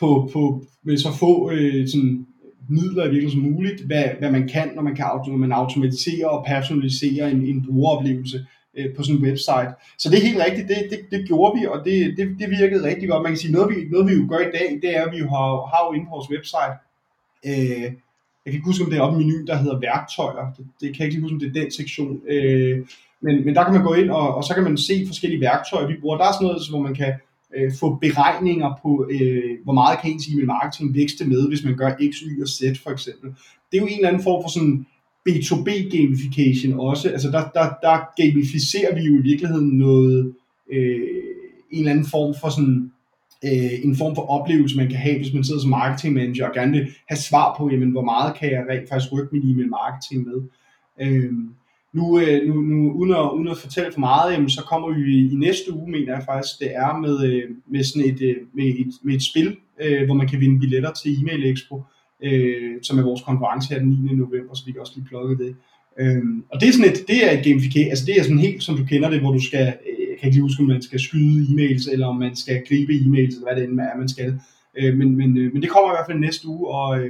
på, 0.00 0.30
på 0.32 0.64
med 0.82 0.96
så 0.96 1.12
få 1.18 1.50
øh, 1.50 1.88
sådan, 1.88 2.26
midler 2.68 3.04
i 3.04 3.10
virkeligheden 3.10 3.42
som 3.42 3.52
muligt, 3.52 3.80
hvad, 3.80 4.04
hvad 4.18 4.30
man 4.30 4.48
kan, 4.48 4.70
når 4.74 4.82
man 4.82 4.94
kan 4.94 5.04
når 5.26 5.36
man 5.36 5.52
automatiserer 5.52 6.28
og 6.28 6.44
personalisere 6.46 7.30
en, 7.30 7.46
en 7.46 7.66
brugeroplevelse 7.66 8.46
øh, 8.76 8.94
på 8.94 9.02
sådan 9.02 9.16
en 9.16 9.24
website. 9.24 9.72
Så 9.98 10.10
det 10.10 10.18
er 10.18 10.26
helt 10.26 10.44
rigtigt, 10.46 10.68
det, 10.68 10.76
det, 10.90 11.00
det 11.10 11.26
gjorde 11.28 11.58
vi, 11.58 11.66
og 11.66 11.78
det, 11.84 12.16
det, 12.16 12.36
det 12.38 12.50
virkede 12.50 12.84
rigtig 12.84 13.08
godt. 13.08 13.22
Man 13.22 13.32
kan 13.32 13.38
sige, 13.38 13.52
noget 13.52 13.76
vi, 13.76 13.84
noget 13.90 14.06
vi 14.08 14.14
jo 14.14 14.26
gør 14.28 14.38
i 14.38 14.54
dag, 14.58 14.78
det 14.82 14.96
er, 14.96 15.04
at 15.04 15.12
vi 15.12 15.18
har, 15.18 15.48
har 15.72 15.80
jo 15.86 15.92
inde 15.92 16.06
på 16.06 16.14
vores 16.16 16.30
website, 16.30 16.76
øh, 17.46 17.86
jeg 18.44 18.52
kan 18.52 18.58
ikke 18.58 18.70
huske, 18.70 18.84
om 18.84 18.90
det 18.90 18.98
er 18.98 19.02
oppe 19.02 19.20
i 19.20 19.24
menuen, 19.24 19.46
der 19.46 19.56
hedder 19.56 19.80
værktøjer. 19.80 20.46
Det, 20.56 20.66
det 20.80 20.88
kan 20.94 21.04
jeg 21.04 21.08
ikke 21.08 21.22
huske, 21.22 21.34
om 21.34 21.40
det 21.40 21.48
er 21.48 21.60
den 21.62 21.70
sektion. 21.70 22.20
Øh, 22.28 22.86
men, 23.20 23.44
men 23.44 23.54
der 23.54 23.64
kan 23.64 23.74
man 23.74 23.84
gå 23.84 23.94
ind, 23.94 24.10
og, 24.10 24.34
og 24.34 24.44
så 24.44 24.54
kan 24.54 24.64
man 24.64 24.76
se 24.78 25.04
forskellige 25.06 25.40
værktøjer, 25.40 25.86
vi 25.86 26.00
bruger. 26.00 26.16
Der 26.16 26.24
er 26.24 26.32
sådan 26.32 26.46
noget, 26.46 26.70
hvor 26.70 26.82
man 26.88 26.94
kan 26.94 27.12
øh, 27.56 27.72
få 27.80 27.94
beregninger 27.94 28.80
på, 28.82 29.08
øh, 29.10 29.58
hvor 29.64 29.72
meget 29.72 29.98
kan 30.00 30.10
ens 30.10 30.26
e-mail 30.26 30.46
marketing 30.46 30.94
vækste 30.94 31.24
med, 31.24 31.48
hvis 31.48 31.64
man 31.64 31.76
gør 31.76 31.90
X, 31.90 32.14
Y 32.16 32.42
og 32.42 32.48
Z 32.48 32.60
for 32.82 32.90
eksempel. 32.90 33.30
Det 33.70 33.76
er 33.76 33.82
jo 33.82 33.86
en 33.86 33.96
eller 33.96 34.08
anden 34.08 34.22
form 34.22 34.42
for 34.44 34.50
sådan 34.50 34.86
B2B 35.28 35.96
gamification 35.96 36.80
også. 36.80 37.10
Altså 37.10 37.30
der, 37.30 37.42
der, 37.54 37.66
der 37.82 38.22
gamificerer 38.22 38.94
vi 38.94 39.00
jo 39.00 39.18
i 39.18 39.22
virkeligheden 39.22 39.78
noget, 39.78 40.34
øh, 40.72 40.98
en 41.70 41.78
eller 41.78 41.90
anden 41.90 42.06
form 42.06 42.34
for 42.40 42.48
sådan 42.48 42.90
øh, 43.44 43.84
en 43.84 43.96
form 43.96 44.14
for 44.14 44.22
oplevelse, 44.22 44.76
man 44.76 44.88
kan 44.88 44.96
have, 44.96 45.18
hvis 45.18 45.34
man 45.34 45.44
sidder 45.44 45.60
som 45.60 45.70
marketing 45.70 46.14
manager 46.14 46.48
og 46.48 46.54
gerne 46.54 46.72
vil 46.72 46.88
have 47.08 47.18
svar 47.18 47.54
på, 47.58 47.70
jamen, 47.70 47.90
hvor 47.90 48.04
meget 48.04 48.36
kan 48.38 48.50
jeg 48.50 48.66
rent 48.70 48.88
faktisk 48.88 49.12
rykke 49.12 49.28
min 49.32 49.50
e-mail 49.50 49.68
marketing 49.68 50.26
med. 50.28 50.42
Øhm, 51.00 51.50
nu, 51.92 52.20
øh, 52.20 52.48
nu, 52.48 52.54
nu 52.60 52.92
uden, 52.92 53.14
at, 53.14 53.30
uden 53.36 53.48
at 53.48 53.58
fortælle 53.58 53.92
for 53.92 54.00
meget, 54.00 54.32
jamen, 54.32 54.50
så 54.50 54.62
kommer 54.62 54.94
vi 54.94 55.32
i 55.32 55.34
næste 55.34 55.72
uge, 55.72 55.90
mener 55.90 56.14
jeg 56.14 56.22
faktisk, 56.24 56.58
det 56.60 56.70
er 56.74 56.98
med, 56.98 57.24
øh, 57.28 57.42
med, 57.72 57.84
sådan 57.84 58.08
et, 58.10 58.20
øh, 58.22 58.36
med, 58.54 58.64
et, 58.64 58.92
med 59.02 59.14
et 59.14 59.22
spil, 59.22 59.56
øh, 59.82 60.04
hvor 60.04 60.14
man 60.14 60.28
kan 60.28 60.40
vinde 60.40 60.60
billetter 60.60 60.92
til 60.92 61.20
E-mail 61.20 61.52
Expo, 61.52 61.82
øh, 62.22 62.74
som 62.82 62.98
er 62.98 63.02
vores 63.02 63.22
konference 63.22 63.74
her 63.74 63.80
den 63.80 63.88
9. 63.88 64.14
november, 64.14 64.54
så 64.54 64.62
vi 64.66 64.72
kan 64.72 64.80
også 64.80 64.92
lige 64.96 65.08
plukke 65.08 65.44
det. 65.44 65.56
Øhm, 66.00 66.44
og 66.52 66.60
det 66.60 66.68
er 66.68 66.72
sådan 66.72 66.92
et, 66.92 67.08
det 67.08 67.18
er 67.26 67.38
et 67.38 67.44
gamification, 67.44 67.90
altså 67.90 68.06
det 68.06 68.18
er 68.18 68.22
sådan 68.22 68.38
helt, 68.38 68.62
som 68.62 68.76
du 68.76 68.84
kender 68.84 69.10
det, 69.10 69.20
hvor 69.20 69.32
du 69.32 69.40
skal, 69.40 69.66
øh, 69.66 70.00
jeg 70.10 70.16
kan 70.18 70.26
ikke 70.26 70.36
lige 70.36 70.48
huske, 70.48 70.60
om 70.60 70.68
man 70.68 70.82
skal 70.82 71.00
skyde 71.00 71.46
e-mails, 71.48 71.92
eller 71.92 72.06
om 72.06 72.16
man 72.16 72.36
skal 72.36 72.62
gribe 72.68 72.92
e-mails, 72.92 73.32
eller 73.34 73.46
hvad 73.46 73.56
det 73.56 73.64
end 73.68 73.80
er, 73.80 73.98
man 73.98 74.08
skal. 74.08 74.40
Øh, 74.78 74.96
men, 74.96 75.16
men, 75.16 75.34
men 75.34 75.62
det 75.62 75.70
kommer 75.70 75.90
i 75.90 75.96
hvert 75.96 76.08
fald 76.08 76.18
næste 76.18 76.48
uge, 76.48 76.68
og, 76.68 77.00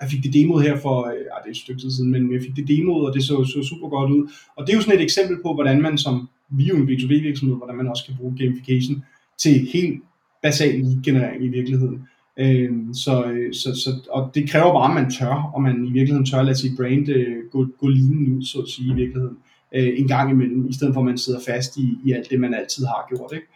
jeg 0.00 0.10
fik 0.10 0.22
det 0.22 0.34
demoet 0.34 0.62
her 0.62 0.76
for, 0.76 1.08
ja, 1.08 1.14
det 1.14 1.46
er 1.46 1.50
et 1.50 1.56
stykke 1.56 1.80
tid 1.80 1.90
siden, 1.90 2.10
men 2.10 2.32
jeg 2.32 2.40
fik 2.40 2.56
det 2.56 2.68
demoet, 2.68 3.06
og 3.08 3.14
det 3.14 3.24
så, 3.24 3.44
så 3.44 3.68
super 3.68 3.88
godt 3.88 4.10
ud. 4.10 4.30
Og 4.56 4.66
det 4.66 4.72
er 4.72 4.76
jo 4.76 4.82
sådan 4.82 4.98
et 4.98 5.02
eksempel 5.02 5.36
på, 5.42 5.54
hvordan 5.54 5.82
man 5.82 5.98
som, 5.98 6.28
vi 6.50 6.64
er 6.64 6.68
jo 6.68 6.76
en 6.76 6.88
B2B 6.88 7.08
virksomhed, 7.08 7.56
hvordan 7.56 7.76
man 7.76 7.88
også 7.88 8.04
kan 8.06 8.14
bruge 8.18 8.36
gamification 8.38 9.04
til 9.38 9.68
helt 9.72 10.02
basal 10.42 10.74
lead-generering 10.74 11.44
i 11.44 11.48
virkeligheden. 11.48 12.08
Øh, 12.36 12.70
så, 12.92 13.24
øh, 13.24 13.54
så, 13.54 13.74
så, 13.84 13.90
og 14.10 14.30
det 14.34 14.50
kræver 14.50 14.72
bare, 14.72 14.88
at 14.88 15.02
man 15.02 15.10
tør, 15.10 15.50
og 15.54 15.62
man 15.62 15.84
i 15.84 15.92
virkeligheden 15.92 16.26
tør 16.26 16.38
at 16.38 16.44
lade 16.44 16.58
sit 16.58 16.76
brand 16.76 17.08
øh, 17.08 17.36
gå, 17.52 17.66
gå 17.78 17.88
lignende 17.88 18.36
ud, 18.36 18.42
så 18.42 18.58
at 18.58 18.68
sige 18.68 18.92
i 18.92 18.94
virkeligheden, 18.94 19.36
øh, 19.74 20.00
en 20.00 20.08
gang 20.08 20.30
imellem, 20.30 20.68
i 20.68 20.72
stedet 20.72 20.94
for 20.94 21.00
at 21.00 21.06
man 21.06 21.18
sidder 21.18 21.40
fast 21.46 21.76
i, 21.76 21.98
i 22.04 22.12
alt 22.12 22.30
det, 22.30 22.40
man 22.40 22.54
altid 22.54 22.84
har 22.84 23.06
gjort. 23.08 23.32
Ikke? 23.32 23.46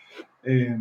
Øh, 0.47 0.79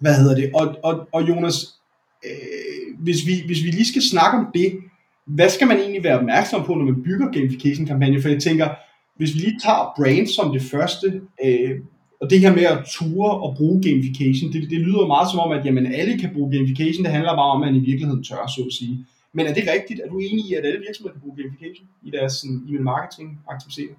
hvad 0.00 0.14
hedder 0.14 0.34
det? 0.34 0.50
Og, 0.54 0.76
og, 0.82 1.08
og 1.12 1.28
Jonas, 1.28 1.81
øh, 2.24 2.98
hvis, 2.98 3.26
vi, 3.26 3.32
hvis 3.46 3.64
vi 3.64 3.70
lige 3.70 3.92
skal 3.92 4.02
snakke 4.02 4.38
om 4.38 4.46
det, 4.54 4.78
hvad 5.26 5.48
skal 5.48 5.66
man 5.68 5.78
egentlig 5.78 6.04
være 6.04 6.18
opmærksom 6.18 6.64
på, 6.64 6.74
når 6.74 6.84
man 6.84 7.02
bygger 7.02 7.30
gamification-kampagne? 7.30 8.22
For 8.22 8.28
jeg 8.28 8.42
tænker, 8.42 8.68
hvis 9.16 9.34
vi 9.34 9.38
lige 9.38 9.60
tager 9.64 9.92
brand 9.96 10.26
som 10.26 10.52
det 10.52 10.62
første, 10.62 11.20
øh, 11.44 11.80
og 12.20 12.30
det 12.30 12.40
her 12.40 12.54
med 12.54 12.64
at 12.64 12.84
ture 12.86 13.30
og 13.30 13.56
bruge 13.56 13.82
gamification, 13.82 14.52
det, 14.52 14.70
det 14.70 14.78
lyder 14.78 15.06
meget 15.06 15.30
som 15.30 15.40
om, 15.40 15.52
at 15.52 15.66
jamen, 15.66 15.86
alle 15.86 16.18
kan 16.18 16.30
bruge 16.34 16.52
gamification, 16.56 17.04
det 17.04 17.12
handler 17.12 17.32
bare 17.32 17.52
om, 17.54 17.62
at 17.62 17.66
man 17.66 17.82
i 17.82 17.84
virkeligheden 17.84 18.24
tør, 18.24 18.46
så 18.46 18.62
at 18.66 18.72
sige. 18.72 19.06
Men 19.32 19.46
er 19.46 19.54
det 19.54 19.64
rigtigt? 19.74 20.00
Er 20.04 20.08
du 20.08 20.18
enig 20.18 20.44
i, 20.50 20.54
at 20.54 20.66
alle 20.66 20.80
virksomheder 20.86 21.12
kan 21.14 21.20
bruge 21.20 21.36
gamification 21.36 21.86
i 22.02 22.10
deres 22.10 22.44
e-mail 22.44 22.82
marketing 22.82 23.38
aktiviteter? 23.48 23.94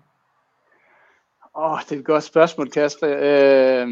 Åh, 1.57 1.71
oh, 1.71 1.79
det 1.89 1.95
er 1.95 1.99
et 1.99 2.05
godt 2.05 2.23
spørgsmål, 2.23 2.69
Kasper. 2.69 3.07
Øh, 3.07 3.87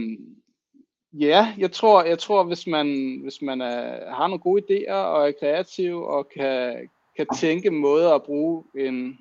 Ja, 1.13 1.54
jeg 1.58 1.71
tror, 1.71 2.04
jeg 2.04 2.19
tror 2.19 2.43
hvis 2.43 2.67
man, 2.67 3.19
hvis 3.24 3.41
man 3.41 3.62
er, 3.62 4.13
har 4.15 4.28
nogle 4.28 4.39
gode 4.39 4.63
idéer 4.63 4.93
og 4.93 5.28
er 5.28 5.32
kreativ 5.39 6.02
og 6.02 6.30
kan, 6.30 6.89
kan 7.17 7.28
tænke 7.39 7.71
måder 7.71 8.15
at 8.15 8.24
bruge, 8.24 8.63
en, 8.76 9.19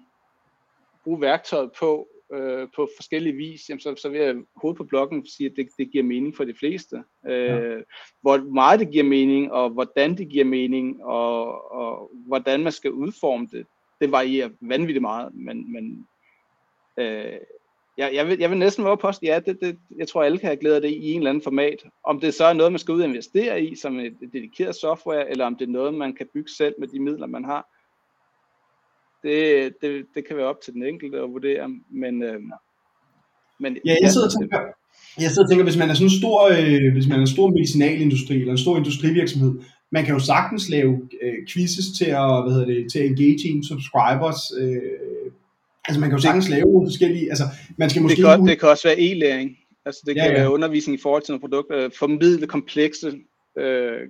bruge 1.04 1.20
værktøjet 1.20 1.72
på, 1.72 2.08
øh, 2.32 2.68
på 2.76 2.88
forskellige 2.96 3.36
vis, 3.36 3.68
jamen 3.68 3.80
så, 3.80 3.94
så 3.96 4.08
vil 4.08 4.20
jeg 4.20 4.36
hovedet 4.56 4.78
på 4.78 4.84
blokken 4.84 5.26
sige, 5.26 5.50
at 5.50 5.56
det, 5.56 5.68
det 5.78 5.90
giver 5.90 6.04
mening 6.04 6.36
for 6.36 6.44
de 6.44 6.54
fleste. 6.54 7.02
Øh, 7.26 7.44
ja. 7.44 7.78
Hvor 8.20 8.38
meget 8.38 8.80
det 8.80 8.90
giver 8.90 9.04
mening, 9.04 9.52
og 9.52 9.70
hvordan 9.70 10.16
det 10.16 10.28
giver 10.28 10.44
mening, 10.44 11.04
og, 11.04 11.72
og 11.72 12.10
hvordan 12.26 12.62
man 12.62 12.72
skal 12.72 12.90
udforme 12.90 13.48
det, 13.52 13.66
det 14.00 14.12
varierer 14.12 14.50
vanvittigt 14.60 15.02
meget, 15.02 15.34
men, 15.34 15.72
men 15.72 16.06
øh, 16.96 17.38
jeg, 18.00 18.10
jeg, 18.14 18.26
vil, 18.26 18.36
jeg 18.38 18.50
vil 18.50 18.58
næsten 18.58 18.84
være 18.84 18.96
på 18.96 19.10
ja, 19.22 19.40
det, 19.46 19.60
det, 19.60 19.78
jeg 19.96 20.08
tror 20.08 20.22
alle 20.22 20.38
kan 20.38 20.46
have 20.46 20.56
glæde 20.56 20.74
af 20.74 20.80
det 20.80 20.90
i 20.90 21.12
en 21.12 21.18
eller 21.18 21.30
anden 21.30 21.42
format. 21.42 21.78
Om 22.04 22.20
det 22.20 22.34
så 22.34 22.44
er 22.44 22.52
noget, 22.52 22.72
man 22.72 22.78
skal 22.78 22.94
ud 22.94 23.00
og 23.00 23.08
investere 23.08 23.62
i 23.62 23.76
som 23.76 23.98
et, 23.98 24.16
et 24.22 24.32
dedikeret 24.32 24.74
software, 24.74 25.30
eller 25.30 25.46
om 25.46 25.56
det 25.56 25.68
er 25.68 25.72
noget, 25.72 25.94
man 25.94 26.12
kan 26.12 26.26
bygge 26.34 26.50
selv 26.50 26.74
med 26.78 26.88
de 26.88 27.00
midler, 27.00 27.26
man 27.26 27.44
har, 27.44 27.66
det, 29.22 29.72
det, 29.82 30.06
det 30.14 30.28
kan 30.28 30.36
være 30.36 30.46
op 30.46 30.60
til 30.64 30.72
den 30.74 30.82
enkelte 30.82 31.18
at 31.18 31.30
vurdere. 31.30 31.68
Men, 31.90 32.22
øh, 32.22 32.40
men 33.60 33.78
ja, 33.84 33.96
jeg 34.02 34.10
sidder 34.10 34.26
og 34.26 34.40
tænker, 34.40 34.58
jeg 35.18 35.30
sidder 35.30 35.46
og 35.46 35.50
tænker, 35.50 35.64
hvis 35.64 35.78
man 35.78 35.90
er 35.90 35.94
sådan 35.94 36.06
en 36.06 36.20
stor, 36.22 36.38
øh, 36.58 36.92
hvis 36.92 37.08
man 37.08 37.16
er 37.16 37.20
en 37.20 37.36
stor 37.36 37.48
medicinalindustri 37.50 38.36
eller 38.36 38.52
en 38.52 38.64
stor 38.66 38.76
industrivirksomhed, 38.76 39.52
man 39.92 40.04
kan 40.04 40.14
jo 40.14 40.20
sagtens 40.20 40.68
lave 40.68 41.08
øh, 41.22 41.38
quizzes 41.50 41.86
til 41.98 42.10
at, 42.22 42.42
hvad 42.42 42.52
hedder 42.52 42.66
det, 42.66 42.92
til 42.92 42.98
at 42.98 43.06
engage 43.06 43.48
in 43.48 43.64
subscribers, 43.64 44.40
øh, 44.60 45.30
Altså 45.88 46.00
man 46.00 46.10
kan 46.10 46.18
jo 46.18 46.22
sagtens 46.22 46.48
lave 46.48 46.72
nogle 46.72 46.86
forskellige, 46.86 47.28
altså 47.28 47.44
man 47.76 47.90
skal 47.90 48.02
måske... 48.02 48.16
Det 48.16 48.24
kan, 48.24 48.46
det 48.46 48.60
kan 48.60 48.68
også 48.68 48.88
være 48.88 48.98
e-læring, 48.98 49.50
altså 49.84 50.00
det 50.06 50.14
kan 50.14 50.24
ja, 50.24 50.30
ja. 50.30 50.38
være 50.38 50.52
undervisning 50.52 50.98
i 50.98 51.02
forhold 51.02 51.22
til 51.22 51.32
nogle 51.32 51.40
produkter, 51.40 51.88
formidle 51.98 52.46
komplekse 52.46 53.12
øh, 53.58 54.00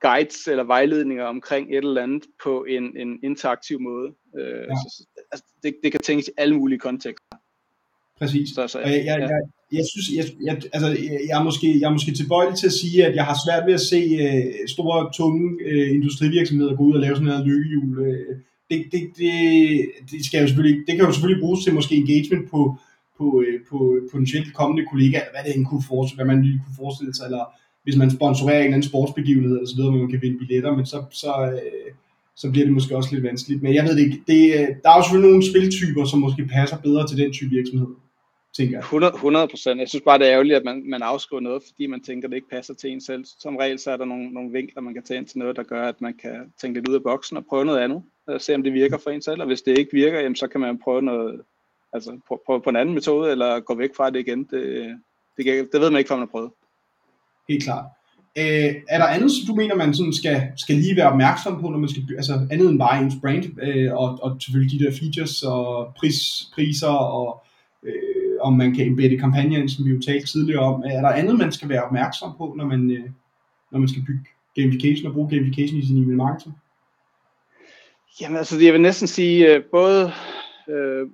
guides 0.00 0.46
eller 0.46 0.64
vejledninger 0.64 1.24
omkring 1.24 1.70
et 1.70 1.76
eller 1.76 2.02
andet 2.02 2.22
på 2.44 2.64
en, 2.68 2.84
en 2.96 3.18
interaktiv 3.22 3.80
måde. 3.80 4.08
Øh, 4.38 4.64
ja. 4.68 4.74
så, 4.74 5.04
altså, 5.32 5.44
det, 5.62 5.74
det 5.82 5.92
kan 5.92 6.00
tænkes 6.00 6.28
i 6.28 6.30
alle 6.36 6.56
mulige 6.56 6.78
kontekster. 6.78 7.36
Præcis. 8.18 8.48
Så, 8.54 8.68
så, 8.68 8.78
og 8.78 8.90
jeg, 8.90 9.04
jeg, 9.04 9.18
ja. 9.18 9.26
jeg, 9.26 9.40
jeg 9.72 9.84
synes, 9.92 10.06
jeg, 10.18 10.24
jeg, 10.48 10.54
altså, 10.72 10.88
jeg, 11.28 11.40
er 11.40 11.44
måske, 11.44 11.80
jeg 11.80 11.86
er 11.88 11.92
måske 11.92 12.12
tilbøjelig 12.12 12.58
til 12.58 12.66
at 12.66 12.72
sige, 12.72 13.06
at 13.06 13.14
jeg 13.14 13.24
har 13.24 13.36
svært 13.46 13.66
ved 13.66 13.74
at 13.74 13.86
se 13.92 14.00
øh, 14.24 14.68
store, 14.68 15.12
tunge 15.18 15.44
øh, 15.64 15.90
industrivirksomheder 15.96 16.76
gå 16.76 16.82
ud 16.82 16.94
og 16.94 17.00
lave 17.00 17.14
sådan 17.14 17.28
noget 17.28 17.46
lykkehjul. 17.46 17.98
Øh, 18.06 18.36
det, 18.72 18.92
det, 18.92 19.02
det, 19.18 19.32
det, 20.10 20.24
skal 20.26 20.40
jo 20.40 20.46
selvfølgelig, 20.46 20.78
det 20.86 20.94
kan 20.96 21.04
jo 21.04 21.12
selvfølgelig 21.12 21.42
bruges 21.42 21.64
til 21.64 21.74
måske 21.74 21.94
engagement 21.94 22.50
på, 22.50 22.60
på, 23.18 23.42
øh, 23.46 23.60
på 23.70 23.94
øh, 23.94 24.02
potentielt 24.12 24.54
kommende 24.54 24.86
kollegaer, 24.90 25.30
hvad 25.32 25.42
det 25.44 25.56
end 25.56 25.66
kunne 25.66 25.88
forestille, 25.88 26.18
hvad 26.18 26.34
man 26.34 26.44
lige 26.44 26.62
kunne 26.64 26.80
forestille 26.82 27.14
sig, 27.14 27.24
eller 27.24 27.44
hvis 27.84 27.96
man 27.96 28.10
sponsorerer 28.10 28.58
en 28.58 28.64
eller 28.64 28.76
anden 28.76 28.90
sportsbegivenhed 28.90 29.56
og 29.62 29.68
så 29.68 29.74
videre, 29.76 29.90
hvor 29.90 30.00
man 30.00 30.10
kan 30.10 30.22
vinde 30.22 30.38
billetter, 30.38 30.76
men 30.76 30.86
så, 30.86 30.98
så, 31.10 31.32
øh, 31.52 31.90
så 32.36 32.50
bliver 32.50 32.66
det 32.66 32.74
måske 32.74 32.96
også 32.96 33.10
lidt 33.12 33.24
vanskeligt. 33.24 33.62
Men 33.62 33.74
jeg 33.74 33.84
ved 33.84 33.96
det 33.96 34.04
ikke. 34.06 34.22
Det, 34.32 34.40
der 34.82 34.88
er 34.90 34.96
jo 34.96 35.02
selvfølgelig 35.02 35.30
nogle 35.30 35.50
spiltyper, 35.50 36.04
som 36.04 36.18
måske 36.18 36.44
passer 36.56 36.78
bedre 36.86 37.06
til 37.06 37.18
den 37.18 37.32
type 37.32 37.50
virksomhed 37.50 37.92
tænker 38.56 38.76
jeg. 38.76 38.84
100 39.14 39.48
procent. 39.48 39.80
Jeg 39.80 39.88
synes 39.88 40.02
bare, 40.04 40.18
det 40.18 40.26
er 40.26 40.32
ærgerligt, 40.32 40.56
at 40.56 40.64
man, 40.64 40.82
man 40.90 41.02
afskriver 41.02 41.40
noget, 41.40 41.62
fordi 41.66 41.86
man 41.86 42.02
tænker, 42.02 42.28
at 42.28 42.30
det 42.30 42.36
ikke 42.36 42.48
passer 42.50 42.74
til 42.74 42.90
en 42.90 43.00
selv. 43.00 43.24
Som 43.38 43.56
regel 43.56 43.78
så 43.78 43.90
er 43.90 43.96
der 43.96 44.04
nogle, 44.04 44.30
nogle 44.30 44.52
vinkler, 44.52 44.82
man 44.82 44.94
kan 44.94 45.02
tage 45.02 45.18
ind 45.18 45.26
til 45.26 45.38
noget, 45.38 45.56
der 45.56 45.62
gør, 45.62 45.88
at 45.88 46.00
man 46.00 46.14
kan 46.22 46.52
tænke 46.60 46.78
lidt 46.78 46.88
ud 46.88 46.94
af 46.94 47.02
boksen 47.02 47.36
og 47.36 47.44
prøve 47.48 47.64
noget 47.64 47.80
andet. 47.80 48.02
Og 48.26 48.40
se, 48.40 48.54
om 48.54 48.62
det 48.62 48.72
virker 48.72 48.98
for 48.98 49.10
en 49.10 49.22
selv. 49.22 49.40
Og 49.40 49.46
hvis 49.46 49.62
det 49.62 49.78
ikke 49.78 49.90
virker, 49.92 50.20
jamen, 50.20 50.36
så 50.36 50.46
kan 50.46 50.60
man 50.60 50.78
prøve 50.78 51.02
noget, 51.02 51.40
altså 51.92 52.18
prøve 52.46 52.62
på 52.62 52.70
en 52.70 52.76
anden 52.76 52.94
metode, 52.94 53.30
eller 53.30 53.60
gå 53.60 53.74
væk 53.74 53.90
fra 53.96 54.10
det 54.10 54.18
igen. 54.18 54.44
Det, 54.44 54.62
det, 55.36 55.68
det 55.72 55.80
ved 55.80 55.90
man 55.90 55.98
ikke, 55.98 56.08
før 56.08 56.16
man 56.16 56.26
har 56.26 56.30
prøvet. 56.30 56.50
Helt 57.48 57.64
klart. 57.64 57.84
Øh, 58.38 58.74
er 58.88 58.98
der 58.98 59.06
andet, 59.06 59.30
som 59.32 59.46
du 59.46 59.54
mener, 59.54 59.74
man 59.74 59.94
sådan 59.94 60.12
skal, 60.12 60.42
skal 60.56 60.76
lige 60.76 60.96
være 60.96 61.10
opmærksom 61.12 61.60
på, 61.60 61.68
når 61.68 61.78
man 61.78 61.88
skal 61.88 62.02
altså 62.16 62.46
andet 62.50 62.70
end 62.70 62.78
bare 62.78 63.02
ens 63.02 63.14
brand, 63.20 63.44
øh, 63.62 63.92
og, 63.92 64.18
og 64.22 64.36
selvfølgelig 64.40 64.80
de 64.80 64.84
der 64.84 64.92
features 65.00 65.42
og 65.42 65.92
pris, 65.98 66.18
priser 66.54 66.88
og 66.88 67.42
øh, 67.82 67.92
om 68.40 68.52
man 68.52 68.74
kan 68.74 68.86
embedde 68.86 69.18
kampagnen, 69.18 69.68
som 69.68 69.84
vi 69.84 69.90
jo 69.90 70.00
talte 70.00 70.26
tidligere 70.26 70.60
om. 70.60 70.82
Er 70.86 71.00
der 71.00 71.08
andet, 71.08 71.38
man 71.38 71.52
skal 71.52 71.68
være 71.68 71.82
opmærksom 71.82 72.32
på, 72.38 72.54
når 72.56 72.66
man, 72.66 72.90
øh, 72.90 73.10
når 73.72 73.78
man 73.78 73.88
skal 73.88 74.02
bygge 74.06 74.24
gamification 74.56 75.06
og 75.06 75.12
bruge 75.12 75.28
gamification 75.28 75.78
i 75.78 75.86
sin 75.86 75.96
email 75.96 76.16
marketing? 76.16 76.54
Jamen 78.20 78.36
altså, 78.36 78.60
jeg 78.60 78.72
vil 78.72 78.80
næsten 78.80 79.08
sige, 79.08 79.54
øh, 79.54 79.64
både, 79.64 80.12
øh, 80.68 81.08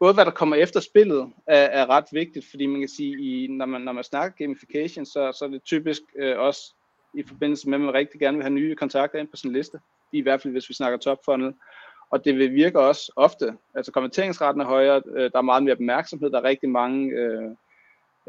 både 0.00 0.14
hvad 0.14 0.24
der 0.24 0.30
kommer 0.30 0.56
efter 0.56 0.80
spillet 0.80 1.32
er, 1.46 1.56
er 1.56 1.90
ret 1.90 2.04
vigtigt, 2.12 2.46
fordi 2.50 2.66
man 2.66 2.80
kan 2.80 2.88
sige, 2.88 3.20
i, 3.20 3.46
når, 3.46 3.66
man, 3.66 3.80
når 3.80 3.92
man 3.92 4.04
snakker 4.04 4.44
gamification, 4.44 5.06
så, 5.06 5.32
så 5.38 5.44
er 5.44 5.48
det 5.48 5.62
typisk 5.62 6.02
øh, 6.18 6.38
også 6.38 6.74
i 7.14 7.22
forbindelse 7.22 7.68
med, 7.68 7.78
at 7.78 7.80
man 7.80 7.94
rigtig 7.94 8.20
gerne 8.20 8.36
vil 8.36 8.44
have 8.44 8.54
nye 8.54 8.74
kontakter 8.74 9.18
ind 9.18 9.28
på 9.28 9.36
sin 9.36 9.52
liste, 9.52 9.78
i 10.12 10.20
hvert 10.20 10.42
fald 10.42 10.52
hvis 10.52 10.68
vi 10.68 10.74
snakker 10.74 10.98
top 10.98 11.18
funnel, 11.24 11.54
og 12.10 12.24
det 12.24 12.38
vil 12.38 12.54
virke 12.54 12.80
også 12.80 13.12
ofte. 13.16 13.54
Altså 13.74 13.92
konverteringsraten 13.92 14.60
er 14.60 14.66
højere, 14.66 15.02
øh, 15.16 15.30
der 15.32 15.38
er 15.38 15.42
meget 15.42 15.62
mere 15.62 15.74
opmærksomhed, 15.74 16.30
der 16.30 16.38
er 16.38 16.44
rigtig 16.44 16.70
mange, 16.70 17.10
øh, 17.10 17.50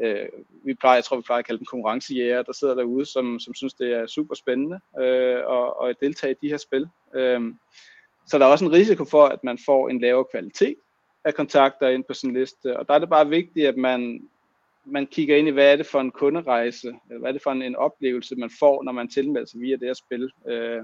øh, 0.02 0.28
vi 0.64 0.74
plejer, 0.74 0.96
jeg 0.96 1.04
tror 1.04 1.16
vi 1.16 1.22
plejer 1.22 1.38
at 1.38 1.46
kalde 1.46 1.58
dem 1.58 1.66
konkurrencejæger, 1.66 2.42
der 2.42 2.52
sidder 2.52 2.74
derude, 2.74 3.06
som, 3.06 3.38
som 3.38 3.54
synes 3.54 3.74
det 3.74 3.92
er 3.92 4.06
super 4.06 4.34
spændende 4.34 4.80
øh, 5.00 5.38
at, 5.38 5.88
at 5.88 5.96
deltage 6.00 6.32
i 6.32 6.46
de 6.46 6.50
her 6.50 6.56
spil. 6.56 6.88
Øh, 7.14 7.40
så 8.26 8.38
der 8.38 8.46
er 8.46 8.50
også 8.50 8.64
en 8.64 8.72
risiko 8.72 9.04
for, 9.04 9.24
at 9.24 9.44
man 9.44 9.58
får 9.66 9.88
en 9.88 10.00
lavere 10.00 10.24
kvalitet 10.30 10.76
af 11.24 11.34
kontakter 11.34 11.88
ind 11.88 12.04
på 12.04 12.14
sin 12.14 12.32
liste, 12.32 12.78
og 12.78 12.88
der 12.88 12.94
er 12.94 12.98
det 12.98 13.08
bare 13.08 13.28
vigtigt, 13.28 13.66
at 13.66 13.76
man, 13.76 14.28
man 14.84 15.06
kigger 15.06 15.36
ind 15.36 15.48
i, 15.48 15.50
hvad 15.50 15.72
er 15.72 15.76
det 15.76 15.86
for 15.86 16.00
en 16.00 16.10
kunderejse, 16.10 16.88
eller 16.88 17.20
hvad 17.20 17.28
er 17.28 17.32
det 17.32 17.42
for 17.42 17.50
en, 17.50 17.62
en 17.62 17.76
oplevelse, 17.76 18.36
man 18.36 18.50
får, 18.58 18.82
når 18.82 18.92
man 18.92 19.08
tilmelder 19.08 19.46
sig 19.46 19.60
via 19.60 19.76
det 19.76 19.86
her 19.86 19.94
spil. 19.94 20.30
Øh, 20.48 20.82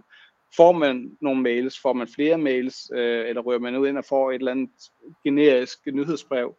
får 0.56 0.72
man 0.72 1.16
nogle 1.20 1.42
mails, 1.42 1.80
får 1.82 1.92
man 1.92 2.08
flere 2.08 2.38
mails, 2.38 2.90
øh, 2.94 3.28
eller 3.28 3.42
rører 3.42 3.58
man 3.58 3.76
ud 3.76 3.88
ind 3.88 3.98
og 3.98 4.04
får 4.04 4.30
et 4.30 4.34
eller 4.34 4.50
andet 4.50 4.70
generisk 5.24 5.78
nyhedsbrev, 5.86 6.56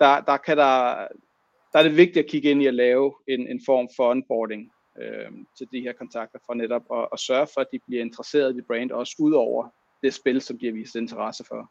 der, 0.00 0.20
der, 0.20 0.36
kan 0.36 0.56
der, 0.56 1.06
der 1.76 1.82
er 1.82 1.88
det 1.88 1.96
vigtigt 1.96 2.24
at 2.24 2.30
kigge 2.30 2.50
ind 2.50 2.62
i 2.62 2.66
at 2.66 2.74
lave 2.74 3.12
en, 3.28 3.40
en 3.40 3.60
form 3.66 3.88
for 3.96 4.10
onboarding 4.10 4.62
øh, 5.02 5.30
til 5.58 5.66
de 5.72 5.80
her 5.80 5.92
kontakter, 5.92 6.38
for 6.46 6.54
netop 6.54 6.82
at, 6.98 7.08
at 7.12 7.18
sørge 7.20 7.46
for, 7.54 7.60
at 7.60 7.66
de 7.72 7.78
bliver 7.86 8.02
interesseret 8.04 8.56
i 8.56 8.62
brand, 8.68 8.90
også 8.90 9.14
ud 9.18 9.32
over 9.32 9.68
det 10.02 10.14
spil, 10.14 10.40
som 10.40 10.58
de 10.58 10.66
har 10.66 10.72
vist 10.72 10.96
interesse 10.96 11.44
for. 11.48 11.70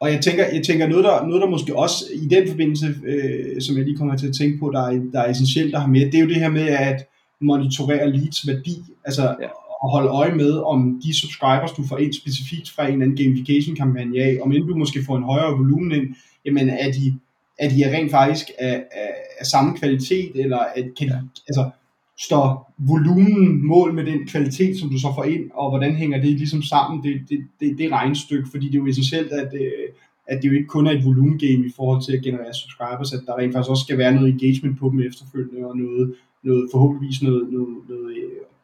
Og 0.00 0.12
jeg 0.12 0.20
tænker, 0.20 0.44
jeg 0.56 0.64
tænker 0.64 0.86
noget, 0.86 1.04
der, 1.04 1.26
noget, 1.26 1.42
der 1.42 1.48
måske 1.48 1.76
også 1.76 2.04
i 2.14 2.26
den 2.34 2.48
forbindelse, 2.48 2.86
øh, 3.12 3.60
som 3.62 3.76
jeg 3.76 3.84
lige 3.84 3.96
kommer 3.96 4.16
til 4.16 4.28
at 4.28 4.34
tænke 4.40 4.58
på, 4.58 4.70
der 4.70 4.82
er, 4.88 4.92
der 5.12 5.20
er 5.20 5.30
essentielt 5.30 5.74
at 5.74 5.80
have 5.80 5.92
med, 5.92 6.04
det 6.10 6.14
er 6.14 6.24
jo 6.24 6.28
det 6.28 6.42
her 6.44 6.50
med 6.50 6.68
at 6.68 6.98
monitorere 7.40 8.10
leads 8.10 8.46
værdi. 8.48 8.74
Altså, 9.04 9.36
ja 9.40 9.48
at 9.84 9.90
holde 9.90 10.08
øje 10.08 10.34
med, 10.34 10.52
om 10.72 11.00
de 11.04 11.20
subscribers, 11.20 11.72
du 11.72 11.82
får 11.86 11.98
ind 11.98 12.12
specifikt 12.12 12.70
fra 12.70 12.86
en 12.86 12.92
eller 12.92 13.04
anden 13.04 13.16
gamification-kampagne 13.16 14.22
af, 14.22 14.38
om 14.42 14.52
end 14.52 14.66
du 14.68 14.76
måske 14.76 15.04
får 15.06 15.16
en 15.16 15.22
højere 15.22 15.52
volumen 15.58 15.92
ind, 15.92 16.14
jamen 16.44 16.68
er 16.68 16.90
de, 16.92 17.18
er 17.60 17.68
de 17.68 17.96
rent 17.96 18.10
faktisk 18.10 18.46
af, 18.58 18.84
af, 18.92 19.12
af 19.40 19.46
samme 19.46 19.76
kvalitet, 19.78 20.32
eller 20.34 20.58
at, 20.58 20.84
kan 20.98 21.08
de, 21.08 21.28
altså, 21.48 21.70
står 22.18 22.74
volumen 22.78 23.66
mål 23.66 23.94
med 23.94 24.04
den 24.04 24.26
kvalitet, 24.26 24.80
som 24.80 24.90
du 24.90 24.98
så 24.98 25.12
får 25.14 25.24
ind, 25.24 25.50
og 25.54 25.70
hvordan 25.70 25.96
hænger 25.96 26.20
det 26.20 26.30
ligesom 26.30 26.62
sammen, 26.62 27.02
det, 27.02 27.20
det, 27.28 27.38
det, 27.60 27.78
det 27.78 27.92
regnstykke, 27.92 28.48
fordi 28.50 28.66
det 28.66 28.74
er 28.74 28.78
jo 28.78 28.86
essentielt, 28.86 29.32
at, 29.32 29.54
øh, 29.54 29.88
at 30.26 30.42
det 30.42 30.48
jo 30.48 30.54
ikke 30.54 30.66
kun 30.66 30.86
er 30.86 30.90
et 30.90 31.04
volumengame 31.04 31.66
i 31.66 31.72
forhold 31.76 32.02
til 32.02 32.16
at 32.16 32.22
generere 32.22 32.54
subscribers, 32.54 33.12
at 33.12 33.22
der 33.26 33.38
rent 33.38 33.52
faktisk 33.52 33.70
også 33.70 33.84
skal 33.84 33.98
være 33.98 34.14
noget 34.14 34.28
engagement 34.28 34.78
på 34.78 34.88
dem 34.90 35.00
efterfølgende, 35.00 35.66
og 35.66 35.76
noget, 35.76 36.14
noget 36.42 36.68
forhåbentligvis 36.72 37.22
noget, 37.22 37.52
noget, 37.52 37.76
noget 37.88 38.16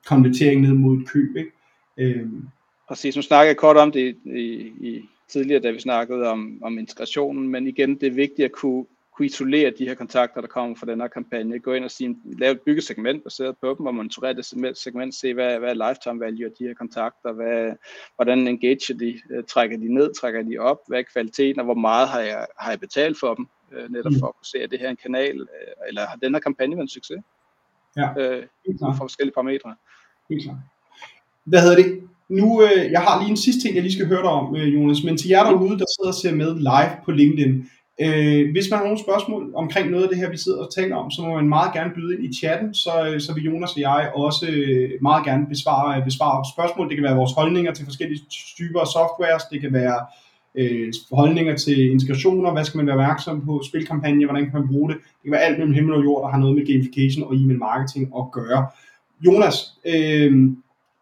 konvertering 0.07 0.61
ned 0.61 0.73
mod 0.73 0.99
et 0.99 1.09
køb. 1.09 1.37
Ikke? 1.37 1.51
Øhm. 1.97 2.49
Præcis, 2.89 3.17
nu 3.17 3.23
snakker 3.23 3.47
jeg 3.47 3.57
kort 3.57 3.77
om 3.77 3.93
det 3.93 4.17
i, 4.25 4.73
i 4.81 5.01
tidligere, 5.29 5.62
da 5.62 5.71
vi 5.71 5.81
snakkede 5.81 6.29
om, 6.29 6.59
om 6.62 6.79
integrationen, 6.79 7.49
men 7.49 7.67
igen, 7.67 8.01
det 8.01 8.07
er 8.07 8.15
vigtigt 8.15 8.45
at 8.45 8.53
kunne, 8.53 8.87
kunne 9.17 9.27
isolere 9.27 9.71
de 9.79 9.89
her 9.89 9.95
kontakter, 9.95 10.41
der 10.41 10.49
kommer 10.49 10.77
fra 10.77 10.87
den 10.87 11.01
her 11.01 11.09
kampagne. 11.09 11.59
Gå 11.59 11.73
ind 11.73 11.85
og 11.85 11.91
sige, 11.91 12.17
lave 12.39 12.53
et 12.53 12.61
byggesegment 12.61 13.25
baseret 13.25 13.57
på 13.61 13.75
dem, 13.79 13.87
og 13.87 13.95
monitorere 13.95 14.35
det 14.35 14.77
segment, 14.79 15.15
se 15.15 15.35
hvad, 15.35 15.59
hvad 15.59 15.71
er 15.71 15.89
lifetime 15.89 16.21
value 16.21 16.47
af 16.47 16.53
de 16.59 16.65
her 16.65 16.75
kontakter, 16.75 17.33
hvad, 17.33 17.73
hvordan 18.17 18.49
engager 18.49 18.95
de, 18.95 19.21
øh, 19.31 19.45
trækker 19.45 19.79
de 19.79 19.95
ned, 19.95 20.15
trækker 20.15 20.43
de 20.43 20.59
op, 20.59 20.79
hvad 20.89 20.99
er 20.99 21.03
kvaliteten, 21.12 21.61
og 21.61 21.65
hvor 21.65 21.75
meget 21.75 22.09
har 22.09 22.21
jeg, 22.21 22.47
har 22.59 22.71
jeg 22.71 22.81
betalt 22.81 23.21
for 23.21 23.35
dem, 23.35 23.47
øh, 23.73 23.93
netop 23.93 24.12
mm. 24.12 24.19
for 24.19 24.27
at 24.27 24.37
kunne 24.37 24.47
se, 24.47 24.59
at 24.59 24.71
det 24.71 24.79
her 24.79 24.87
er 24.87 24.91
en 24.91 24.97
kanal, 24.97 25.41
øh, 25.41 25.89
eller 25.89 26.07
har 26.07 26.17
den 26.17 26.35
her 26.35 26.41
kampagne 26.41 26.77
været 26.77 26.85
en 26.85 26.89
succes? 26.89 27.19
Ja, 27.97 28.09
øh, 28.19 28.47
for 28.81 28.95
forskellige 28.99 29.35
parametre. 29.35 29.77
Helt 30.31 30.43
klart. 30.43 30.57
Hvad 31.45 31.61
hedder 31.61 31.77
det? 31.77 32.09
Nu, 32.29 32.62
øh, 32.62 32.91
jeg 32.91 33.01
har 33.01 33.21
lige 33.21 33.31
en 33.31 33.37
sidste 33.37 33.62
ting, 33.62 33.75
jeg 33.75 33.83
lige 33.83 33.93
skal 33.93 34.07
høre 34.07 34.23
dig 34.23 34.31
om, 34.31 34.57
øh, 34.57 34.75
Jonas, 34.75 35.05
men 35.05 35.17
til 35.17 35.29
jer 35.29 35.45
derude, 35.45 35.79
der 35.79 35.85
sidder 35.95 36.09
og 36.09 36.15
ser 36.15 36.35
med 36.35 36.59
live 36.59 36.93
på 37.05 37.11
LinkedIn, 37.11 37.53
øh, 38.01 38.51
hvis 38.53 38.71
man 38.71 38.79
har 38.79 38.85
nogle 38.85 39.05
spørgsmål 39.07 39.53
omkring 39.55 39.91
noget 39.91 40.05
af 40.05 40.09
det 40.09 40.19
her, 40.19 40.31
vi 40.31 40.37
sidder 40.37 40.62
og 40.65 40.75
taler 40.75 40.97
om, 40.97 41.11
så 41.11 41.23
må 41.23 41.35
man 41.35 41.49
meget 41.49 41.73
gerne 41.73 41.95
byde 41.95 42.15
ind 42.15 42.25
i 42.25 42.37
chatten, 42.41 42.75
så, 42.75 42.91
øh, 43.09 43.21
så 43.21 43.35
vil 43.35 43.45
Jonas 43.45 43.73
og 43.73 43.81
jeg 43.81 44.11
også 44.15 44.47
øh, 44.51 44.91
meget 45.03 45.25
gerne 45.25 45.47
besvare, 45.47 45.99
øh, 45.99 46.05
besvare 46.05 46.45
spørgsmål. 46.55 46.89
Det 46.89 46.97
kan 46.97 47.05
være 47.05 47.17
vores 47.17 47.33
holdninger 47.33 47.73
til 47.73 47.85
forskellige 47.85 48.21
typer 48.57 48.81
af 48.81 48.87
softwares, 48.87 49.43
det 49.53 49.61
kan 49.61 49.73
være 49.73 49.99
øh, 50.55 50.93
holdninger 51.12 51.57
til 51.57 51.91
integrationer, 51.91 52.53
hvad 52.53 52.65
skal 52.65 52.79
man 52.79 52.87
være 52.87 52.97
opmærksom 52.97 53.45
på, 53.47 53.62
spilkampagne, 53.69 54.25
hvordan 54.25 54.45
kan 54.45 54.61
man 54.61 54.69
bruge 54.69 54.89
det. 54.91 54.97
Det 54.97 55.23
kan 55.25 55.33
være 55.33 55.47
alt 55.49 55.59
mellem 55.59 55.75
himmel 55.75 55.95
og 55.95 56.05
jord, 56.05 56.23
der 56.23 56.31
har 56.31 56.39
noget 56.39 56.57
med 56.57 56.67
gamification 56.67 57.25
og 57.25 57.35
e-mail 57.35 57.59
marketing 57.59 58.12
at 58.19 58.25
gøre. 58.33 58.67
Jonas, 59.27 59.57
øh, 59.87 60.33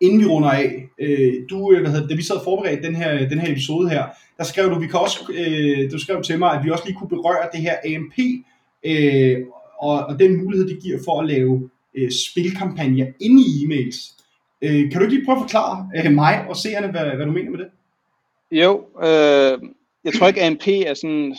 inden 0.05 0.21
vi 0.21 0.25
runder 0.25 0.51
af, 0.51 0.89
øh, 0.99 1.35
du, 1.51 1.73
øh, 1.73 1.81
hvad 1.81 1.91
hedder, 1.91 2.09
da 2.09 2.15
vi 2.15 2.23
sad 2.23 2.37
og 2.37 2.45
forberedte 2.45 2.83
den 2.83 2.97
her, 2.97 3.29
den 3.29 3.39
her 3.39 3.53
episode 3.53 3.89
her, 3.91 4.05
der 4.39 4.45
skrev 4.45 4.71
du, 4.71 4.79
vi 4.79 4.87
kan 4.87 5.01
også, 5.01 5.19
øh, 5.35 5.93
du 5.93 5.99
skrev 5.99 6.23
til 6.23 6.39
mig, 6.39 6.51
at 6.53 6.65
vi 6.65 6.71
også 6.71 6.85
lige 6.87 6.97
kunne 6.99 7.09
berøre 7.09 7.49
det 7.53 7.61
her 7.61 7.77
AMP, 7.85 8.19
øh, 8.87 9.37
og, 9.81 9.99
og 9.99 10.19
den 10.19 10.45
mulighed, 10.45 10.69
det 10.69 10.83
giver 10.83 10.99
for 11.05 11.21
at 11.21 11.27
lave 11.27 11.71
øh, 11.95 12.11
spilkampagner 12.11 13.07
inde 13.21 13.43
i 13.43 13.65
e-mails. 13.65 14.15
Øh, 14.63 14.91
kan 14.91 14.93
du 14.93 15.01
ikke 15.01 15.15
lige 15.15 15.25
prøve 15.25 15.37
at 15.37 15.43
forklare 15.43 15.89
øh, 15.97 16.13
mig 16.13 16.47
og 16.49 16.57
seerne, 16.57 16.91
hvad, 16.91 17.05
hvad 17.17 17.27
du 17.27 17.33
mener 17.33 17.51
med 17.51 17.59
det? 17.59 17.69
Jo, 18.51 18.85
øh, 19.03 19.69
jeg 20.05 20.13
tror 20.19 20.29
ikke, 20.29 20.43
AMP 20.43 20.69
er 20.69 20.95
sådan 20.95 21.37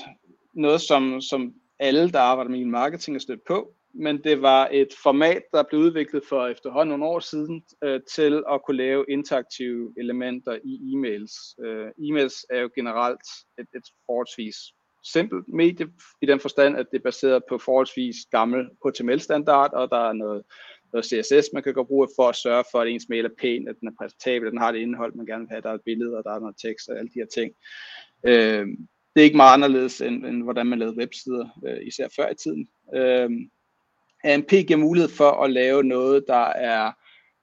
noget, 0.54 0.82
som, 0.82 1.22
som 1.22 1.54
alle, 1.80 2.12
der 2.12 2.20
arbejder 2.20 2.52
med 2.52 2.66
marketing, 2.66 3.16
er 3.16 3.20
stødt 3.20 3.46
på 3.48 3.72
men 3.96 4.24
det 4.24 4.42
var 4.42 4.70
et 4.72 4.88
format, 5.04 5.42
der 5.54 5.64
blev 5.64 5.82
udviklet 5.82 6.24
for 6.30 6.48
efterhånden 6.48 6.90
nogle 7.00 7.14
år 7.14 7.20
siden 7.20 7.64
øh, 7.84 8.02
til 8.12 8.44
at 8.52 8.62
kunne 8.66 8.78
lave 8.78 9.06
interaktive 9.10 9.94
elementer 9.98 10.58
i 10.64 10.94
e-mails. 10.94 11.66
Øh, 11.66 11.88
e-mails 11.88 12.46
er 12.50 12.60
jo 12.60 12.70
generelt 12.76 13.22
et, 13.60 13.68
et 13.76 13.84
forholdsvis 14.06 14.56
simpelt 15.04 15.48
medie 15.48 15.88
i 16.22 16.26
den 16.26 16.40
forstand, 16.40 16.78
at 16.78 16.86
det 16.92 16.98
er 16.98 17.04
baseret 17.04 17.44
på 17.50 17.58
forholdsvis 17.58 18.16
gammel 18.32 18.70
HTML-standard, 18.86 19.74
og 19.74 19.90
der 19.90 20.10
er 20.10 20.14
noget, 20.14 20.44
noget 20.94 21.06
CSS, 21.06 21.50
man 21.54 21.64
kan 21.64 21.74
gå 21.74 21.84
bruge 21.84 22.08
for 22.16 22.30
at 22.30 22.36
sørge 22.36 22.64
for, 22.72 22.80
at 22.80 22.88
ens 22.88 23.10
mail 23.10 23.26
er 23.26 23.30
pæn, 23.40 23.68
at 23.68 23.76
den 23.80 23.88
er 23.88 23.92
præsentabel, 24.00 24.48
at 24.48 24.52
den 24.52 24.62
har 24.62 24.72
det 24.72 24.80
indhold, 24.80 25.14
man 25.14 25.26
gerne 25.26 25.42
vil 25.42 25.50
have, 25.50 25.62
der 25.62 25.70
er 25.70 25.74
et 25.74 25.82
billede, 25.86 26.18
og 26.18 26.24
der 26.24 26.32
er 26.32 26.40
noget 26.40 26.56
tekst 26.58 26.90
og 26.90 26.98
alle 26.98 27.10
de 27.14 27.20
her 27.20 27.26
ting. 27.26 27.54
Øh, 28.24 28.68
det 29.16 29.22
er 29.22 29.26
ikke 29.26 29.38
meget 29.38 29.54
anderledes, 29.54 30.02
end, 30.02 30.26
end 30.26 30.44
hvordan 30.44 30.68
man 30.68 30.80
lavede 30.80 30.98
websider, 30.98 31.48
øh, 31.68 31.88
især 31.88 32.08
før 32.16 32.30
i 32.30 32.36
tiden. 32.36 32.68
Øh, 32.96 33.30
AMP 34.26 34.50
giver 34.50 34.78
mulighed 34.78 35.10
for 35.10 35.32
at 35.44 35.52
lave 35.52 35.84
noget, 35.84 36.24
der 36.28 36.46
er 36.46 36.92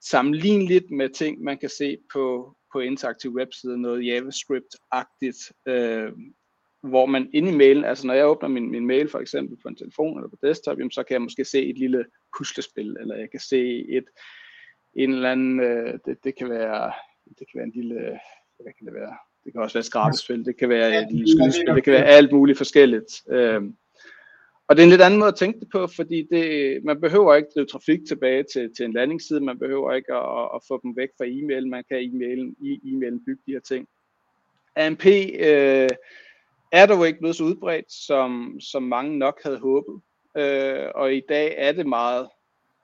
sammenligneligt 0.01 0.91
med 0.91 1.09
ting, 1.09 1.41
man 1.41 1.57
kan 1.57 1.69
se 1.69 1.97
på, 2.13 2.55
på 2.73 2.79
interaktive 2.79 3.35
websider, 3.35 3.75
noget 3.75 4.03
JavaScript-agtigt, 4.03 5.51
øh, 5.65 6.11
hvor 6.83 7.05
man 7.05 7.29
inde 7.33 7.51
i 7.51 7.55
mailen, 7.55 7.85
altså 7.85 8.07
når 8.07 8.13
jeg 8.13 8.27
åbner 8.27 8.49
min, 8.49 8.71
min 8.71 8.85
mail 8.85 9.09
for 9.09 9.19
eksempel 9.19 9.57
på 9.61 9.67
en 9.67 9.75
telefon 9.75 10.17
eller 10.17 10.29
på 10.29 10.37
desktop, 10.43 10.77
jamen, 10.77 10.91
så 10.91 11.03
kan 11.03 11.13
jeg 11.13 11.21
måske 11.21 11.45
se 11.45 11.65
et 11.65 11.77
lille 11.77 12.05
puslespil, 12.37 12.97
eller 12.99 13.15
jeg 13.15 13.31
kan 13.31 13.39
se 13.39 13.85
et 13.89 14.05
en 14.95 15.13
eller 15.13 15.31
anden, 15.31 15.59
øh, 15.59 15.99
det, 16.05 16.23
det, 16.23 16.35
kan 16.35 16.49
være, 16.49 16.91
det 17.39 17.47
kan 17.51 17.57
være 17.57 17.65
en 17.65 17.71
lille, 17.75 18.19
hvad 18.59 18.73
kan 18.77 18.85
det 18.85 18.93
være? 18.93 19.17
Det 19.43 19.51
kan 19.51 19.61
også 19.61 19.73
være 19.73 19.79
et 19.79 19.85
skrabespil, 19.85 20.45
det 20.45 20.57
kan 20.57 20.69
være 20.69 21.01
et 21.01 21.07
lille 21.11 21.31
skydespil, 21.31 21.75
det 21.75 21.83
kan 21.83 21.93
være 21.93 22.05
alt 22.05 22.31
muligt 22.31 22.57
forskelligt. 22.57 23.21
Øh, 23.29 23.61
og 24.67 24.75
det 24.75 24.81
er 24.81 24.83
en 24.83 24.89
lidt 24.89 25.01
anden 25.01 25.19
måde 25.19 25.27
at 25.27 25.35
tænke 25.35 25.59
det 25.59 25.69
på, 25.71 25.87
fordi 25.87 26.27
det, 26.31 26.83
man 26.83 27.01
behøver 27.01 27.35
ikke 27.35 27.49
drive 27.55 27.65
trafik 27.65 27.99
tilbage 28.07 28.43
til, 28.53 28.75
til 28.75 28.85
en 28.85 28.93
landingsside, 28.93 29.41
man 29.41 29.59
behøver 29.59 29.93
ikke 29.93 30.13
at, 30.13 30.49
at 30.55 30.61
få 30.67 30.79
dem 30.83 30.95
væk 30.95 31.09
fra 31.17 31.25
e-mail, 31.27 31.67
man 31.67 31.83
kan 31.89 31.97
e-mailen, 31.97 32.55
i 32.59 32.79
e-mailen 32.83 33.25
bygge 33.25 33.41
de 33.45 33.51
her 33.51 33.59
ting. 33.59 33.87
AMP 34.75 35.05
øh, 35.05 35.89
er 36.71 36.85
dog 36.85 37.07
ikke 37.07 37.19
blevet 37.19 37.35
så 37.35 37.43
udbredt, 37.43 37.91
som, 37.91 38.59
som 38.59 38.83
mange 38.83 39.17
nok 39.17 39.43
havde 39.43 39.59
håbet, 39.59 40.01
øh, 40.37 40.87
og 40.95 41.13
i 41.13 41.21
dag 41.29 41.55
er 41.57 41.71
det 41.71 41.87
meget 41.87 42.29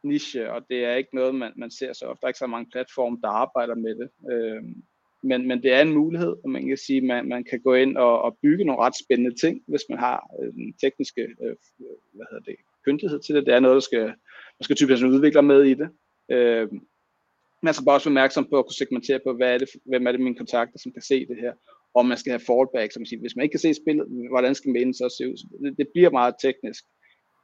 niche, 0.03 0.51
og 0.51 0.61
det 0.69 0.85
er 0.85 0.95
ikke 0.95 1.15
noget, 1.15 1.35
man, 1.35 1.53
man 1.55 1.71
ser 1.71 1.93
så 1.93 2.05
ofte. 2.05 2.21
Der 2.21 2.25
er 2.25 2.29
ikke 2.29 2.39
så 2.39 2.47
mange 2.47 2.71
platforme, 2.71 3.17
der 3.21 3.27
arbejder 3.27 3.75
med 3.75 3.95
det. 3.95 4.09
Øh, 4.31 4.63
men, 5.23 5.47
men 5.47 5.63
det 5.63 5.73
er 5.73 5.81
en 5.81 5.93
mulighed, 5.93 6.35
og 6.43 6.49
man 6.49 6.67
kan 6.67 6.77
sige, 6.77 7.01
man, 7.01 7.27
man 7.27 7.43
kan 7.43 7.61
gå 7.61 7.73
ind 7.73 7.97
og, 7.97 8.21
og 8.21 8.37
bygge 8.41 8.65
nogle 8.65 8.81
ret 8.81 8.93
spændende 9.03 9.35
ting, 9.41 9.61
hvis 9.67 9.81
man 9.89 9.99
har 9.99 10.29
øh, 10.41 10.53
den 10.53 10.73
tekniske 10.81 11.21
øh, 11.21 11.55
hvad 12.13 12.25
hedder 12.31 12.43
det, 12.45 12.55
kyndighed 12.85 13.19
til 13.19 13.35
det. 13.35 13.45
Det 13.45 13.53
er 13.53 13.59
noget, 13.59 13.75
der 13.75 13.79
skal, 13.89 14.05
man 14.57 14.63
skal 14.63 14.75
typisk 14.75 15.03
en 15.03 15.09
udvikler 15.09 15.41
med 15.41 15.63
i 15.63 15.73
det. 15.73 15.89
Øh, 16.31 16.67
man 17.63 17.73
skal 17.73 17.85
bare 17.85 17.95
også 17.95 18.09
være 18.09 18.13
opmærksom 18.13 18.47
på 18.49 18.57
at 18.59 18.65
kunne 18.65 18.81
segmentere 18.81 19.19
på, 19.25 19.33
hvad 19.33 19.53
er 19.53 19.57
det, 19.57 19.69
hvem 19.85 20.07
er 20.07 20.11
det 20.11 20.21
mine 20.21 20.35
kontakter, 20.35 20.79
som 20.79 20.91
kan 20.91 21.01
se 21.01 21.25
det 21.25 21.37
her, 21.37 21.53
og 21.93 22.05
man 22.05 22.17
skal 22.17 22.31
have 22.31 22.47
fallback, 22.49 22.91
som 22.93 23.05
siger, 23.05 23.19
hvis 23.19 23.35
man 23.35 23.43
ikke 23.43 23.53
kan 23.53 23.59
se 23.59 23.73
spillet, 23.73 24.05
hvordan 24.29 24.55
skal 24.55 24.71
mailen 24.71 24.93
så 24.93 25.15
se 25.17 25.29
ud? 25.29 25.37
Det, 25.63 25.77
det 25.77 25.87
bliver 25.93 26.09
meget 26.09 26.35
teknisk. 26.41 26.83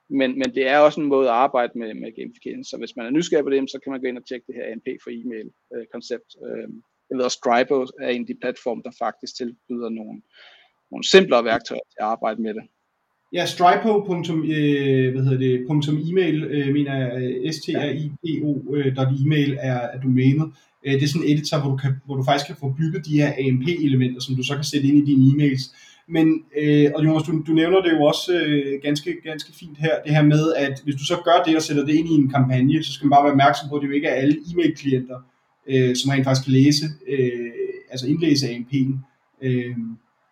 Men, 0.09 0.29
men 0.39 0.49
det 0.55 0.67
er 0.67 0.79
også 0.79 1.01
en 1.01 1.07
måde 1.07 1.27
at 1.29 1.39
arbejde 1.45 1.73
med, 1.79 1.93
med 1.93 2.15
gamification. 2.15 2.63
Så 2.63 2.77
hvis 2.77 2.95
man 2.95 3.05
er 3.05 3.09
nysgerrig 3.09 3.45
på 3.45 3.49
det, 3.49 3.71
så 3.71 3.79
kan 3.83 3.91
man 3.91 4.01
gå 4.01 4.07
ind 4.07 4.17
og 4.17 4.27
tjekke 4.27 4.45
det 4.47 4.55
her 4.55 4.65
ANP 4.71 4.87
for 5.03 5.09
e-mail 5.19 5.49
øh, 5.75 5.85
koncept. 5.93 6.29
Øh, 6.45 6.69
jeg 7.09 7.17
ved 7.17 7.25
også, 7.25 7.37
Stripe 7.41 7.73
er 8.01 8.09
en 8.09 8.21
af 8.21 8.27
de 8.27 8.37
platforme, 8.41 8.81
der 8.85 8.91
faktisk 8.99 9.35
tilbyder 9.37 9.89
nogle, 9.89 10.21
nogle 10.91 11.03
simplere 11.03 11.45
værktøjer 11.45 11.87
til 11.91 11.99
at 11.99 12.05
arbejde 12.05 12.41
med 12.41 12.53
det. 12.53 12.63
Ja, 13.33 13.45
stripo. 13.45 13.91
Øh, 14.53 15.11
hvad 15.13 15.23
hedder 15.23 15.37
det, 15.37 15.65
punktum 15.67 15.97
email, 16.09 16.43
øh, 16.43 16.73
mener 16.73 16.93
jeg, 16.97 17.09
øh, 17.21 17.53
s 17.53 17.57
t 17.57 17.67
r 17.69 17.89
i 18.03 18.11
p 18.21 18.25
o 18.43 18.75
øh, 18.75 19.25
email 19.25 19.57
er, 19.59 19.79
er 19.93 19.99
domænet. 20.01 20.51
Øh, 20.85 20.93
det 20.93 21.03
er 21.03 21.07
sådan 21.07 21.27
en 21.27 21.33
editor, 21.33 21.59
hvor 21.61 21.71
du, 21.71 21.77
kan, 21.77 21.91
hvor 22.05 22.15
du 22.15 22.23
faktisk 22.23 22.47
kan 22.47 22.55
få 22.59 22.75
bygget 22.79 23.05
de 23.05 23.17
her 23.21 23.29
AMP-elementer, 23.43 24.21
som 24.21 24.35
du 24.35 24.43
så 24.43 24.55
kan 24.55 24.63
sætte 24.63 24.87
ind 24.87 24.97
i 24.97 25.11
dine 25.11 25.23
e-mails. 25.31 25.63
Men, 26.07 26.27
øh, 26.57 26.91
og 26.95 27.05
Jonas, 27.05 27.23
du, 27.27 27.43
du 27.47 27.53
nævner 27.61 27.81
det 27.81 27.91
jo 27.91 28.03
også 28.03 28.39
øh, 28.39 28.81
ganske, 28.81 29.21
ganske 29.23 29.51
fint 29.59 29.77
her, 29.77 30.01
det 30.05 30.15
her 30.15 30.23
med, 30.23 30.53
at 30.53 30.81
hvis 30.83 30.95
du 30.95 31.05
så 31.05 31.17
gør 31.25 31.43
det 31.45 31.55
og 31.55 31.61
sætter 31.61 31.85
det 31.85 31.95
ind 31.95 32.07
i 32.09 32.15
en 32.21 32.29
kampagne, 32.29 32.83
så 32.83 32.93
skal 32.93 33.05
man 33.05 33.15
bare 33.15 33.23
være 33.23 33.31
opmærksom 33.31 33.69
på, 33.69 33.75
at 33.75 33.81
det 33.81 33.87
jo 33.87 33.93
ikke 33.93 34.07
er 34.07 34.15
alle 34.21 34.37
e-mail-klienter, 34.51 35.19
øh, 35.69 35.95
som 35.95 36.09
rent 36.09 36.23
faktisk 36.23 36.45
kan 36.45 36.53
læse, 36.53 36.85
øh, 37.07 37.51
altså 37.91 38.07
indlæse 38.07 38.47
AMP'en. 38.47 38.91
Øh, 39.41 39.75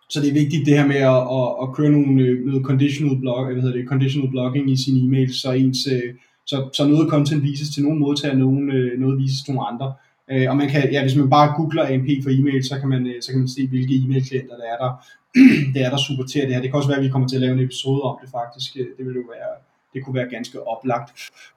så 0.10 0.22
det 0.22 0.30
er 0.30 0.34
vigtigt 0.34 0.66
det 0.66 0.78
her 0.78 0.88
med 0.88 1.02
at, 1.16 1.22
at, 1.40 1.48
at 1.64 1.76
køre 1.76 1.92
nogle, 1.92 2.22
øh, 2.24 2.46
noget 2.46 2.66
conditional, 2.66 3.20
blog, 3.20 3.48
øh, 3.48 3.54
hvad 3.54 3.64
hedder 3.64 3.78
det, 3.78 3.88
conditional 3.88 4.30
blogging 4.30 4.72
i 4.72 4.84
sin 4.84 5.06
e-mail, 5.06 5.34
så, 5.34 5.52
ens, 5.52 5.88
øh, 5.92 6.14
så, 6.46 6.70
så 6.74 6.88
noget 6.88 7.10
content 7.10 7.44
vises 7.44 7.70
til 7.70 7.84
nogle 7.84 8.00
modtagere, 8.00 8.38
nogen, 8.38 8.72
øh, 8.72 9.00
noget 9.00 9.20
vises 9.20 9.42
til 9.44 9.54
nogle 9.54 9.68
andre. 9.68 9.94
Øh, 10.32 10.50
og 10.50 10.58
man 10.58 10.70
kan, 10.70 10.92
ja, 10.92 11.02
hvis 11.02 11.16
man 11.16 11.30
bare 11.30 11.54
googler 11.58 11.86
AMP 11.94 12.10
for 12.24 12.30
e-mail, 12.30 12.64
så 12.64 12.80
kan 12.80 12.90
man, 12.90 13.08
øh, 13.08 13.22
så 13.22 13.32
kan 13.32 13.40
man 13.40 13.48
se, 13.48 13.68
hvilke 13.68 13.96
e-mail-klienter 13.96 14.56
der 14.62 14.68
er 14.74 14.78
der, 14.84 14.92
det 15.74 15.82
er 15.86 15.90
der 15.90 15.98
supporterer 15.98 16.46
det 16.46 16.56
her. 16.56 16.62
Det 16.62 16.70
kan 16.70 16.78
også 16.78 16.90
være, 16.90 16.98
at 16.98 17.04
vi 17.04 17.10
kommer 17.10 17.28
til 17.28 17.36
at 17.36 17.42
lave 17.42 17.54
en 17.54 17.66
episode 17.68 18.02
om 18.02 18.18
det 18.22 18.30
faktisk. 18.32 18.78
Øh, 18.80 18.88
det 18.98 19.06
vil 19.06 19.16
jo 19.16 19.26
være, 19.36 19.52
det 19.94 20.04
kunne 20.04 20.16
være 20.16 20.30
ganske 20.30 20.68
oplagt. 20.68 21.10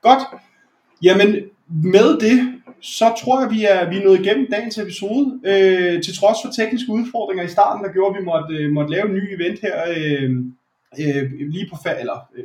Godt. 0.02 0.22
Jamen, 1.02 1.36
med 1.68 2.20
det, 2.20 2.52
så 2.80 3.14
tror 3.20 3.40
jeg, 3.40 3.50
vi 3.50 3.64
er, 3.64 3.90
vi 3.90 3.96
er 3.96 4.04
nået 4.04 4.20
igennem 4.20 4.46
dagens 4.50 4.78
episode. 4.78 5.40
Øh, 5.44 6.02
til 6.02 6.16
trods 6.16 6.38
for 6.44 6.52
tekniske 6.52 6.92
udfordringer 6.92 7.44
i 7.44 7.48
starten, 7.48 7.84
der 7.84 7.92
gjorde, 7.92 8.16
at 8.16 8.20
vi 8.20 8.24
måtte, 8.24 8.54
øh, 8.54 8.72
måtte 8.72 8.90
lave 8.90 9.08
en 9.08 9.14
ny 9.14 9.34
event 9.34 9.60
her, 9.60 9.76
øh, 9.96 10.30
øh, 11.00 11.32
lige 11.54 11.68
på 11.70 11.76
fa- 11.76 12.00
eller 12.00 12.18
øh, 12.36 12.44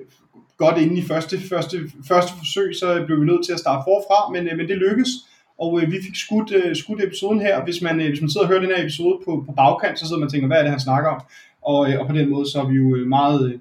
godt 0.58 0.78
inden 0.78 0.97
i 0.97 1.02
første, 1.02 1.39
første, 1.49 1.78
første 2.08 2.32
forsøg, 2.38 2.76
så 2.76 3.04
blev 3.06 3.22
vi 3.22 3.26
nødt 3.26 3.45
til 3.45 3.54
at 3.54 3.60
starte 3.60 3.84
forfra, 3.88 4.32
men, 4.32 4.47
øh, 4.47 4.58
men 4.58 4.68
det 4.68 4.78
lykkedes. 4.78 5.10
Og 5.60 5.82
øh, 5.82 5.91
vi 5.91 5.97
fik 6.06 6.16
skudt, 6.16 6.52
øh, 6.52 6.76
skudt 6.76 7.04
episoden 7.04 7.41
her. 7.41 7.64
Hvis 7.64 7.82
man, 7.82 7.99
øh, 8.02 8.08
hvis 8.08 8.22
man 8.22 8.30
sidder 8.30 8.45
og 8.45 8.52
hører 8.52 8.62
den 8.62 8.76
her 8.76 8.84
episode 8.84 9.20
på, 9.26 9.43
på 9.47 9.52
bagkant, 9.52 9.99
så 9.99 10.06
sidder 10.06 10.20
man 10.20 10.28
og 10.28 10.32
tænker, 10.32 10.47
hvad 10.47 10.58
er 10.58 10.62
det, 10.62 10.72
han 10.72 10.88
snakker 10.89 11.10
om? 11.10 11.22
Og, 11.62 11.91
øh, 11.91 11.99
og 11.99 12.08
på 12.08 12.14
den 12.14 12.30
måde, 12.30 12.52
så 12.52 12.60
er 12.62 12.68
vi 12.68 12.76
jo 12.76 12.95
øh, 12.95 13.08
meget 13.08 13.60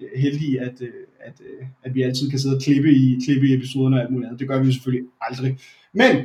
øh, 0.00 0.08
heldige, 0.16 0.60
at, 0.60 0.76
øh, 0.80 1.04
at, 1.24 1.40
øh, 1.40 1.66
at 1.82 1.94
vi 1.94 2.02
altid 2.02 2.30
kan 2.30 2.38
sidde 2.38 2.56
og 2.56 2.62
klippe 2.62 2.90
i, 2.90 3.18
klippe 3.24 3.48
i 3.48 3.54
episoderne 3.54 3.96
og 3.96 4.02
alt 4.02 4.10
muligt 4.10 4.26
andet. 4.26 4.40
Det 4.40 4.48
gør 4.48 4.62
vi 4.62 4.72
selvfølgelig 4.72 5.06
aldrig. 5.20 5.58
Men 5.92 6.16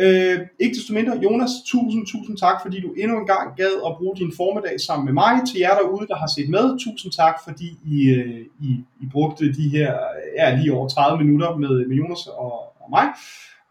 øh, 0.00 0.38
ikke 0.60 0.74
desto 0.74 0.94
mindre, 0.94 1.20
Jonas, 1.24 1.50
tusind, 1.66 2.06
tusind 2.06 2.36
tak, 2.38 2.56
fordi 2.62 2.80
du 2.80 2.92
endnu 2.92 3.18
en 3.18 3.26
gang 3.26 3.56
gad 3.56 3.74
at 3.86 3.96
bruge 3.98 4.16
din 4.16 4.32
formiddag 4.36 4.80
sammen 4.80 5.04
med 5.04 5.12
mig. 5.12 5.32
Til 5.48 5.60
jer 5.60 5.74
derude, 5.78 6.06
der 6.06 6.16
har 6.16 6.30
set 6.36 6.48
med, 6.48 6.78
tusind 6.84 7.12
tak, 7.12 7.34
fordi 7.46 7.68
I, 7.84 8.08
øh, 8.10 8.40
I, 8.60 8.70
I 9.02 9.06
brugte 9.12 9.52
de 9.52 9.68
her 9.68 9.98
ja, 10.38 10.56
lige 10.56 10.72
over 10.72 10.88
30 10.88 11.24
minutter 11.24 11.56
med, 11.56 11.86
med 11.88 11.96
Jonas 11.96 12.26
og, 12.26 12.52
og 12.82 12.90
mig. 12.90 13.06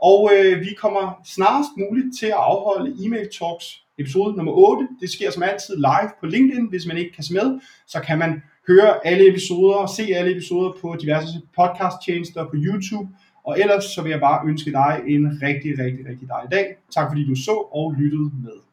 Og 0.01 0.31
øh, 0.35 0.61
vi 0.61 0.73
kommer 0.77 1.21
snarest 1.25 1.69
muligt 1.77 2.17
til 2.19 2.25
at 2.25 2.41
afholde 2.51 3.05
e-mail 3.05 3.27
talks 3.39 3.67
episode 3.97 4.35
nummer 4.37 4.53
8. 4.53 4.87
Det 5.01 5.09
sker 5.09 5.31
som 5.31 5.43
altid 5.43 5.75
live 5.75 6.11
på 6.19 6.25
LinkedIn. 6.25 6.69
Hvis 6.69 6.85
man 6.87 6.97
ikke 6.97 7.13
kan 7.15 7.23
se 7.23 7.33
med, 7.33 7.59
så 7.87 7.99
kan 7.99 8.17
man 8.19 8.41
høre 8.67 9.07
alle 9.07 9.29
episoder, 9.29 9.85
se 9.85 10.03
alle 10.15 10.31
episoder 10.31 10.71
på 10.81 10.95
diverse 11.01 11.41
podcast 11.55 11.97
tjenester 12.05 12.43
på 12.43 12.55
YouTube. 12.55 13.09
Og 13.43 13.59
ellers 13.59 13.83
så 13.83 14.01
vil 14.01 14.09
jeg 14.09 14.19
bare 14.19 14.47
ønske 14.47 14.71
dig 14.71 15.01
en 15.07 15.39
rigtig, 15.41 15.79
rigtig, 15.79 16.05
rigtig 16.09 16.27
dejlig 16.27 16.51
dag. 16.51 16.75
Tak 16.95 17.09
fordi 17.09 17.25
du 17.25 17.35
så 17.35 17.69
og 17.71 17.91
lyttede 17.91 18.31
med. 18.43 18.70